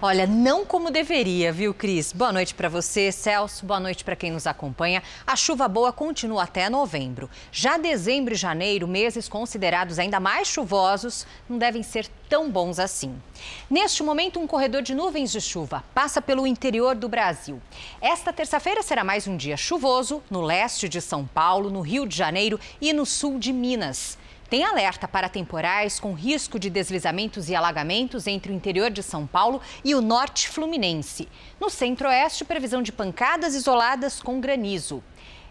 Olha, 0.00 0.28
não 0.28 0.64
como 0.64 0.92
deveria, 0.92 1.52
viu, 1.52 1.74
Cris? 1.74 2.12
Boa 2.12 2.32
noite 2.32 2.54
para 2.54 2.68
você, 2.68 3.10
Celso. 3.10 3.66
Boa 3.66 3.80
noite 3.80 4.04
para 4.04 4.14
quem 4.14 4.30
nos 4.30 4.46
acompanha. 4.46 5.02
A 5.26 5.34
chuva 5.34 5.66
boa 5.66 5.92
continua 5.92 6.44
até 6.44 6.70
novembro. 6.70 7.28
Já 7.50 7.76
dezembro 7.76 8.32
e 8.32 8.36
janeiro, 8.36 8.86
meses 8.86 9.28
considerados 9.28 9.98
ainda 9.98 10.20
mais 10.20 10.46
chuvosos, 10.46 11.26
não 11.48 11.58
devem 11.58 11.82
ser 11.82 12.06
tão 12.28 12.48
bons 12.48 12.78
assim. 12.78 13.20
Neste 13.68 14.04
momento, 14.04 14.38
um 14.38 14.46
corredor 14.46 14.82
de 14.82 14.94
nuvens 14.94 15.32
de 15.32 15.40
chuva 15.40 15.82
passa 15.92 16.22
pelo 16.22 16.46
interior 16.46 16.94
do 16.94 17.08
Brasil. 17.08 17.60
Esta 18.00 18.32
terça-feira 18.32 18.84
será 18.84 19.02
mais 19.02 19.26
um 19.26 19.36
dia 19.36 19.56
chuvoso 19.56 20.22
no 20.30 20.42
leste 20.42 20.88
de 20.88 21.00
São 21.00 21.26
Paulo, 21.26 21.70
no 21.70 21.80
Rio 21.80 22.06
de 22.06 22.16
Janeiro 22.16 22.60
e 22.80 22.92
no 22.92 23.04
sul 23.04 23.36
de 23.36 23.52
Minas. 23.52 24.16
Tem 24.48 24.64
alerta 24.64 25.06
para 25.06 25.28
temporais 25.28 26.00
com 26.00 26.14
risco 26.14 26.58
de 26.58 26.70
deslizamentos 26.70 27.50
e 27.50 27.54
alagamentos 27.54 28.26
entre 28.26 28.50
o 28.50 28.54
interior 28.54 28.90
de 28.90 29.02
São 29.02 29.26
Paulo 29.26 29.60
e 29.84 29.94
o 29.94 30.00
norte 30.00 30.48
fluminense. 30.48 31.28
No 31.60 31.68
centro-oeste, 31.68 32.46
previsão 32.46 32.82
de 32.82 32.90
pancadas 32.90 33.54
isoladas 33.54 34.22
com 34.22 34.40
granizo. 34.40 35.04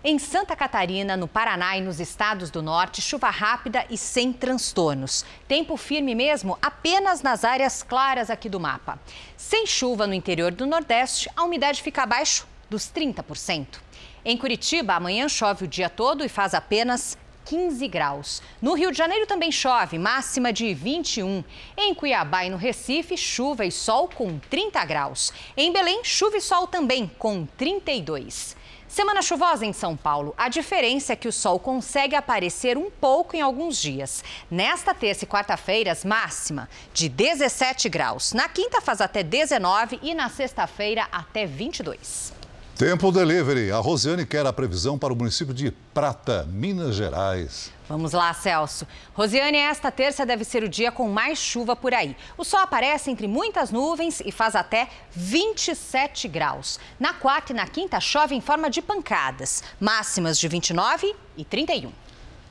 Em 0.04 0.18
Santa 0.18 0.56
Catarina, 0.56 1.16
no 1.16 1.28
Paraná 1.28 1.78
e 1.78 1.82
nos 1.82 2.00
estados 2.00 2.50
do 2.50 2.64
norte, 2.64 3.00
chuva 3.00 3.30
rápida 3.30 3.86
e 3.88 3.95
sem 3.95 4.34
transtornos. 4.34 5.24
Tempo 5.48 5.78
firme 5.78 6.16
mesmo 6.16 6.58
apenas 6.60 7.22
nas 7.22 7.43
áreas 7.43 7.84
claras 7.84 8.32
aqui 8.32 8.50
do 8.50 8.60
mapa. 8.60 9.00
Sem 9.36 9.68
chuva 9.68 10.08
no 10.08 10.14
interior 10.14 10.52
do 10.52 10.66
Nordeste, 10.66 11.30
a 11.36 11.43
umidade 11.43 11.84
fica 11.84 12.02
abaixo 12.02 12.48
dos 12.68 12.86
30%. 12.86 13.80
Em 14.26 14.36
Curitiba, 14.36 14.95
amanhã 14.95 15.30
chove 15.30 15.66
o 15.66 15.68
dia 15.68 15.89
todo 15.89 16.26
e 16.26 16.30
faz 16.30 16.54
apenas 16.56 17.16
15 17.48 17.88
graus. 17.88 18.41
No 18.62 18.74
Rio 18.74 18.91
de 18.91 18.98
Janeiro 18.98 19.26
também 19.26 19.52
chove, 19.52 19.98
máxima 19.98 20.52
de 20.52 20.74
21. 20.74 21.43
Em 21.78 21.93
Cuiabá 21.93 22.45
e 22.45 22.50
no 22.50 22.58
Recife, 22.58 23.16
chuva 23.16 23.66
e 23.66 23.72
sol 23.72 24.10
com 24.14 24.38
30 24.38 24.84
graus. 24.84 25.32
Em 25.56 25.72
Belém, 25.72 26.04
chuva 26.04 26.38
e 26.38 26.41
sol 26.41 26.68
também 26.68 27.10
com 27.18 27.45
32. 27.58 28.56
Semana 28.88 29.22
chuvosa 29.22 29.66
em 29.66 29.74
São 29.74 29.95
Paulo. 29.95 30.34
A 30.38 30.50
diferença 30.50 31.14
é 31.14 31.16
que 31.16 31.28
o 31.28 31.32
sol 31.32 31.60
consegue 31.60 32.16
aparecer 32.16 32.78
um 32.78 32.89
pouco 32.89 33.36
em 33.36 33.41
alguns 33.41 33.82
dias. 33.82 34.24
Nesta 34.50 34.93
terça 34.93 35.26
e 35.26 35.28
quarta-feiras, 35.28 36.06
máxima 36.06 36.70
de 36.93 37.10
17 37.10 37.89
graus. 37.89 38.34
Na 38.34 38.48
quinta 38.48 38.82
faz 38.82 39.02
até 39.02 39.24
19 39.24 40.00
e 40.02 40.14
na 40.14 40.30
sexta-feira 40.30 41.08
até 41.12 41.45
22. 41.45 42.37
Tempo 42.78 43.11
delivery. 43.11 43.71
A 43.71 43.80
Rosiane 43.80 44.23
quer 44.23 44.45
a 44.45 44.53
previsão 44.53 44.99
para 44.99 45.11
o 45.11 45.15
município 45.15 45.51
de 45.51 45.71
Prata, 45.95 46.47
Minas 46.47 46.93
Gerais. 46.93 47.71
Vamos 47.89 48.13
lá, 48.13 48.32
Celso. 48.36 48.86
Rosiane, 49.15 49.57
esta 49.57 49.89
terça 49.89 50.23
deve 50.23 50.43
ser 50.43 50.61
o 50.63 50.69
dia 50.69 50.91
com 50.91 51.09
mais 51.09 51.39
chuva 51.39 51.75
por 51.75 51.91
aí. 51.91 52.15
O 52.38 52.43
sol 52.43 52.59
aparece 52.59 53.09
entre 53.09 53.28
muitas 53.28 53.71
nuvens 53.71 54.21
e 54.23 54.32
faz 54.32 54.55
até 54.55 54.89
27 55.11 56.28
graus. 56.28 56.80
Na 56.99 57.15
quarta 57.15 57.51
e 57.51 57.55
na 57.55 57.65
quinta 57.65 57.99
chove 57.99 58.36
em 58.36 58.41
forma 58.41 58.69
de 58.69 58.80
pancadas, 58.80 59.63
máximas 59.80 60.38
de 60.38 60.47
29 60.47 61.15
e 61.36 61.43
31. 61.43 61.91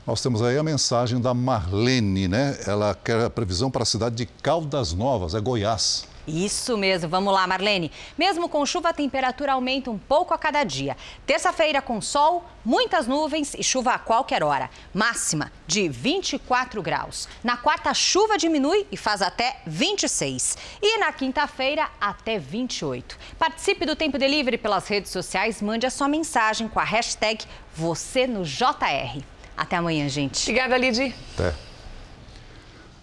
Nós 0.05 0.21
temos 0.21 0.41
aí 0.41 0.57
a 0.57 0.63
mensagem 0.63 1.21
da 1.21 1.33
Marlene, 1.33 2.27
né? 2.27 2.59
Ela 2.67 2.93
quer 2.93 3.23
a 3.23 3.29
previsão 3.29 3.71
para 3.71 3.83
a 3.83 3.85
cidade 3.85 4.15
de 4.15 4.25
Caldas 4.25 4.91
Novas, 4.91 5.33
é 5.33 5.39
Goiás. 5.39 6.05
Isso 6.27 6.77
mesmo, 6.77 7.07
vamos 7.07 7.33
lá, 7.33 7.47
Marlene. 7.47 7.89
Mesmo 8.17 8.49
com 8.49 8.65
chuva, 8.65 8.89
a 8.89 8.93
temperatura 8.93 9.53
aumenta 9.53 9.89
um 9.89 9.97
pouco 9.97 10.33
a 10.33 10.37
cada 10.37 10.63
dia. 10.65 10.97
Terça-feira 11.25 11.81
com 11.81 12.01
sol, 12.01 12.45
muitas 12.65 13.07
nuvens 13.07 13.53
e 13.53 13.63
chuva 13.63 13.91
a 13.93 13.99
qualquer 13.99 14.43
hora. 14.43 14.69
Máxima 14.93 15.51
de 15.65 15.87
24 15.87 16.81
graus. 16.81 17.29
Na 17.41 17.55
quarta, 17.55 17.91
a 17.91 17.93
chuva 17.93 18.37
diminui 18.37 18.85
e 18.91 18.97
faz 18.97 19.21
até 19.21 19.61
26. 19.65 20.57
E 20.81 20.97
na 20.97 21.13
quinta-feira, 21.13 21.89
até 22.01 22.37
28. 22.37 23.17
Participe 23.39 23.85
do 23.85 23.95
Tempo 23.95 24.17
Delivery 24.17 24.57
pelas 24.57 24.87
redes 24.87 25.11
sociais, 25.11 25.61
mande 25.61 25.85
a 25.85 25.89
sua 25.89 26.09
mensagem 26.09 26.67
com 26.67 26.79
a 26.79 26.83
hashtag 26.83 27.45
você 27.73 28.27
no 28.27 28.43
JR. 28.43 29.23
Até 29.55 29.77
amanhã, 29.77 30.09
gente. 30.09 30.41
Obrigada, 30.43 30.77
Lidy. 30.77 31.15
Até. 31.33 31.66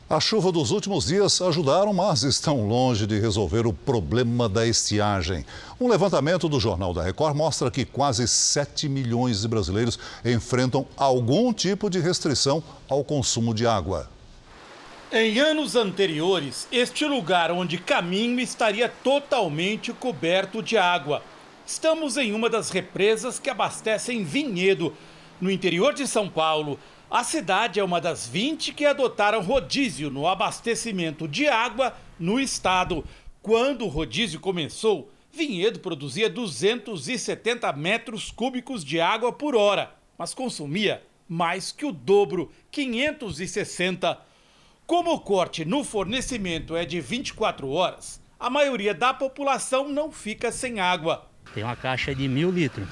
A 0.08 0.20
chuva 0.20 0.52
dos 0.52 0.70
últimos 0.70 1.06
dias 1.06 1.40
ajudaram, 1.40 1.90
mas 1.94 2.24
estão 2.24 2.68
longe 2.68 3.06
de 3.06 3.18
resolver 3.18 3.66
o 3.66 3.72
problema 3.72 4.50
da 4.50 4.66
estiagem. 4.66 5.46
Um 5.80 5.88
levantamento 5.88 6.46
do 6.46 6.60
Jornal 6.60 6.92
da 6.92 7.02
Record 7.02 7.34
mostra 7.34 7.70
que 7.70 7.86
quase 7.86 8.28
7 8.28 8.86
milhões 8.86 9.40
de 9.40 9.48
brasileiros 9.48 9.98
enfrentam 10.22 10.86
algum 10.94 11.54
tipo 11.54 11.88
de 11.88 12.00
restrição 12.00 12.62
ao 12.86 13.02
consumo 13.02 13.54
de 13.54 13.66
água. 13.66 14.10
Em 15.10 15.38
anos 15.38 15.74
anteriores, 15.74 16.68
este 16.70 17.06
lugar 17.06 17.50
onde 17.50 17.78
caminho 17.78 18.38
estaria 18.40 18.90
totalmente 18.90 19.90
coberto 19.94 20.62
de 20.62 20.76
água. 20.76 21.22
Estamos 21.66 22.18
em 22.18 22.34
uma 22.34 22.50
das 22.50 22.68
represas 22.68 23.38
que 23.38 23.48
abastecem 23.48 24.22
Vinhedo, 24.22 24.92
no 25.40 25.50
interior 25.50 25.94
de 25.94 26.06
São 26.06 26.28
Paulo. 26.28 26.78
A 27.10 27.22
cidade 27.22 27.78
é 27.78 27.84
uma 27.84 28.00
das 28.00 28.26
20 28.26 28.72
que 28.72 28.84
adotaram 28.84 29.42
rodízio 29.42 30.10
no 30.10 30.26
abastecimento 30.26 31.28
de 31.28 31.46
água 31.46 31.94
no 32.18 32.40
estado. 32.40 33.04
Quando 33.42 33.84
o 33.84 33.88
rodízio 33.88 34.40
começou, 34.40 35.10
Vinhedo 35.32 35.80
produzia 35.80 36.30
270 36.30 37.72
metros 37.72 38.30
cúbicos 38.30 38.84
de 38.84 39.00
água 39.00 39.32
por 39.32 39.54
hora, 39.54 39.94
mas 40.16 40.32
consumia 40.32 41.02
mais 41.28 41.72
que 41.72 41.84
o 41.84 41.92
dobro, 41.92 42.50
560. 42.70 44.18
Como 44.86 45.12
o 45.12 45.20
corte 45.20 45.64
no 45.64 45.82
fornecimento 45.82 46.76
é 46.76 46.84
de 46.84 47.00
24 47.00 47.68
horas, 47.70 48.20
a 48.38 48.50
maioria 48.50 48.94
da 48.94 49.14
população 49.14 49.88
não 49.88 50.12
fica 50.12 50.52
sem 50.52 50.80
água. 50.80 51.26
Tem 51.52 51.64
uma 51.64 51.76
caixa 51.76 52.14
de 52.14 52.28
mil 52.28 52.50
litros, 52.50 52.88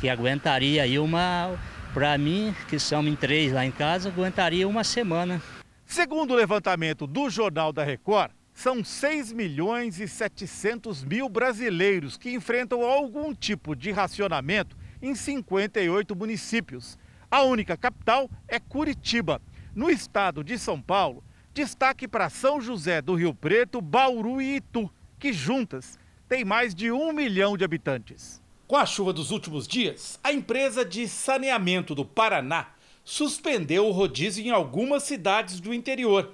que 0.00 0.08
aguentaria 0.08 0.82
aí 0.82 0.98
uma, 0.98 1.58
para 1.92 2.16
mim, 2.16 2.54
que 2.68 2.78
são 2.78 3.06
em 3.06 3.14
três 3.14 3.52
lá 3.52 3.66
em 3.66 3.70
casa, 3.70 4.08
aguentaria 4.08 4.66
uma 4.66 4.82
semana. 4.82 5.42
Segundo 5.84 6.32
o 6.32 6.36
levantamento 6.36 7.06
do 7.06 7.28
Jornal 7.28 7.72
da 7.72 7.84
Record, 7.84 8.32
são 8.54 8.82
6 8.82 9.32
milhões 9.32 10.00
e 10.00 10.08
700 10.08 11.04
mil 11.04 11.28
brasileiros 11.28 12.16
que 12.16 12.32
enfrentam 12.32 12.82
algum 12.82 13.34
tipo 13.34 13.76
de 13.76 13.90
racionamento 13.90 14.76
em 15.00 15.14
58 15.14 16.16
municípios. 16.16 16.98
A 17.30 17.42
única 17.42 17.76
capital 17.76 18.30
é 18.48 18.58
Curitiba. 18.58 19.40
No 19.74 19.90
estado 19.90 20.42
de 20.42 20.58
São 20.58 20.80
Paulo, 20.80 21.22
destaque 21.52 22.08
para 22.08 22.30
São 22.30 22.60
José 22.60 23.02
do 23.02 23.14
Rio 23.14 23.34
Preto, 23.34 23.80
Bauru 23.80 24.40
e 24.40 24.56
Itu, 24.56 24.90
que 25.18 25.32
juntas 25.32 25.98
têm 26.28 26.44
mais 26.44 26.74
de 26.74 26.90
um 26.90 27.12
milhão 27.12 27.56
de 27.56 27.64
habitantes. 27.64 28.41
Com 28.66 28.76
a 28.76 28.86
chuva 28.86 29.12
dos 29.12 29.30
últimos 29.30 29.66
dias, 29.66 30.18
a 30.22 30.32
empresa 30.32 30.84
de 30.84 31.06
saneamento 31.06 31.94
do 31.94 32.04
Paraná 32.04 32.68
suspendeu 33.04 33.86
o 33.86 33.92
rodízio 33.92 34.44
em 34.44 34.50
algumas 34.50 35.02
cidades 35.02 35.60
do 35.60 35.74
interior, 35.74 36.32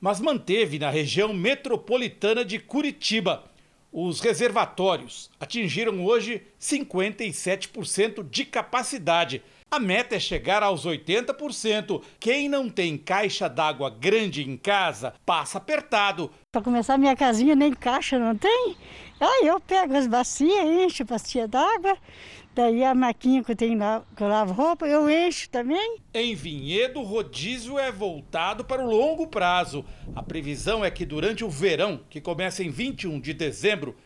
mas 0.00 0.20
manteve 0.20 0.78
na 0.78 0.88
região 0.88 1.32
metropolitana 1.34 2.44
de 2.44 2.58
Curitiba. 2.58 3.44
Os 3.92 4.20
reservatórios 4.20 5.30
atingiram 5.40 6.04
hoje 6.04 6.42
57% 6.60 8.28
de 8.28 8.44
capacidade. 8.44 9.42
A 9.68 9.80
meta 9.80 10.14
é 10.14 10.20
chegar 10.20 10.62
aos 10.62 10.86
80%. 10.86 12.00
Quem 12.20 12.48
não 12.48 12.70
tem 12.70 12.96
caixa 12.96 13.48
d'água 13.48 13.90
grande 13.90 14.48
em 14.48 14.56
casa 14.56 15.14
passa 15.26 15.58
apertado. 15.58 16.30
Para 16.52 16.62
começar, 16.62 16.96
minha 16.96 17.16
casinha 17.16 17.56
nem 17.56 17.72
caixa 17.72 18.16
não 18.16 18.36
tem. 18.36 18.76
Aí 19.20 19.48
eu 19.48 19.58
pego 19.58 19.96
as 19.96 20.06
bacias, 20.06 20.64
encho 20.64 21.02
a 21.02 21.06
bacia 21.06 21.48
d'água, 21.48 21.96
daí 22.54 22.84
a 22.84 22.94
maquinha 22.94 23.42
que 23.42 23.50
eu 23.50 23.56
tenho 23.56 23.78
lá, 23.78 24.04
que 24.14 24.22
eu 24.22 24.28
lavo 24.28 24.52
roupa, 24.52 24.86
eu 24.86 25.10
encho 25.10 25.50
também. 25.50 25.98
Em 26.14 26.34
Vinhedo, 26.34 27.00
o 27.00 27.02
rodízio 27.02 27.76
é 27.76 27.90
voltado 27.90 28.64
para 28.64 28.84
o 28.84 28.90
longo 28.90 29.26
prazo. 29.26 29.84
A 30.14 30.22
previsão 30.22 30.84
é 30.84 30.90
que 30.92 31.04
durante 31.04 31.44
o 31.44 31.50
verão, 31.50 32.00
que 32.08 32.20
começa 32.20 32.62
em 32.62 32.70
21 32.70 33.18
de 33.18 33.34
dezembro, 33.34 33.96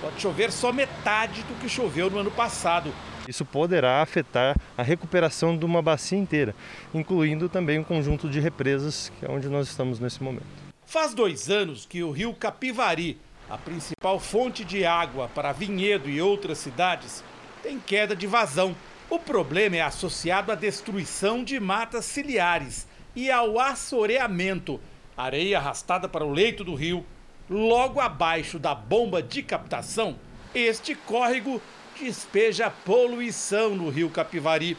pode 0.00 0.18
chover 0.20 0.50
só 0.50 0.72
metade 0.72 1.42
do 1.42 1.60
que 1.60 1.68
choveu 1.68 2.08
no 2.08 2.18
ano 2.18 2.30
passado. 2.30 2.90
Isso 3.30 3.44
poderá 3.44 4.02
afetar 4.02 4.56
a 4.76 4.82
recuperação 4.82 5.56
de 5.56 5.64
uma 5.64 5.80
bacia 5.80 6.18
inteira, 6.18 6.52
incluindo 6.92 7.48
também 7.48 7.78
um 7.78 7.84
conjunto 7.84 8.28
de 8.28 8.40
represas, 8.40 9.12
que 9.20 9.24
é 9.24 9.30
onde 9.30 9.48
nós 9.48 9.68
estamos 9.68 10.00
nesse 10.00 10.20
momento. 10.20 10.42
Faz 10.84 11.14
dois 11.14 11.48
anos 11.48 11.86
que 11.86 12.02
o 12.02 12.10
rio 12.10 12.34
Capivari, 12.34 13.16
a 13.48 13.56
principal 13.56 14.18
fonte 14.18 14.64
de 14.64 14.84
água 14.84 15.30
para 15.32 15.52
Vinhedo 15.52 16.10
e 16.10 16.20
outras 16.20 16.58
cidades, 16.58 17.22
tem 17.62 17.78
queda 17.78 18.16
de 18.16 18.26
vazão. 18.26 18.74
O 19.08 19.16
problema 19.16 19.76
é 19.76 19.80
associado 19.80 20.50
à 20.50 20.56
destruição 20.56 21.44
de 21.44 21.60
matas 21.60 22.06
ciliares 22.06 22.88
e 23.14 23.30
ao 23.30 23.60
assoreamento, 23.60 24.80
areia 25.16 25.58
arrastada 25.58 26.08
para 26.08 26.24
o 26.24 26.32
leito 26.32 26.64
do 26.64 26.74
rio. 26.74 27.06
Logo 27.48 28.00
abaixo 28.00 28.58
da 28.58 28.74
bomba 28.74 29.22
de 29.22 29.40
captação, 29.40 30.16
este 30.52 30.96
córrego 30.96 31.62
despeja 32.00 32.70
poluição 32.70 33.76
no 33.76 33.90
rio 33.90 34.08
Capivari. 34.08 34.76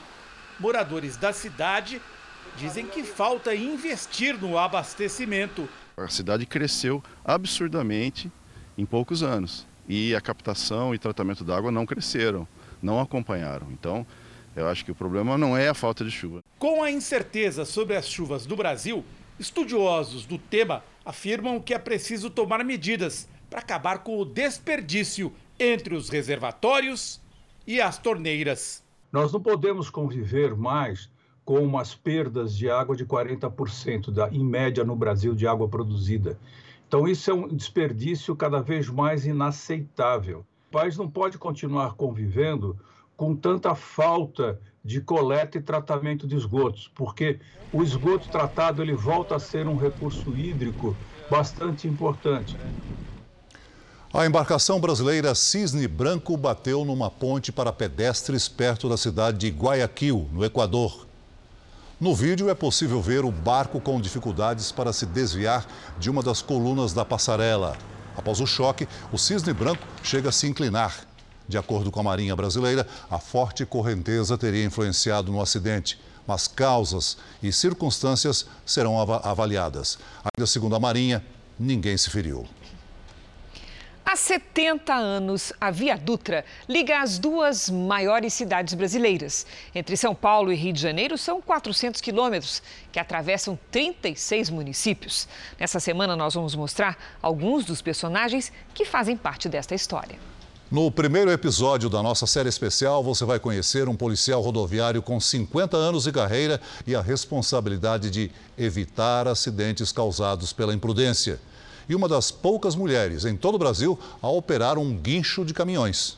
Moradores 0.59 1.17
da 1.17 1.31
cidade 1.31 2.01
dizem 2.57 2.87
que 2.87 3.03
falta 3.03 3.53
investir 3.53 4.37
no 4.41 4.57
abastecimento. 4.57 5.69
A 5.95 6.07
cidade 6.07 6.45
cresceu 6.47 7.03
absurdamente 7.23 8.31
em 8.75 8.85
poucos 8.85 9.21
anos 9.21 9.67
e 9.87 10.15
a 10.15 10.21
captação 10.21 10.95
e 10.95 10.97
tratamento 10.97 11.43
d'água 11.43 11.71
não 11.71 11.85
cresceram, 11.85 12.47
não 12.81 12.99
acompanharam. 12.99 13.67
Então, 13.71 14.05
eu 14.55 14.67
acho 14.67 14.83
que 14.83 14.91
o 14.91 14.95
problema 14.95 15.37
não 15.37 15.55
é 15.55 15.69
a 15.69 15.73
falta 15.73 16.03
de 16.03 16.11
chuva. 16.11 16.43
Com 16.57 16.81
a 16.81 16.89
incerteza 16.89 17.65
sobre 17.65 17.95
as 17.95 18.07
chuvas 18.07 18.45
do 18.47 18.55
Brasil, 18.55 19.05
estudiosos 19.39 20.25
do 20.25 20.39
tema 20.39 20.83
afirmam 21.05 21.59
que 21.59 21.73
é 21.73 21.79
preciso 21.79 22.29
tomar 22.29 22.63
medidas 22.63 23.27
para 23.49 23.59
acabar 23.59 23.99
com 23.99 24.17
o 24.17 24.25
desperdício 24.25 25.31
entre 25.59 25.95
os 25.95 26.09
reservatórios 26.09 27.21
e 27.65 27.79
as 27.79 27.97
torneiras. 27.97 28.83
Nós 29.11 29.31
não 29.31 29.41
podemos 29.41 29.89
conviver 29.89 30.55
mais 30.55 31.09
com 31.43 31.59
umas 31.59 31.93
perdas 31.93 32.55
de 32.55 32.69
água 32.69 32.95
de 32.95 33.05
40% 33.05 34.11
da, 34.11 34.29
em 34.29 34.43
média 34.43 34.83
no 34.83 34.95
Brasil 34.95 35.33
de 35.35 35.47
água 35.47 35.67
produzida. 35.67 36.37
Então 36.87 37.07
isso 37.07 37.29
é 37.31 37.33
um 37.33 37.47
desperdício 37.47 38.35
cada 38.35 38.61
vez 38.61 38.89
mais 38.89 39.25
inaceitável. 39.25 40.45
O 40.69 40.71
país 40.71 40.97
não 40.97 41.09
pode 41.09 41.37
continuar 41.37 41.93
convivendo 41.95 42.77
com 43.17 43.35
tanta 43.35 43.75
falta 43.75 44.59
de 44.83 44.99
coleta 44.99 45.57
e 45.57 45.61
tratamento 45.61 46.27
de 46.27 46.35
esgotos, 46.35 46.89
porque 46.95 47.39
o 47.71 47.83
esgoto 47.83 48.29
tratado 48.29 48.81
ele 48.81 48.93
volta 48.93 49.35
a 49.35 49.39
ser 49.39 49.67
um 49.67 49.77
recurso 49.77 50.35
hídrico 50.35 50.95
bastante 51.29 51.87
importante. 51.87 52.57
A 54.13 54.25
embarcação 54.25 54.77
brasileira 54.77 55.33
Cisne 55.33 55.87
Branco 55.87 56.35
bateu 56.35 56.83
numa 56.83 57.09
ponte 57.09 57.49
para 57.49 57.71
pedestres 57.71 58.45
perto 58.49 58.89
da 58.89 58.97
cidade 58.97 59.37
de 59.37 59.47
Guayaquil, 59.47 60.27
no 60.33 60.43
Equador. 60.43 61.07
No 61.97 62.13
vídeo 62.13 62.49
é 62.49 62.53
possível 62.53 63.01
ver 63.01 63.23
o 63.23 63.31
barco 63.31 63.79
com 63.79 64.01
dificuldades 64.01 64.69
para 64.69 64.91
se 64.91 65.05
desviar 65.05 65.65
de 65.97 66.09
uma 66.09 66.21
das 66.21 66.41
colunas 66.41 66.91
da 66.91 67.05
passarela. 67.05 67.77
Após 68.17 68.41
o 68.41 68.45
choque, 68.45 68.85
o 69.13 69.17
Cisne 69.17 69.53
Branco 69.53 69.87
chega 70.03 70.27
a 70.27 70.33
se 70.33 70.45
inclinar. 70.45 71.07
De 71.47 71.57
acordo 71.57 71.89
com 71.89 72.01
a 72.01 72.03
Marinha 72.03 72.35
Brasileira, 72.35 72.85
a 73.09 73.17
forte 73.17 73.65
correnteza 73.65 74.37
teria 74.37 74.65
influenciado 74.65 75.31
no 75.31 75.41
acidente, 75.41 75.97
mas 76.27 76.49
causas 76.49 77.15
e 77.41 77.49
circunstâncias 77.53 78.45
serão 78.65 78.99
avaliadas. 79.23 79.97
Ainda 80.35 80.45
segundo 80.45 80.75
a 80.75 80.81
Marinha, 80.81 81.23
ninguém 81.57 81.95
se 81.95 82.09
feriu. 82.09 82.45
Há 84.11 84.15
70 84.17 84.93
anos, 84.93 85.53
a 85.61 85.71
Via 85.71 85.95
Dutra 85.95 86.43
liga 86.67 86.99
as 86.99 87.17
duas 87.17 87.69
maiores 87.69 88.33
cidades 88.33 88.73
brasileiras. 88.73 89.45
Entre 89.73 89.95
São 89.95 90.13
Paulo 90.13 90.51
e 90.51 90.55
Rio 90.57 90.73
de 90.73 90.81
Janeiro, 90.81 91.17
são 91.17 91.41
400 91.41 92.01
quilômetros, 92.01 92.61
que 92.91 92.99
atravessam 92.99 93.57
36 93.71 94.49
municípios. 94.49 95.29
Nessa 95.57 95.79
semana, 95.79 96.13
nós 96.13 96.33
vamos 96.33 96.55
mostrar 96.55 96.97
alguns 97.21 97.63
dos 97.63 97.81
personagens 97.81 98.51
que 98.73 98.83
fazem 98.83 99.15
parte 99.15 99.47
desta 99.47 99.73
história. 99.75 100.19
No 100.69 100.91
primeiro 100.91 101.31
episódio 101.31 101.89
da 101.89 102.03
nossa 102.03 102.27
série 102.27 102.49
especial, 102.49 103.01
você 103.01 103.23
vai 103.23 103.39
conhecer 103.39 103.87
um 103.87 103.95
policial 103.95 104.41
rodoviário 104.41 105.01
com 105.01 105.21
50 105.21 105.77
anos 105.77 106.03
de 106.03 106.11
carreira 106.11 106.59
e 106.85 106.93
a 106.93 107.01
responsabilidade 107.01 108.09
de 108.09 108.29
evitar 108.57 109.25
acidentes 109.25 109.93
causados 109.93 110.51
pela 110.51 110.73
imprudência 110.73 111.39
e 111.91 111.95
uma 111.95 112.07
das 112.07 112.31
poucas 112.31 112.73
mulheres 112.73 113.25
em 113.25 113.35
todo 113.35 113.55
o 113.55 113.59
Brasil 113.59 113.99
a 114.21 114.29
operar 114.29 114.77
um 114.77 114.95
guincho 114.95 115.43
de 115.43 115.53
caminhões. 115.53 116.17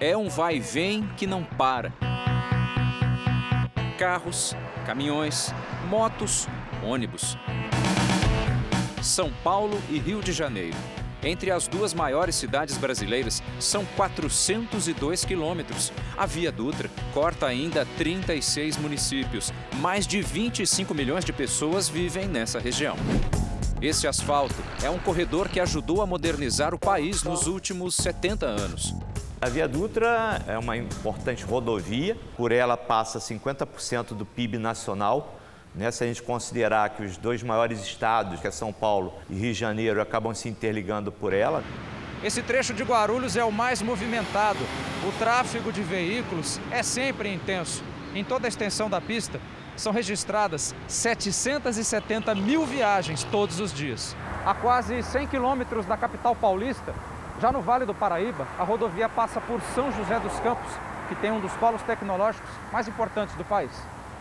É 0.00 0.16
um 0.16 0.28
vai 0.28 0.56
e 0.56 0.60
vem 0.60 1.08
que 1.16 1.28
não 1.28 1.44
para. 1.44 1.92
Carros, 3.96 4.56
caminhões, 4.84 5.54
motos, 5.88 6.48
ônibus. 6.82 7.38
São 9.00 9.30
Paulo 9.44 9.80
e 9.88 9.98
Rio 10.00 10.20
de 10.20 10.32
Janeiro 10.32 10.76
entre 11.24 11.50
as 11.50 11.66
duas 11.66 11.94
maiores 11.94 12.34
cidades 12.34 12.76
brasileiras 12.76 13.42
são 13.58 13.84
402 13.96 15.24
quilômetros. 15.24 15.92
A 16.16 16.26
Via 16.26 16.52
Dutra 16.52 16.90
corta 17.12 17.46
ainda 17.46 17.86
36 17.96 18.76
municípios. 18.76 19.52
Mais 19.76 20.06
de 20.06 20.20
25 20.20 20.94
milhões 20.94 21.24
de 21.24 21.32
pessoas 21.32 21.88
vivem 21.88 22.28
nessa 22.28 22.58
região. 22.58 22.96
Esse 23.80 24.06
asfalto 24.06 24.54
é 24.82 24.90
um 24.90 24.98
corredor 24.98 25.48
que 25.48 25.60
ajudou 25.60 26.00
a 26.00 26.06
modernizar 26.06 26.74
o 26.74 26.78
país 26.78 27.22
nos 27.22 27.46
últimos 27.46 27.94
70 27.96 28.46
anos. 28.46 28.94
A 29.40 29.48
Via 29.48 29.68
Dutra 29.68 30.42
é 30.46 30.56
uma 30.56 30.76
importante 30.76 31.44
rodovia, 31.44 32.16
por 32.36 32.50
ela 32.50 32.76
passa 32.76 33.18
50% 33.18 34.14
do 34.14 34.24
PIB 34.24 34.58
nacional 34.58 35.38
né? 35.74 35.90
Se 35.90 36.04
a 36.04 36.06
gente 36.06 36.22
considerar 36.22 36.90
que 36.90 37.02
os 37.02 37.16
dois 37.16 37.42
maiores 37.42 37.80
estados, 37.80 38.40
que 38.40 38.46
é 38.46 38.50
São 38.50 38.72
Paulo 38.72 39.12
e 39.28 39.34
Rio 39.34 39.52
de 39.52 39.58
Janeiro, 39.58 40.00
acabam 40.00 40.34
se 40.34 40.48
interligando 40.48 41.10
por 41.10 41.32
ela. 41.32 41.62
Esse 42.22 42.42
trecho 42.42 42.72
de 42.72 42.82
Guarulhos 42.82 43.36
é 43.36 43.44
o 43.44 43.52
mais 43.52 43.82
movimentado. 43.82 44.60
O 45.06 45.12
tráfego 45.18 45.72
de 45.72 45.82
veículos 45.82 46.58
é 46.70 46.82
sempre 46.82 47.32
intenso. 47.32 47.82
Em 48.14 48.24
toda 48.24 48.46
a 48.46 48.48
extensão 48.48 48.88
da 48.88 49.00
pista, 49.00 49.40
são 49.76 49.92
registradas 49.92 50.74
770 50.86 52.34
mil 52.34 52.64
viagens 52.64 53.24
todos 53.24 53.60
os 53.60 53.72
dias. 53.72 54.16
A 54.46 54.54
quase 54.54 55.02
100 55.02 55.26
quilômetros 55.26 55.84
da 55.84 55.96
capital 55.96 56.34
paulista, 56.36 56.94
já 57.40 57.50
no 57.50 57.60
Vale 57.60 57.84
do 57.84 57.94
Paraíba, 57.94 58.46
a 58.58 58.62
rodovia 58.62 59.08
passa 59.08 59.40
por 59.40 59.60
São 59.74 59.90
José 59.90 60.20
dos 60.20 60.38
Campos, 60.40 60.70
que 61.08 61.14
tem 61.16 61.32
um 61.32 61.40
dos 61.40 61.52
polos 61.54 61.82
tecnológicos 61.82 62.48
mais 62.72 62.86
importantes 62.86 63.34
do 63.34 63.44
país. 63.44 63.72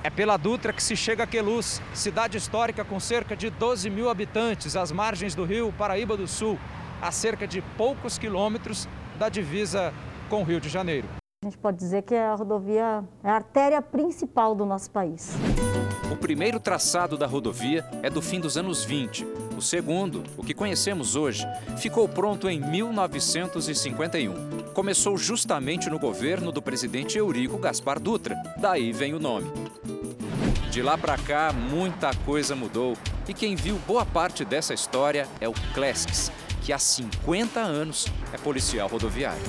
É 0.03 0.09
pela 0.09 0.35
Dutra 0.35 0.73
que 0.73 0.83
se 0.83 0.97
chega 0.97 1.23
a 1.23 1.27
Queluz, 1.27 1.81
cidade 1.93 2.37
histórica 2.37 2.83
com 2.83 2.99
cerca 2.99 3.37
de 3.37 3.49
12 3.49 3.89
mil 3.89 4.09
habitantes, 4.09 4.75
às 4.75 4.91
margens 4.91 5.33
do 5.33 5.45
rio 5.45 5.73
Paraíba 5.77 6.17
do 6.17 6.27
Sul, 6.27 6.59
a 7.01 7.09
cerca 7.09 7.47
de 7.47 7.61
poucos 7.77 8.17
quilômetros 8.17 8.85
da 9.17 9.29
divisa 9.29 9.93
com 10.29 10.41
o 10.41 10.43
Rio 10.43 10.59
de 10.59 10.67
Janeiro. 10.67 11.07
A 11.41 11.45
gente 11.45 11.57
pode 11.57 11.77
dizer 11.77 12.01
que 12.01 12.15
a 12.15 12.35
rodovia 12.35 13.05
é 13.23 13.29
a 13.29 13.35
artéria 13.35 13.81
principal 13.81 14.53
do 14.53 14.65
nosso 14.65 14.91
país. 14.91 15.37
O 16.11 16.17
primeiro 16.17 16.59
traçado 16.59 17.17
da 17.17 17.25
rodovia 17.25 17.85
é 18.01 18.09
do 18.09 18.21
fim 18.21 18.41
dos 18.41 18.57
anos 18.57 18.83
20. 18.83 19.25
O 19.57 19.61
segundo, 19.61 20.23
o 20.37 20.43
que 20.43 20.53
conhecemos 20.53 21.15
hoje, 21.15 21.45
ficou 21.77 22.07
pronto 22.07 22.49
em 22.49 22.59
1951. 22.59 24.63
Começou 24.73 25.17
justamente 25.17 25.89
no 25.89 25.99
governo 25.99 26.51
do 26.51 26.61
presidente 26.61 27.17
Eurico 27.17 27.57
Gaspar 27.57 27.99
Dutra. 27.99 28.35
Daí 28.57 28.91
vem 28.91 29.13
o 29.13 29.19
nome. 29.19 29.51
De 30.71 30.81
lá 30.81 30.97
para 30.97 31.17
cá, 31.17 31.53
muita 31.53 32.11
coisa 32.25 32.55
mudou. 32.55 32.97
E 33.27 33.33
quem 33.33 33.55
viu 33.55 33.79
boa 33.87 34.05
parte 34.05 34.43
dessa 34.43 34.73
história 34.73 35.27
é 35.39 35.47
o 35.47 35.53
Klesks, 35.73 36.31
que 36.63 36.73
há 36.73 36.79
50 36.79 37.59
anos 37.59 38.07
é 38.33 38.37
policial 38.37 38.87
rodoviário. 38.87 39.41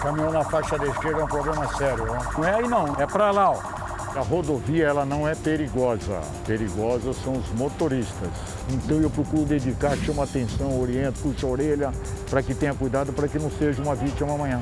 Caminhão 0.00 0.30
na 0.30 0.44
faixa 0.44 0.78
da 0.78 0.86
esquerda 0.86 1.20
é 1.20 1.24
um 1.24 1.28
problema 1.28 1.66
sério. 1.76 2.04
Né? 2.04 2.18
Não 2.36 2.44
é 2.44 2.54
aí 2.54 2.68
não, 2.68 2.94
é 2.96 3.06
para 3.06 3.30
lá. 3.30 3.50
Ó. 3.50 3.87
A 4.18 4.20
rodovia 4.20 4.84
ela 4.84 5.04
não 5.04 5.28
é 5.28 5.34
perigosa. 5.36 6.20
Perigosa 6.44 7.12
são 7.12 7.34
os 7.34 7.48
motoristas. 7.52 8.30
Então 8.72 9.00
eu 9.00 9.08
procuro 9.08 9.44
dedicar, 9.44 9.96
chamo 9.96 10.20
atenção, 10.20 10.80
oriento, 10.80 11.20
puxo 11.20 11.46
a 11.46 11.50
orelha 11.50 11.92
para 12.28 12.42
que 12.42 12.52
tenha 12.52 12.74
cuidado 12.74 13.12
para 13.12 13.28
que 13.28 13.38
não 13.38 13.48
seja 13.48 13.80
uma 13.80 13.94
vítima 13.94 14.34
amanhã 14.34 14.60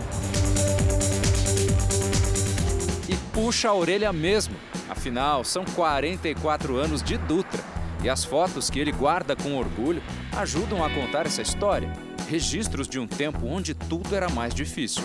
puxa 3.33 3.69
a 3.69 3.75
orelha 3.75 4.13
mesmo. 4.15 4.57
Afinal, 4.89 5.45
são 5.45 5.63
44 5.63 6.77
anos 6.77 7.03
de 7.03 7.19
Dutra. 7.19 7.63
E 8.03 8.09
as 8.09 8.25
fotos 8.25 8.71
que 8.71 8.81
ele 8.81 8.91
guarda 8.91 9.37
com 9.37 9.57
orgulho 9.57 10.03
ajudam 10.37 10.83
a 10.83 10.89
contar 10.89 11.27
essa 11.27 11.43
história. 11.43 11.93
Registros 12.31 12.89
de 12.89 12.99
um 12.99 13.07
tempo 13.07 13.47
onde 13.47 13.75
tudo 13.75 14.17
era 14.17 14.31
mais 14.31 14.55
difícil. 14.55 15.05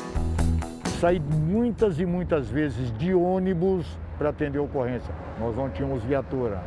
Saí 1.01 1.19
muitas 1.19 1.99
e 1.99 2.05
muitas 2.05 2.49
vezes 2.49 2.97
de 2.97 3.13
ônibus 3.13 3.85
para 4.21 4.29
atender 4.29 4.59
a 4.59 4.61
ocorrência. 4.61 5.11
Nós 5.39 5.55
não 5.55 5.67
tínhamos 5.67 6.03
viatura. 6.03 6.61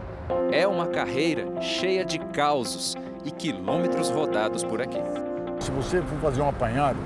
É 0.51 0.67
uma 0.67 0.89
carreira 0.89 1.61
cheia 1.61 2.05
de 2.05 2.19
causos 2.19 2.97
e 3.25 3.31
quilômetros 3.31 4.11
rodados 4.11 4.65
por 4.65 4.83
aqui. 4.83 4.99
Se 5.61 5.71
você 5.71 6.03
for 6.03 6.19
fazer 6.19 6.43
um 6.43 6.49
apanhado 6.49 6.99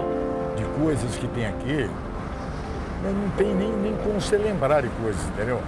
de 0.57 0.65
coisas 0.83 1.15
que 1.17 1.29
tem 1.29 1.45
aqui, 1.45 1.91
não 3.05 3.31
tem 3.37 3.55
nem, 3.55 3.71
nem 3.73 3.95
como 3.99 4.19
você 4.19 4.39
lembrar 4.39 4.81
de 4.81 4.89
coisas, 5.03 5.23
entendeu? 5.29 5.61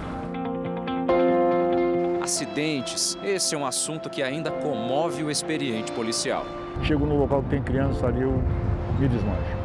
Acidentes, 2.23 3.15
esse 3.23 3.53
é 3.53 3.57
um 3.59 3.67
assunto 3.67 4.09
que 4.09 4.23
ainda 4.23 4.49
comove 4.49 5.23
o 5.23 5.29
experiente 5.29 5.91
policial. 5.91 6.43
Chego 6.81 7.05
no 7.05 7.19
local 7.19 7.43
que 7.43 7.49
tem 7.49 7.61
criança 7.61 8.07
ali, 8.07 8.23
eu 8.23 8.41
me 8.97 9.07
desmancho. 9.07 9.60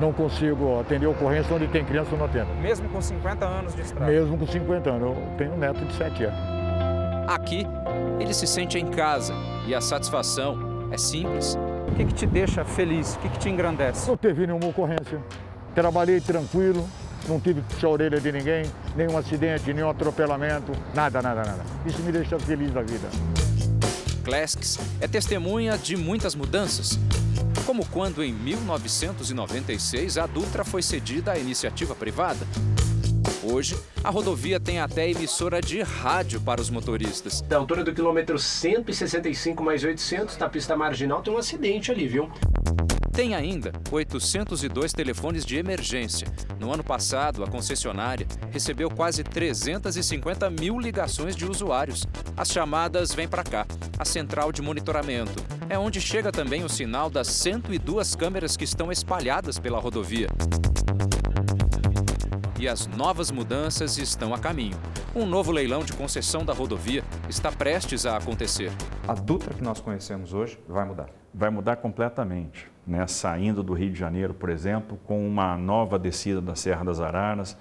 Não 0.00 0.12
consigo 0.12 0.78
atender 0.80 1.06
ocorrência 1.06 1.54
onde 1.54 1.66
tem 1.66 1.84
criança, 1.84 2.10
eu 2.12 2.18
não 2.18 2.26
atendo. 2.26 2.54
Mesmo 2.62 2.88
com 2.88 3.02
50 3.02 3.44
anos 3.44 3.74
de 3.74 3.82
estrada? 3.82 4.10
Mesmo 4.10 4.38
com 4.38 4.46
50 4.46 4.90
anos. 4.90 5.02
Eu 5.08 5.16
tenho 5.36 5.52
um 5.52 5.58
neto 5.58 5.84
de 5.84 5.92
7 5.94 6.24
anos. 6.24 6.38
Aqui, 7.26 7.66
ele 8.20 8.32
se 8.32 8.46
sente 8.46 8.78
em 8.78 8.86
casa 8.86 9.34
e 9.66 9.74
a 9.74 9.80
satisfação 9.80 10.88
é 10.92 10.96
simples. 10.96 11.58
O 11.88 11.94
que, 11.96 12.04
que 12.04 12.14
te 12.14 12.26
deixa 12.26 12.64
feliz? 12.64 13.16
O 13.16 13.18
que, 13.18 13.28
que 13.28 13.38
te 13.38 13.48
engrandece? 13.48 14.08
Não 14.08 14.16
teve 14.16 14.46
nenhuma 14.46 14.66
ocorrência. 14.66 15.20
Trabalhei 15.74 16.20
tranquilo, 16.20 16.88
não 17.28 17.40
tive 17.40 17.60
que 17.60 17.74
puxar 17.74 17.88
a 17.88 17.90
orelha 17.90 18.20
de 18.20 18.32
ninguém, 18.32 18.64
nenhum 18.96 19.16
acidente, 19.16 19.72
nenhum 19.72 19.90
atropelamento, 19.90 20.72
nada, 20.94 21.20
nada, 21.20 21.42
nada. 21.42 21.62
Isso 21.84 22.00
me 22.02 22.12
deixa 22.12 22.38
feliz 22.38 22.70
da 22.70 22.82
vida. 22.82 23.08
Clasks 24.24 24.78
é 25.00 25.08
testemunha 25.08 25.76
de 25.76 25.96
muitas 25.96 26.34
mudanças, 26.34 26.98
como 27.68 27.84
quando 27.84 28.24
em 28.24 28.32
1996 28.32 30.16
a 30.16 30.26
Dutra 30.26 30.64
foi 30.64 30.80
cedida 30.80 31.32
à 31.32 31.38
iniciativa 31.38 31.94
privada. 31.94 32.46
Hoje, 33.42 33.78
a 34.02 34.08
rodovia 34.08 34.58
tem 34.58 34.80
até 34.80 35.10
emissora 35.10 35.60
de 35.60 35.82
rádio 35.82 36.40
para 36.40 36.62
os 36.62 36.70
motoristas. 36.70 37.42
Da 37.42 37.58
altura 37.58 37.84
do 37.84 37.92
quilômetro 37.92 38.38
165 38.38 39.62
mais 39.62 39.84
800, 39.84 40.38
na 40.38 40.48
pista 40.48 40.74
marginal, 40.78 41.20
tem 41.20 41.30
um 41.30 41.36
acidente 41.36 41.92
ali, 41.92 42.08
viu? 42.08 42.30
Tem 43.18 43.34
ainda 43.34 43.72
802 43.90 44.92
telefones 44.92 45.44
de 45.44 45.56
emergência. 45.56 46.28
No 46.60 46.72
ano 46.72 46.84
passado, 46.84 47.42
a 47.42 47.48
concessionária 47.48 48.24
recebeu 48.52 48.88
quase 48.88 49.24
350 49.24 50.48
mil 50.50 50.78
ligações 50.78 51.34
de 51.34 51.44
usuários. 51.44 52.06
As 52.36 52.48
chamadas 52.48 53.12
vêm 53.12 53.26
para 53.26 53.42
cá, 53.42 53.66
a 53.98 54.04
central 54.04 54.52
de 54.52 54.62
monitoramento. 54.62 55.44
É 55.68 55.76
onde 55.76 56.00
chega 56.00 56.30
também 56.30 56.62
o 56.62 56.68
sinal 56.68 57.10
das 57.10 57.26
102 57.26 58.14
câmeras 58.14 58.56
que 58.56 58.62
estão 58.62 58.92
espalhadas 58.92 59.58
pela 59.58 59.80
rodovia 59.80 60.28
e 62.58 62.66
as 62.66 62.86
novas 62.86 63.30
mudanças 63.30 63.98
estão 63.98 64.34
a 64.34 64.38
caminho. 64.38 64.76
Um 65.14 65.24
novo 65.24 65.52
leilão 65.52 65.82
de 65.82 65.92
concessão 65.92 66.44
da 66.44 66.52
rodovia 66.52 67.04
está 67.28 67.52
prestes 67.52 68.04
a 68.04 68.16
acontecer. 68.16 68.72
A 69.06 69.14
Dutra 69.14 69.54
que 69.54 69.62
nós 69.62 69.80
conhecemos 69.80 70.34
hoje 70.34 70.58
vai 70.68 70.84
mudar. 70.84 71.08
Vai 71.32 71.50
mudar 71.50 71.76
completamente. 71.76 72.70
Né? 72.86 73.06
Saindo 73.06 73.62
do 73.62 73.74
Rio 73.74 73.92
de 73.92 73.98
Janeiro, 73.98 74.34
por 74.34 74.48
exemplo, 74.50 74.98
com 75.04 75.26
uma 75.26 75.56
nova 75.56 75.98
descida 75.98 76.40
da 76.40 76.54
Serra 76.54 76.84
das 76.84 77.00
Araras, 77.00 77.56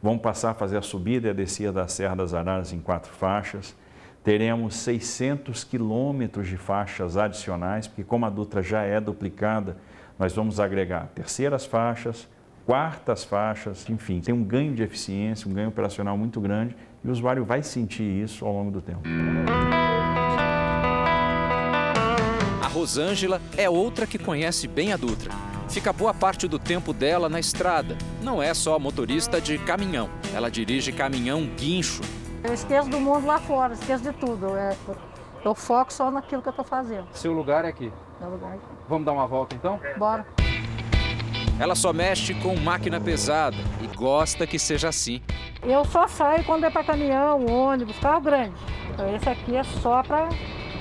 Vamos 0.00 0.22
passar 0.22 0.50
a 0.50 0.54
fazer 0.54 0.76
a 0.76 0.82
subida 0.82 1.26
e 1.26 1.30
a 1.30 1.34
descida 1.34 1.72
da 1.72 1.88
Serra 1.88 2.14
das 2.14 2.32
Araras 2.32 2.72
em 2.72 2.78
quatro 2.78 3.12
faixas. 3.12 3.74
Teremos 4.22 4.76
600 4.76 5.64
quilômetros 5.64 6.46
de 6.46 6.56
faixas 6.56 7.16
adicionais, 7.16 7.88
porque 7.88 8.04
como 8.04 8.24
a 8.24 8.30
Dutra 8.30 8.62
já 8.62 8.82
é 8.82 9.00
duplicada, 9.00 9.76
nós 10.16 10.32
vamos 10.32 10.60
agregar 10.60 11.08
terceiras 11.14 11.64
faixas, 11.64 12.28
quartas 12.68 13.24
faixas, 13.24 13.88
enfim, 13.88 14.20
tem 14.20 14.34
um 14.34 14.44
ganho 14.44 14.74
de 14.74 14.82
eficiência, 14.82 15.50
um 15.50 15.54
ganho 15.54 15.70
operacional 15.70 16.18
muito 16.18 16.38
grande 16.38 16.76
e 17.02 17.08
o 17.08 17.10
usuário 17.10 17.42
vai 17.42 17.62
sentir 17.62 18.02
isso 18.02 18.44
ao 18.44 18.52
longo 18.52 18.70
do 18.70 18.82
tempo. 18.82 19.00
A 22.62 22.68
Rosângela 22.68 23.40
é 23.56 23.70
outra 23.70 24.06
que 24.06 24.18
conhece 24.18 24.68
bem 24.68 24.92
a 24.92 24.98
Dutra. 24.98 25.32
Fica 25.70 25.94
boa 25.94 26.12
parte 26.12 26.46
do 26.46 26.58
tempo 26.58 26.92
dela 26.92 27.26
na 27.26 27.40
estrada. 27.40 27.96
Não 28.22 28.42
é 28.42 28.52
só 28.52 28.78
motorista 28.78 29.40
de 29.40 29.56
caminhão, 29.56 30.10
ela 30.34 30.50
dirige 30.50 30.92
caminhão 30.92 31.46
guincho. 31.46 32.02
Eu 32.44 32.52
esqueço 32.52 32.90
do 32.90 33.00
mundo 33.00 33.26
lá 33.26 33.38
fora, 33.38 33.72
esqueço 33.72 34.02
de 34.02 34.12
tudo. 34.12 34.54
É, 34.54 34.76
eu 35.42 35.54
foco 35.54 35.90
só 35.90 36.10
naquilo 36.10 36.42
que 36.42 36.48
eu 36.48 36.50
estou 36.50 36.66
fazendo. 36.66 37.06
Seu 37.12 37.32
lugar 37.32 37.64
é 37.64 37.68
aqui. 37.68 37.90
Meu 38.20 38.28
lugar 38.28 38.52
é 38.52 38.56
aqui. 38.56 38.66
Vamos 38.86 39.06
dar 39.06 39.12
uma 39.12 39.26
volta 39.26 39.56
então? 39.56 39.80
Bora. 39.96 40.26
Ela 41.58 41.74
só 41.74 41.92
mexe 41.92 42.34
com 42.34 42.54
máquina 42.56 43.00
pesada 43.00 43.56
e 43.82 43.96
gosta 43.96 44.46
que 44.46 44.58
seja 44.58 44.88
assim. 44.88 45.20
Eu 45.62 45.84
só 45.84 46.06
saio 46.06 46.44
quando 46.44 46.64
é 46.64 46.70
para 46.70 46.84
caminhão, 46.84 47.44
ônibus, 47.46 47.98
carro 47.98 48.20
grande. 48.20 48.54
Então, 48.90 49.14
esse 49.14 49.28
aqui 49.28 49.56
é 49.56 49.64
só 49.64 50.02
para 50.02 50.28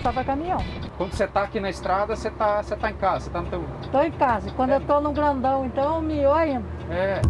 só 0.04 0.14
para 0.14 0.24
caminhão. 0.24 0.64
Quando 0.98 1.14
você 1.14 1.24
está 1.24 1.44
aqui 1.44 1.60
na 1.60 1.70
estrada, 1.70 2.16
você 2.16 2.28
está 2.28 2.62
você 2.62 2.76
tá 2.76 2.92
em 2.92 2.96
casa, 2.96 3.22
você 3.22 3.30
está 3.30 3.42
no 3.42 3.50
teu... 3.50 3.66
Estou 3.82 4.04
em 4.04 4.12
casa. 4.12 4.50
E 4.50 4.52
quando 4.52 4.72
eu 4.72 4.78
estou 4.78 5.02
no 5.02 5.12
grandão, 5.12 5.66
então, 5.66 6.02
miou 6.02 6.34
ainda. 6.34 6.66
É. 6.92 7.22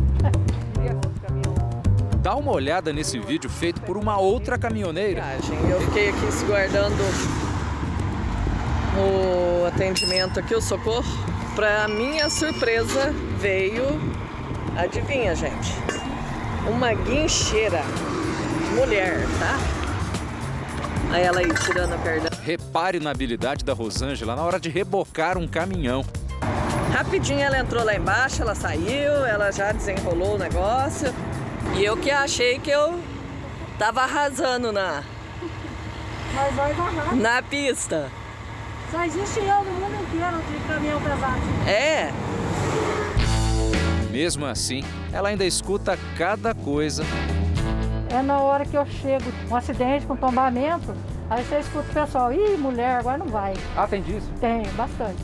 Dá 2.18 2.36
uma 2.36 2.52
olhada 2.52 2.91
nesse 2.91 3.18
vídeo 3.20 3.50
feito 3.50 3.80
por 3.82 3.95
uma 3.95 4.18
outra 4.18 4.58
caminhoneira. 4.58 5.24
Eu 5.70 5.80
fiquei 5.82 6.10
aqui 6.10 6.32
se 6.32 6.45
guardando 6.45 7.02
o 8.98 9.66
atendimento 9.66 10.38
aqui, 10.38 10.54
o 10.54 10.62
socorro. 10.62 11.08
Para 11.56 11.88
minha 11.88 12.30
surpresa, 12.30 13.14
veio, 13.38 13.86
adivinha, 14.78 15.36
gente? 15.36 15.74
Uma 16.70 16.94
guincheira. 16.94 17.82
Mulher, 18.76 19.26
tá? 19.40 19.58
Aí 21.14 21.24
ela 21.24 21.40
aí 21.40 21.54
tirando 21.66 21.94
a 21.94 21.98
perna. 21.98 22.30
Repare 22.44 23.00
na 23.00 23.12
habilidade 23.12 23.64
da 23.64 23.74
Rosângela 23.74 24.36
na 24.36 24.44
hora 24.44 24.60
de 24.60 24.70
rebocar 24.70 25.38
um 25.38 25.48
caminhão. 25.48 26.04
Rapidinho 26.92 27.40
ela 27.40 27.60
entrou 27.60 27.84
lá 27.84 27.96
embaixo, 27.96 28.42
ela 28.42 28.56
saiu, 28.56 29.26
ela 29.26 29.52
já 29.52 29.72
desenrolou 29.72 30.36
o 30.36 30.38
negócio. 30.38 31.14
E 31.76 31.84
eu 31.84 31.96
que 31.96 32.12
achei 32.12 32.60
que 32.60 32.70
eu 32.70 33.00
tava 33.78 34.02
arrasando 34.02 34.72
na, 34.72 35.04
Mas 36.34 36.56
vai 36.56 36.76
na 37.16 37.42
pista. 37.42 38.10
Só 38.92 39.04
existe 39.04 39.40
eu 39.40 39.64
no 39.64 39.72
mundo 39.72 39.96
inteiro 40.02 40.38
de 40.38 40.68
caminhão 40.68 41.02
pesado. 41.02 41.42
É, 41.68 42.12
Mesmo 44.18 44.47
assim, 44.47 44.84
ela 45.13 45.30
ainda 45.30 45.45
escuta 45.45 45.95
cada 46.18 46.55
coisa. 46.55 47.03
É 48.09 48.20
na 48.20 48.39
hora 48.39 48.65
que 48.65 48.76
eu 48.76 48.84
chego, 48.84 49.26
um 49.47 49.55
acidente 49.55 50.07
com 50.07 50.15
tombamento, 50.15 50.95
aí 51.30 51.43
você 51.43 51.59
escuta 51.59 51.88
o 51.88 51.93
pessoal, 51.93 52.34
ih, 52.34 52.57
mulher, 52.57 52.97
agora 52.97 53.20
não 53.20 53.28
vai. 53.28 53.53
Ah, 53.76 53.86
tem 53.86 54.01
disso? 54.01 54.28
Tem, 54.41 54.63
bastante. 54.72 55.22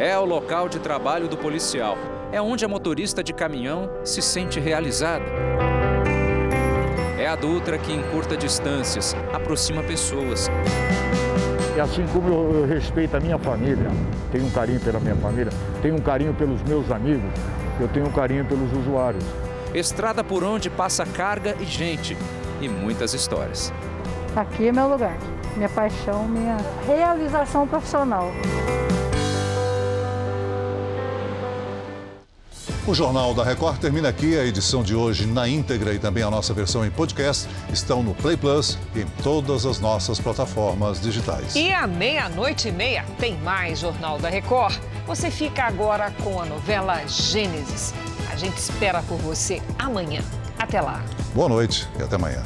É 0.00 0.18
o 0.18 0.24
local 0.24 0.68
de 0.68 0.80
trabalho 0.80 1.28
do 1.28 1.36
policial. 1.36 1.96
É 2.32 2.42
onde 2.42 2.64
a 2.64 2.68
motorista 2.68 3.22
de 3.22 3.32
caminhão 3.32 3.88
se 4.02 4.20
sente 4.20 4.58
realizada. 4.58 5.24
É 7.16 7.28
a 7.28 7.36
Dutra 7.36 7.78
que 7.78 7.92
encurta 7.92 8.36
distâncias, 8.36 9.14
aproxima 9.32 9.80
pessoas. 9.84 10.50
E 11.74 11.80
assim 11.80 12.06
como 12.12 12.28
eu, 12.28 12.60
eu 12.60 12.66
respeito 12.66 13.16
a 13.16 13.20
minha 13.20 13.38
família, 13.38 13.90
tenho 14.30 14.44
um 14.44 14.50
carinho 14.50 14.80
pela 14.80 15.00
minha 15.00 15.16
família, 15.16 15.52
tenho 15.80 15.94
um 15.94 16.00
carinho 16.00 16.34
pelos 16.34 16.62
meus 16.62 16.90
amigos, 16.90 17.30
eu 17.80 17.88
tenho 17.88 18.06
um 18.06 18.12
carinho 18.12 18.44
pelos 18.44 18.70
usuários. 18.72 19.24
Estrada 19.74 20.22
por 20.22 20.44
onde 20.44 20.68
passa 20.68 21.06
carga 21.06 21.56
e 21.58 21.64
gente. 21.64 22.16
E 22.60 22.68
muitas 22.68 23.14
histórias. 23.14 23.72
Aqui 24.36 24.68
é 24.68 24.72
meu 24.72 24.86
lugar, 24.86 25.16
minha 25.56 25.68
paixão, 25.68 26.28
minha 26.28 26.58
realização 26.86 27.66
profissional. 27.66 28.30
O 32.84 32.94
Jornal 32.94 33.32
da 33.32 33.44
Record 33.44 33.78
termina 33.78 34.08
aqui. 34.08 34.36
A 34.36 34.44
edição 34.44 34.82
de 34.82 34.92
hoje 34.92 35.24
na 35.24 35.46
íntegra 35.48 35.94
e 35.94 36.00
também 36.00 36.24
a 36.24 36.30
nossa 36.30 36.52
versão 36.52 36.84
em 36.84 36.90
podcast 36.90 37.48
estão 37.72 38.02
no 38.02 38.12
Play 38.12 38.36
Plus 38.36 38.76
e 38.96 39.02
em 39.02 39.06
todas 39.22 39.64
as 39.64 39.78
nossas 39.78 40.18
plataformas 40.18 41.00
digitais. 41.00 41.54
E 41.54 41.72
à 41.72 41.86
meia-noite 41.86 42.68
e 42.68 42.72
meia 42.72 43.04
tem 43.20 43.36
mais 43.38 43.78
Jornal 43.78 44.18
da 44.18 44.28
Record. 44.28 44.76
Você 45.06 45.30
fica 45.30 45.62
agora 45.62 46.10
com 46.24 46.40
a 46.40 46.44
novela 46.44 47.06
Gênesis. 47.06 47.94
A 48.32 48.36
gente 48.36 48.56
espera 48.56 49.00
por 49.04 49.18
você 49.18 49.62
amanhã. 49.78 50.20
Até 50.58 50.80
lá. 50.80 51.04
Boa 51.34 51.48
noite 51.48 51.88
e 52.00 52.02
até 52.02 52.16
amanhã. 52.16 52.42